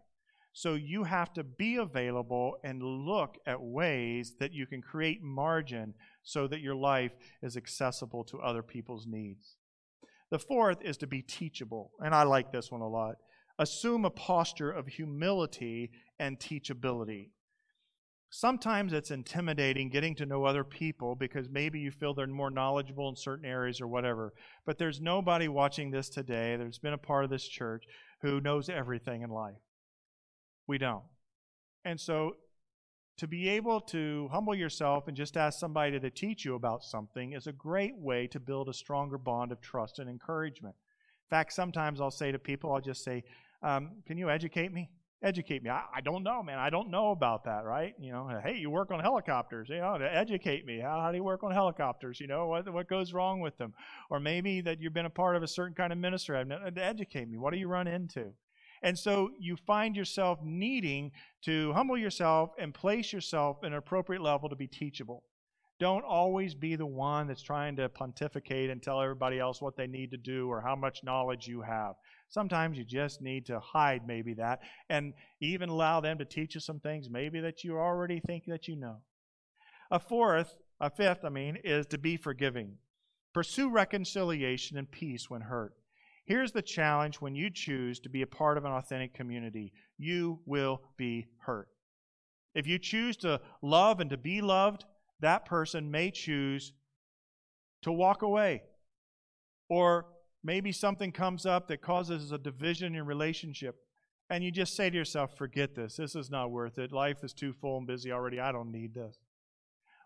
So 0.54 0.74
you 0.74 1.04
have 1.04 1.34
to 1.34 1.44
be 1.44 1.78
available 1.78 2.58
and 2.64 2.82
look 2.84 3.38
at 3.46 3.62
ways 3.62 4.36
that 4.40 4.52
you 4.52 4.66
can 4.66 4.82
create 4.82 5.22
margin 5.22 5.94
so 6.24 6.48
that 6.48 6.62
your 6.62 6.76
life 6.76 7.12
is 7.42 7.56
accessible 7.56 8.24
to 8.26 8.40
other 8.40 8.64
people's 8.64 9.06
needs. 9.08 9.56
The 10.32 10.40
fourth 10.40 10.82
is 10.84 10.98
to 10.98 11.08
be 11.08 11.22
teachable, 11.22 11.92
and 12.00 12.14
I 12.14 12.24
like 12.24 12.52
this 12.52 12.72
one 12.72 12.82
a 12.82 12.88
lot. 12.88 13.16
Assume 13.58 14.06
a 14.06 14.10
posture 14.10 14.72
of 14.72 14.88
humility 14.88 15.92
and 16.20 16.40
teachability. 16.40 17.30
Sometimes 18.32 18.94
it's 18.94 19.10
intimidating 19.10 19.90
getting 19.90 20.16
to 20.16 20.26
know 20.26 20.46
other 20.46 20.64
people 20.64 21.16
because 21.16 21.50
maybe 21.50 21.80
you 21.80 21.90
feel 21.90 22.14
they're 22.14 22.28
more 22.28 22.52
knowledgeable 22.52 23.10
in 23.10 23.16
certain 23.16 23.46
areas 23.46 23.82
or 23.82 23.88
whatever. 23.88 24.34
But 24.66 24.78
there's 24.78 25.02
nobody 25.02 25.48
watching 25.48 25.90
this 25.90 26.10
today, 26.10 26.56
there's 26.56 26.78
been 26.78 26.94
a 26.94 26.98
part 26.98 27.24
of 27.24 27.32
this 27.32 27.48
church, 27.48 27.86
who 28.22 28.40
knows 28.40 28.70
everything 28.70 29.24
in 29.24 29.32
life. 29.32 29.56
We 30.68 30.78
don't. 30.78 31.04
And 31.84 32.00
so 32.00 32.36
to 33.18 33.28
be 33.28 33.50
able 33.50 33.82
to 33.82 34.30
humble 34.32 34.56
yourself 34.56 35.08
and 35.08 35.18
just 35.18 35.36
ask 35.36 35.60
somebody 35.60 36.00
to 36.00 36.10
teach 36.10 36.46
you 36.46 36.56
about 36.56 36.84
something 36.84 37.34
is 37.34 37.48
a 37.48 37.52
great 37.52 37.98
way 37.98 38.28
to 38.28 38.40
build 38.40 38.70
a 38.70 38.74
stronger 38.74 39.18
bond 39.18 39.52
of 39.52 39.60
trust 39.60 39.98
and 39.98 40.10
encouragement. 40.10 40.76
In 41.26 41.30
fact, 41.36 41.52
sometimes 41.54 42.00
I'll 42.00 42.12
say 42.12 42.32
to 42.32 42.40
people, 42.40 42.72
I'll 42.72 42.80
just 42.80 43.04
say, 43.04 43.24
um, 43.64 44.04
Can 44.06 44.18
you 44.18 44.30
educate 44.30 44.72
me? 44.72 44.90
Educate 45.22 45.64
me. 45.64 45.70
I, 45.70 45.84
I, 45.96 46.02
don't 46.02 46.24
know, 46.24 46.42
man. 46.42 46.60
I 46.60 46.70
don't 46.70 46.90
know 46.90 47.12
about 47.12 47.44
that, 47.46 47.66
right? 47.66 47.94
You 48.00 48.12
know, 48.12 48.40
hey, 48.44 48.58
you 48.58 48.70
work 48.70 48.92
on 48.92 49.00
helicopters. 49.00 49.68
You 49.70 49.78
know, 49.78 49.96
educate 49.96 50.66
me. 50.66 50.80
How, 50.80 51.02
how 51.02 51.12
do 51.12 51.18
you 51.18 51.24
work 51.24 51.44
on 51.44 51.52
helicopters? 51.52 52.20
You 52.20 52.28
know, 52.28 52.48
what 52.48 52.72
what 52.72 52.88
goes 52.88 53.14
wrong 53.14 53.40
with 53.40 53.58
them? 53.58 53.74
Or 54.10 54.20
maybe 54.20 54.62
that 54.62 54.80
you've 54.80 54.94
been 54.94 55.06
a 55.06 55.10
part 55.10 55.36
of 55.36 55.44
a 55.44 55.48
certain 55.48 55.76
kind 55.76 55.92
of 55.92 56.00
ministry. 56.00 56.38
I've 56.38 56.48
to 56.48 56.84
educate 56.84 57.30
me. 57.30 57.38
What 57.38 57.54
do 57.54 57.60
you 57.60 57.68
run 57.68 57.88
into? 57.88 58.32
And 58.82 58.98
so 58.98 59.32
you 59.40 59.58
find 59.68 59.96
yourself 59.96 60.40
needing 60.42 61.12
to 61.44 61.74
humble 61.74 61.98
yourself 61.98 62.52
and 62.58 62.74
place 62.74 63.12
yourself 63.12 63.58
in 63.64 63.74
an 63.74 63.78
appropriate 63.78 64.22
level 64.22 64.48
to 64.50 64.56
be 64.56 64.68
teachable. 64.68 65.24
Don't 65.80 66.04
always 66.04 66.56
be 66.56 66.76
the 66.76 66.86
one 66.86 67.28
that's 67.28 67.42
trying 67.42 67.78
to 67.78 67.88
pontificate 67.88 68.70
and 68.70 68.84
tell 68.84 69.02
everybody 69.02 69.40
else 69.40 69.62
what 69.62 69.78
they 69.78 69.88
need 69.88 70.12
to 70.12 70.18
do 70.18 70.50
or 70.50 70.62
how 70.62 70.76
much 70.76 71.04
knowledge 71.04 71.48
you 71.48 71.62
have. 71.62 71.96
Sometimes 72.30 72.78
you 72.78 72.86
just 72.86 73.22
need 73.22 73.48
to 73.48 73.60
hide 73.60 74.08
maybe 74.08 74.36
that 74.36 74.60
and 74.90 75.14
even 75.42 75.68
allow 75.70 76.00
them 76.00 76.20
to 76.20 76.26
teach 76.26 76.54
you 76.54 76.62
some 76.62 76.80
things 76.80 77.10
maybe 77.10 77.40
that 77.40 77.64
you 77.64 77.78
already 77.78 78.20
think 78.20 78.44
that 78.48 78.68
you 78.68 78.76
know. 78.76 78.98
A 79.92 80.00
fourth, 80.00 80.56
a 80.80 80.92
fifth, 80.92 81.26
I 81.26 81.30
mean, 81.30 81.58
is 81.64 81.88
to 81.88 81.98
be 81.98 82.18
forgiving. 82.18 82.78
Pursue 83.34 83.72
reconciliation 83.72 84.78
and 84.78 84.90
peace 84.90 85.30
when 85.30 85.42
hurt. 85.42 85.74
Here's 86.26 86.52
the 86.52 86.62
challenge 86.62 87.16
when 87.20 87.34
you 87.34 87.50
choose 87.52 88.00
to 88.02 88.10
be 88.10 88.22
a 88.22 88.28
part 88.28 88.60
of 88.60 88.66
an 88.66 88.72
authentic 88.72 89.16
community 89.16 89.74
you 89.98 90.40
will 90.46 90.82
be 90.98 91.28
hurt. 91.46 91.68
If 92.54 92.68
you 92.68 92.78
choose 92.78 93.18
to 93.18 93.42
love 93.62 94.00
and 94.00 94.10
to 94.12 94.18
be 94.18 94.42
loved, 94.42 94.86
that 95.20 95.46
person 95.46 95.92
may 95.92 96.12
choose 96.12 96.74
to 97.82 97.92
walk 97.92 98.22
away. 98.22 98.64
Or 99.70 100.06
maybe 100.44 100.72
something 100.72 101.12
comes 101.12 101.46
up 101.46 101.68
that 101.68 101.82
causes 101.82 102.32
a 102.32 102.38
division 102.38 102.88
in 102.88 102.94
your 102.94 103.04
relationship. 103.04 103.76
And 104.30 104.44
you 104.44 104.52
just 104.52 104.76
say 104.76 104.90
to 104.90 104.96
yourself, 104.96 105.36
forget 105.38 105.76
this. 105.76 105.96
This 105.96 106.16
is 106.16 106.30
not 106.30 106.52
worth 106.52 106.78
it. 106.78 106.92
Life 106.92 107.24
is 107.24 107.34
too 107.34 107.52
full 107.54 107.78
and 107.78 107.88
busy 107.88 108.12
already. 108.12 108.40
I 108.40 108.52
don't 108.52 108.72
need 108.72 108.94
this. 108.94 109.18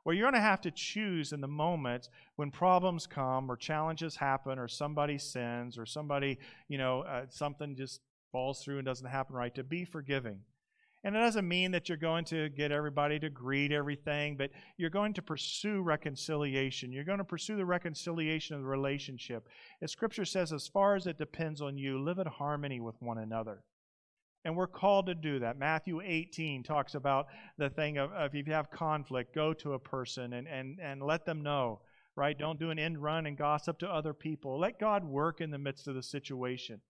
Well, 0.06 0.16
you're 0.16 0.26
going 0.30 0.42
to 0.42 0.48
have 0.48 0.62
to 0.62 0.72
choose 0.72 1.32
in 1.32 1.42
the 1.42 1.48
moments 1.48 2.10
when 2.36 2.52
problems 2.52 3.08
come 3.08 3.50
or 3.50 3.56
challenges 3.56 4.16
happen 4.16 4.60
or 4.60 4.68
somebody 4.68 5.18
sins 5.18 5.78
or 5.78 5.86
somebody, 5.86 6.40
you 6.68 6.78
know, 6.78 7.02
uh, 7.02 7.26
something 7.30 7.76
just 7.76 8.02
falls 8.32 8.64
through 8.64 8.80
and 8.80 8.86
doesn't 8.86 9.08
happen 9.08 9.36
right 9.36 9.54
to 9.56 9.64
be 9.64 9.86
forgiving. 9.86 10.40
And 11.04 11.18
it 11.18 11.20
doesn't 11.20 11.48
mean 11.48 11.72
that 11.72 11.90
you're 11.90 11.98
going 11.98 12.24
to 12.26 12.48
get 12.50 12.72
everybody 12.72 13.20
to 13.20 13.30
greet 13.30 13.74
everything, 13.74 14.38
but 14.38 14.52
you're 14.78 14.90
going 14.90 15.14
to 15.16 15.22
pursue 15.22 15.82
reconciliation. 15.82 16.94
You're 16.94 17.04
going 17.04 17.18
to 17.18 17.26
pursue 17.26 17.58
the 17.58 17.66
reconciliation 17.66 18.56
of 18.56 18.62
the 18.62 18.68
relationship. 18.68 19.50
As 19.82 19.92
Scripture 19.92 20.24
says, 20.24 20.54
as 20.54 20.68
far 20.68 20.96
as 20.96 21.06
it 21.06 21.18
depends 21.18 21.62
on 21.62 21.78
you, 21.78 22.02
live 22.02 22.20
in 22.20 22.28
harmony 22.28 22.80
with 22.80 22.96
one 23.02 23.18
another. 23.18 23.64
And 24.46 24.56
we're 24.56 24.68
called 24.68 25.08
to 25.08 25.16
do 25.16 25.40
that. 25.40 25.58
Matthew 25.58 26.02
18 26.02 26.64
talks 26.64 26.96
about 26.96 27.28
the 27.58 27.70
thing 27.70 27.98
of, 27.98 28.12
of 28.12 28.34
if 28.34 28.48
you 28.48 28.54
have 28.54 28.72
conflict, 28.72 29.36
go 29.36 29.54
to 29.56 29.74
a 29.74 29.80
person 29.80 30.34
and, 30.34 30.48
and, 30.48 30.80
and 30.82 31.02
let 31.02 31.26
them 31.26 31.44
know, 31.44 31.82
right? 32.16 32.38
Don't 32.38 32.60
do 32.60 32.70
an 32.70 32.80
end 32.80 33.02
run 33.02 33.26
and 33.26 33.38
gossip 33.38 33.80
to 33.80 33.90
other 33.90 34.14
people. 34.14 34.60
Let 34.60 34.80
God 34.80 35.04
work 35.06 35.42
in 35.42 35.52
the 35.52 35.58
midst 35.58 35.88
of 35.88 35.96
the 35.96 36.04
situation. 36.04 36.82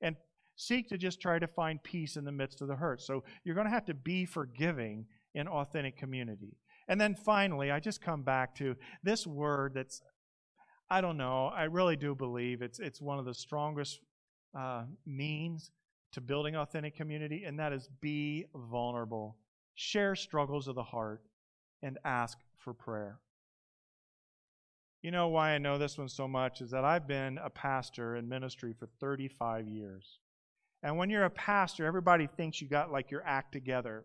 And 0.00 0.16
seek 0.58 0.88
to 0.88 0.98
just 0.98 1.20
try 1.20 1.38
to 1.38 1.46
find 1.46 1.80
peace 1.84 2.16
in 2.16 2.24
the 2.24 2.32
midst 2.32 2.60
of 2.60 2.66
the 2.66 2.74
hurt. 2.74 3.00
So 3.00 3.22
you're 3.44 3.54
going 3.54 3.68
to 3.68 3.72
have 3.72 3.86
to 3.86 3.94
be 3.94 4.24
forgiving 4.24 5.06
in 5.34 5.46
authentic 5.46 5.96
community. 5.96 6.56
And 6.88 7.00
then 7.00 7.14
finally, 7.14 7.70
I 7.70 7.78
just 7.78 8.02
come 8.02 8.22
back 8.22 8.56
to 8.56 8.74
this 9.04 9.24
word 9.24 9.72
that's, 9.74 10.02
I 10.90 11.00
don't 11.00 11.16
know, 11.16 11.46
I 11.46 11.64
really 11.64 11.94
do 11.94 12.12
believe 12.14 12.60
it's, 12.60 12.80
it's 12.80 13.00
one 13.00 13.20
of 13.20 13.24
the 13.24 13.34
strongest 13.34 14.00
uh, 14.58 14.82
means 15.06 15.70
to 16.12 16.20
building 16.20 16.56
authentic 16.56 16.96
community, 16.96 17.44
and 17.44 17.60
that 17.60 17.72
is 17.72 17.88
be 18.00 18.46
vulnerable. 18.52 19.36
Share 19.76 20.16
struggles 20.16 20.66
of 20.66 20.74
the 20.74 20.82
heart 20.82 21.22
and 21.82 21.98
ask 22.04 22.36
for 22.56 22.74
prayer. 22.74 23.20
You 25.02 25.12
know 25.12 25.28
why 25.28 25.50
I 25.50 25.58
know 25.58 25.78
this 25.78 25.96
one 25.96 26.08
so 26.08 26.26
much 26.26 26.60
is 26.62 26.72
that 26.72 26.84
I've 26.84 27.06
been 27.06 27.38
a 27.38 27.50
pastor 27.50 28.16
in 28.16 28.28
ministry 28.28 28.74
for 28.76 28.88
35 28.98 29.68
years. 29.68 30.18
And 30.82 30.96
when 30.96 31.10
you're 31.10 31.24
a 31.24 31.30
pastor, 31.30 31.86
everybody 31.86 32.26
thinks 32.26 32.60
you 32.60 32.68
got 32.68 32.92
like 32.92 33.10
your 33.10 33.22
act 33.26 33.52
together. 33.52 34.04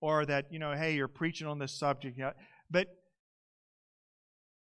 Or 0.00 0.26
that, 0.26 0.46
you 0.50 0.58
know, 0.58 0.72
hey, 0.72 0.94
you're 0.94 1.08
preaching 1.08 1.46
on 1.46 1.58
this 1.58 1.78
subject. 1.78 2.20
But 2.70 2.88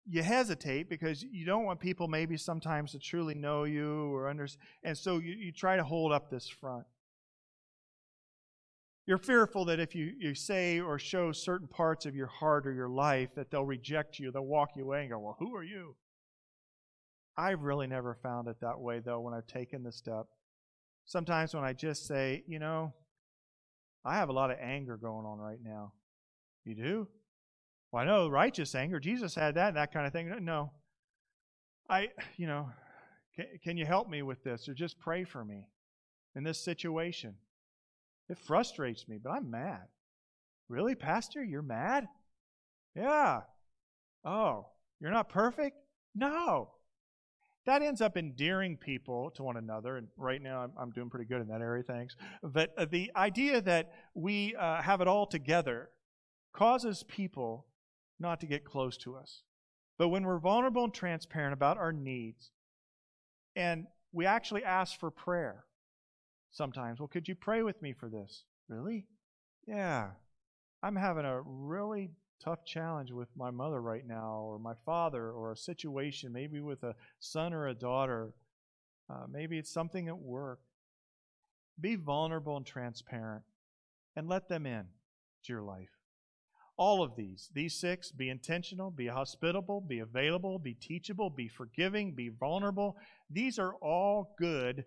you 0.06 0.22
hesitate 0.22 0.90
because 0.90 1.24
you 1.24 1.46
don't 1.46 1.64
want 1.64 1.80
people 1.80 2.08
maybe 2.08 2.38
sometimes 2.38 2.92
to 2.92 3.00
truly 3.00 3.34
know 3.34 3.64
you 3.64 4.14
or 4.14 4.30
understand. 4.30 4.68
And 4.84 4.98
so 4.98 5.18
you, 5.18 5.34
you 5.34 5.52
try 5.52 5.78
to 5.78 5.84
hold 5.84 6.12
up 6.12 6.30
this 6.30 6.48
front. 6.48 6.86
You're 9.06 9.18
fearful 9.18 9.66
that 9.66 9.80
if 9.80 9.96
you, 9.96 10.14
you 10.18 10.34
say 10.34 10.80
or 10.80 10.98
show 10.98 11.32
certain 11.32 11.68
parts 11.68 12.06
of 12.06 12.16
your 12.16 12.28
heart 12.28 12.66
or 12.66 12.74
your 12.74 12.90
life, 12.90 13.30
that 13.36 13.52
they'll 13.52 13.66
reject 13.66 14.18
you, 14.20 14.32
they'll 14.32 14.46
walk 14.46 14.72
you 14.76 14.84
away 14.84 15.02
and 15.02 15.12
go, 15.12 15.20
Well, 15.20 15.36
who 15.40 15.56
are 15.56 15.64
you? 15.64 15.96
I've 17.38 17.62
really 17.62 17.88
never 17.88 18.14
found 18.22 18.48
it 18.48 18.58
that 18.62 18.80
way, 18.80 19.00
though, 19.00 19.20
when 19.20 19.34
I've 19.34 19.48
taken 19.48 19.84
the 19.84 19.92
step. 19.92 20.28
Sometimes 21.06 21.54
when 21.54 21.64
I 21.64 21.74
just 21.74 22.06
say, 22.08 22.44
you 22.48 22.60
know, 22.60 22.94
I 24.06 24.16
have 24.16 24.30
a 24.30 24.34
lot 24.34 24.52
of 24.52 24.58
anger 24.62 24.98
going 24.98 25.26
on 25.26 25.40
right 25.40 25.60
now. 25.64 25.94
You 26.64 26.76
do? 26.76 27.08
Well, 27.92 28.04
I 28.04 28.06
know 28.06 28.28
righteous 28.28 28.76
anger. 28.76 29.00
Jesus 29.00 29.36
had 29.36 29.56
that, 29.56 29.74
that 29.74 29.92
kind 29.92 30.06
of 30.06 30.14
thing. 30.14 30.32
No. 30.42 30.72
I, 31.90 32.10
you 32.38 32.48
know, 32.48 32.70
can, 33.36 33.46
can 33.64 33.78
you 33.78 33.86
help 33.86 34.10
me 34.10 34.22
with 34.22 34.44
this 34.44 34.70
or 34.70 34.74
just 34.74 35.00
pray 35.00 35.24
for 35.24 35.44
me 35.44 35.66
in 36.36 36.44
this 36.44 36.64
situation? 36.64 37.36
It 38.30 38.38
frustrates 38.38 39.08
me, 39.08 39.20
but 39.22 39.32
I'm 39.32 39.50
mad. 39.50 39.88
Really, 40.70 40.96
Pastor? 40.96 41.44
You're 41.44 41.62
mad? 41.62 42.08
Yeah. 42.96 43.42
Oh, 44.24 44.68
you're 45.00 45.12
not 45.12 45.30
perfect? 45.30 45.78
No 46.16 46.73
that 47.66 47.82
ends 47.82 48.02
up 48.02 48.18
endearing 48.18 48.78
people 48.78 49.32
to 49.32 49.44
one 49.44 49.58
another. 49.58 49.98
And 49.98 50.08
right 50.18 50.42
now, 50.42 50.64
I'm, 50.64 50.72
I'm 50.78 50.92
doing 50.92 51.10
pretty 51.10 51.26
good 51.26 51.42
in 51.42 51.48
that 51.48 51.62
area, 51.62 51.84
thanks. 51.84 52.16
But 52.42 52.74
uh, 52.78 52.86
the 52.86 53.12
idea 53.16 53.62
that 53.62 53.94
we 54.14 54.56
uh, 54.56 54.82
have 54.82 55.02
it 55.02 55.08
all 55.08 55.26
together 55.26 55.90
causes 56.54 57.04
people 57.08 57.66
not 58.20 58.40
to 58.42 58.48
get 58.48 58.66
close 58.66 58.98
to 58.98 59.16
us. 59.16 59.44
But 59.98 60.10
when 60.10 60.24
we're 60.24 60.40
vulnerable 60.40 60.86
and 60.86 60.94
transparent 60.94 61.54
about 61.54 61.78
our 61.78 61.94
needs, 61.94 62.52
and 63.56 63.86
we 64.12 64.26
actually 64.26 64.64
ask 64.64 65.00
for 65.00 65.12
prayer 65.12 65.66
sometimes, 66.52 67.00
well, 67.00 67.08
could 67.08 67.28
you 67.28 67.36
pray 67.36 67.64
with 67.64 67.82
me 67.82 67.94
for 67.94 68.10
this? 68.10 68.44
Really? 68.68 69.06
Yeah. 69.68 70.10
I'm 70.82 70.96
having 70.96 71.26
a 71.26 71.42
really 71.42 72.12
tough 72.44 72.66
challenge 72.66 73.12
with 73.12 73.30
my 73.36 73.52
mother 73.52 73.82
right 73.82 74.06
now, 74.06 74.42
or 74.42 74.60
my 74.60 74.74
father, 74.86 75.32
or 75.32 75.52
a 75.52 75.58
situation, 75.58 76.32
maybe 76.32 76.60
with 76.60 76.84
a 76.84 76.96
son 77.20 77.54
or 77.54 77.68
a 77.68 77.74
daughter. 77.74 78.34
Uh, 79.10 79.26
maybe 79.30 79.58
it's 79.58 79.72
something 79.72 80.08
at 80.08 80.18
work. 80.18 80.60
Be 81.80 81.96
vulnerable 81.96 82.58
and 82.58 82.66
transparent 82.66 83.44
and 84.16 84.28
let 84.28 84.48
them 84.48 84.66
in 84.66 84.86
to 85.46 85.54
your 85.54 85.64
life. 85.64 85.90
All 86.78 87.04
of 87.04 87.16
these, 87.16 87.50
these 87.54 87.80
six, 87.80 88.12
be 88.12 88.30
intentional, 88.30 88.90
be 88.90 89.08
hospitable, 89.08 89.82
be 89.82 90.00
available, 90.00 90.58
be 90.58 90.74
teachable, 90.74 91.30
be 91.30 91.48
forgiving, 91.48 92.16
be 92.16 92.30
vulnerable. 92.30 92.96
These 93.30 93.60
are 93.60 93.76
all 93.76 94.36
good 94.40 94.86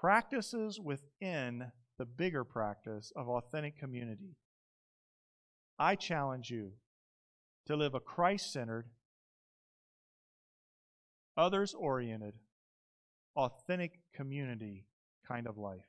practices 0.00 0.80
within 0.80 1.70
the 1.98 2.06
bigger 2.06 2.44
practice 2.44 3.12
of 3.14 3.28
authentic 3.28 3.78
community. 3.78 4.34
I 5.80 5.94
challenge 5.94 6.50
you 6.50 6.72
to 7.66 7.74
live 7.74 7.94
a 7.94 8.00
Christ 8.00 8.52
centered, 8.52 8.84
others 11.38 11.72
oriented, 11.72 12.34
authentic 13.34 14.00
community 14.14 14.84
kind 15.26 15.46
of 15.46 15.56
life. 15.56 15.88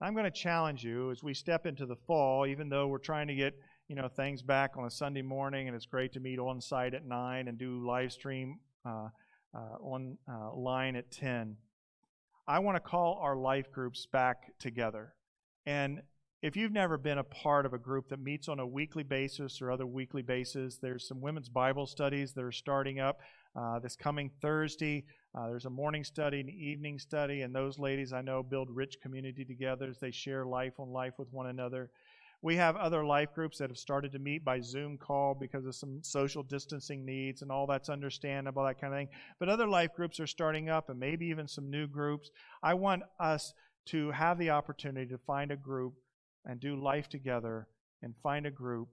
I'm 0.00 0.14
going 0.14 0.26
to 0.26 0.30
challenge 0.30 0.84
you 0.84 1.10
as 1.10 1.24
we 1.24 1.34
step 1.34 1.66
into 1.66 1.86
the 1.86 1.96
fall, 1.96 2.46
even 2.46 2.68
though 2.68 2.86
we're 2.86 2.98
trying 2.98 3.26
to 3.26 3.34
get 3.34 3.54
you 3.88 3.96
know 3.96 4.06
things 4.06 4.42
back 4.42 4.76
on 4.76 4.84
a 4.84 4.90
Sunday 4.90 5.22
morning, 5.22 5.66
and 5.66 5.74
it's 5.74 5.86
great 5.86 6.12
to 6.12 6.20
meet 6.20 6.38
on 6.38 6.60
site 6.60 6.94
at 6.94 7.04
nine 7.04 7.48
and 7.48 7.58
do 7.58 7.84
live 7.84 8.12
stream 8.12 8.60
uh, 8.86 9.08
uh, 9.52 9.76
on 9.80 10.18
uh, 10.30 10.96
at 10.96 11.10
ten. 11.10 11.56
I 12.46 12.60
want 12.60 12.76
to 12.76 12.80
call 12.80 13.18
our 13.20 13.36
life 13.36 13.72
groups 13.72 14.06
back 14.06 14.56
together, 14.60 15.14
and 15.66 16.02
if 16.42 16.56
you've 16.56 16.72
never 16.72 16.98
been 16.98 17.18
a 17.18 17.24
part 17.24 17.64
of 17.66 17.72
a 17.72 17.78
group 17.78 18.08
that 18.08 18.20
meets 18.20 18.48
on 18.48 18.58
a 18.58 18.66
weekly 18.66 19.04
basis 19.04 19.62
or 19.62 19.70
other 19.70 19.86
weekly 19.86 20.22
basis, 20.22 20.76
there's 20.76 21.06
some 21.06 21.20
women's 21.20 21.48
Bible 21.48 21.86
studies 21.86 22.32
that 22.32 22.42
are 22.42 22.50
starting 22.50 22.98
up 22.98 23.20
uh, 23.54 23.78
this 23.78 23.94
coming 23.94 24.28
Thursday. 24.40 25.04
Uh, 25.36 25.46
there's 25.46 25.66
a 25.66 25.70
morning 25.70 26.02
study, 26.02 26.40
an 26.40 26.48
evening 26.48 26.98
study, 26.98 27.42
and 27.42 27.54
those 27.54 27.78
ladies 27.78 28.12
I 28.12 28.22
know 28.22 28.42
build 28.42 28.70
rich 28.70 28.96
community 29.00 29.44
together 29.44 29.86
as 29.88 30.00
they 30.00 30.10
share 30.10 30.44
life 30.44 30.72
on 30.80 30.90
life 30.90 31.12
with 31.16 31.28
one 31.30 31.46
another. 31.46 31.90
We 32.42 32.56
have 32.56 32.74
other 32.74 33.04
life 33.04 33.32
groups 33.36 33.58
that 33.58 33.70
have 33.70 33.78
started 33.78 34.10
to 34.10 34.18
meet 34.18 34.44
by 34.44 34.60
Zoom 34.62 34.98
call 34.98 35.36
because 35.38 35.64
of 35.64 35.76
some 35.76 36.02
social 36.02 36.42
distancing 36.42 37.04
needs, 37.04 37.42
and 37.42 37.52
all 37.52 37.68
that's 37.68 37.88
understandable, 37.88 38.64
that 38.64 38.80
kind 38.80 38.92
of 38.92 38.98
thing. 38.98 39.10
But 39.38 39.48
other 39.48 39.68
life 39.68 39.94
groups 39.94 40.18
are 40.18 40.26
starting 40.26 40.68
up, 40.68 40.90
and 40.90 40.98
maybe 40.98 41.26
even 41.26 41.46
some 41.46 41.70
new 41.70 41.86
groups. 41.86 42.32
I 42.64 42.74
want 42.74 43.04
us 43.20 43.54
to 43.86 44.10
have 44.10 44.38
the 44.38 44.50
opportunity 44.50 45.06
to 45.06 45.18
find 45.18 45.52
a 45.52 45.56
group 45.56 45.94
and 46.44 46.60
do 46.60 46.76
life 46.76 47.08
together 47.08 47.68
and 48.02 48.14
find 48.22 48.46
a 48.46 48.50
group 48.50 48.88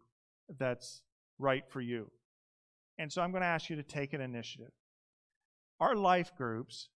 that's 0.58 1.02
right 1.38 1.64
for 1.70 1.82
you. 1.82 2.12
And 2.98 3.12
so 3.12 3.22
I'm 3.22 3.32
going 3.32 3.42
to 3.42 3.48
ask 3.48 3.70
you 3.70 3.76
to 3.78 3.84
take 3.84 4.14
an 4.14 4.22
initiative. 4.22 4.72
Our 5.80 5.96
life 5.96 6.32
groups 6.36 6.90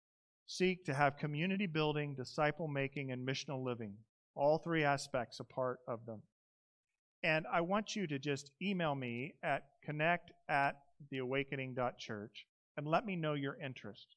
seek 0.47 0.85
to 0.87 0.95
have 0.95 1.17
community 1.17 1.67
building, 1.67 2.15
disciple 2.15 2.69
making, 2.69 3.13
and 3.13 3.27
missional 3.27 3.65
living, 3.65 3.95
all 4.35 4.59
three 4.59 4.85
aspects 4.85 5.41
a 5.41 5.45
part 5.45 5.79
of 5.87 6.05
them. 6.05 6.23
And 7.23 7.47
I 7.53 7.61
want 7.61 7.95
you 7.95 8.07
to 8.09 8.19
just 8.19 8.51
email 8.61 8.95
me 8.95 9.35
at 9.45 9.63
connect 9.85 10.33
at 10.49 10.77
theawakening.church 11.13 12.47
and 12.77 12.87
let 12.87 13.07
me 13.07 13.15
know 13.15 13.35
your 13.35 13.57
interest. 13.63 14.17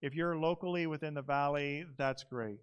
If 0.00 0.14
you're 0.14 0.36
locally 0.36 0.86
within 0.86 1.14
the 1.14 1.22
valley, 1.22 1.84
that's 1.98 2.24
great. 2.24 2.58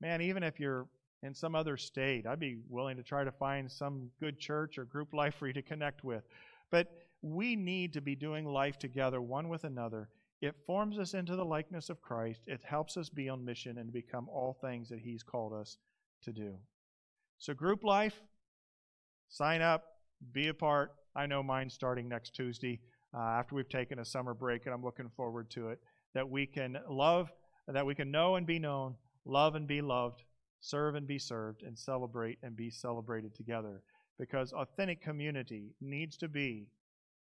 Man, 0.00 0.22
even 0.22 0.42
if 0.42 0.60
you're 0.60 0.86
in 1.22 1.34
some 1.34 1.54
other 1.54 1.76
state. 1.76 2.26
I'd 2.26 2.40
be 2.40 2.58
willing 2.68 2.96
to 2.96 3.02
try 3.02 3.24
to 3.24 3.32
find 3.32 3.70
some 3.70 4.10
good 4.20 4.38
church 4.38 4.78
or 4.78 4.84
group 4.84 5.12
life 5.12 5.34
for 5.34 5.46
you 5.46 5.52
to 5.52 5.62
connect 5.62 6.04
with. 6.04 6.24
But 6.70 6.88
we 7.22 7.56
need 7.56 7.92
to 7.94 8.00
be 8.00 8.14
doing 8.14 8.44
life 8.44 8.78
together, 8.78 9.20
one 9.20 9.48
with 9.48 9.64
another. 9.64 10.08
It 10.40 10.54
forms 10.66 10.98
us 10.98 11.14
into 11.14 11.34
the 11.34 11.44
likeness 11.44 11.90
of 11.90 12.00
Christ. 12.00 12.42
It 12.46 12.60
helps 12.64 12.96
us 12.96 13.08
be 13.08 13.28
on 13.28 13.44
mission 13.44 13.78
and 13.78 13.92
become 13.92 14.28
all 14.28 14.56
things 14.60 14.88
that 14.90 15.00
He's 15.00 15.24
called 15.24 15.52
us 15.52 15.78
to 16.22 16.32
do. 16.32 16.54
So, 17.38 17.54
group 17.54 17.82
life, 17.82 18.20
sign 19.28 19.62
up, 19.62 19.84
be 20.32 20.48
a 20.48 20.54
part. 20.54 20.92
I 21.16 21.26
know 21.26 21.42
mine's 21.42 21.74
starting 21.74 22.08
next 22.08 22.34
Tuesday 22.34 22.80
uh, 23.12 23.18
after 23.18 23.56
we've 23.56 23.68
taken 23.68 23.98
a 23.98 24.04
summer 24.04 24.34
break, 24.34 24.66
and 24.66 24.74
I'm 24.74 24.84
looking 24.84 25.10
forward 25.16 25.50
to 25.50 25.70
it. 25.70 25.80
That 26.14 26.28
we 26.28 26.46
can 26.46 26.78
love, 26.88 27.32
that 27.66 27.84
we 27.84 27.94
can 27.96 28.12
know 28.12 28.36
and 28.36 28.46
be 28.46 28.60
known, 28.60 28.94
love 29.24 29.56
and 29.56 29.66
be 29.66 29.82
loved, 29.82 30.22
serve 30.60 30.94
and 30.94 31.06
be 31.06 31.18
served, 31.18 31.62
and 31.62 31.78
celebrate 31.78 32.38
and 32.42 32.56
be 32.56 32.70
celebrated 32.70 33.34
together. 33.34 33.82
Because 34.18 34.52
authentic 34.52 35.00
community 35.00 35.74
needs 35.80 36.16
to 36.18 36.28
be 36.28 36.66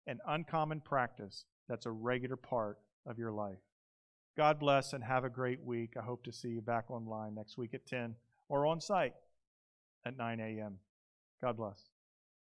an 0.08 0.20
uncommon 0.28 0.82
practice 0.82 1.46
that's 1.70 1.86
a 1.86 1.92
regular 1.92 2.36
part 2.36 2.80
of 3.06 3.20
your 3.20 3.32
life. 3.32 3.60
God 4.38 4.60
bless 4.60 4.94
and 4.94 5.04
have 5.04 5.24
a 5.24 5.30
great 5.30 5.64
week. 5.64 5.94
I 5.98 6.04
hope 6.04 6.24
to 6.24 6.32
see 6.32 6.50
you 6.50 6.62
back 6.62 6.90
online 6.90 7.36
next 7.36 7.58
week 7.58 7.74
at 7.74 7.86
10 7.86 8.16
or 8.50 8.66
on 8.66 8.80
site 8.82 9.14
at 10.06 10.18
9 10.18 10.40
a.m. 10.40 10.78
God 11.42 11.58
bless. 11.58 11.90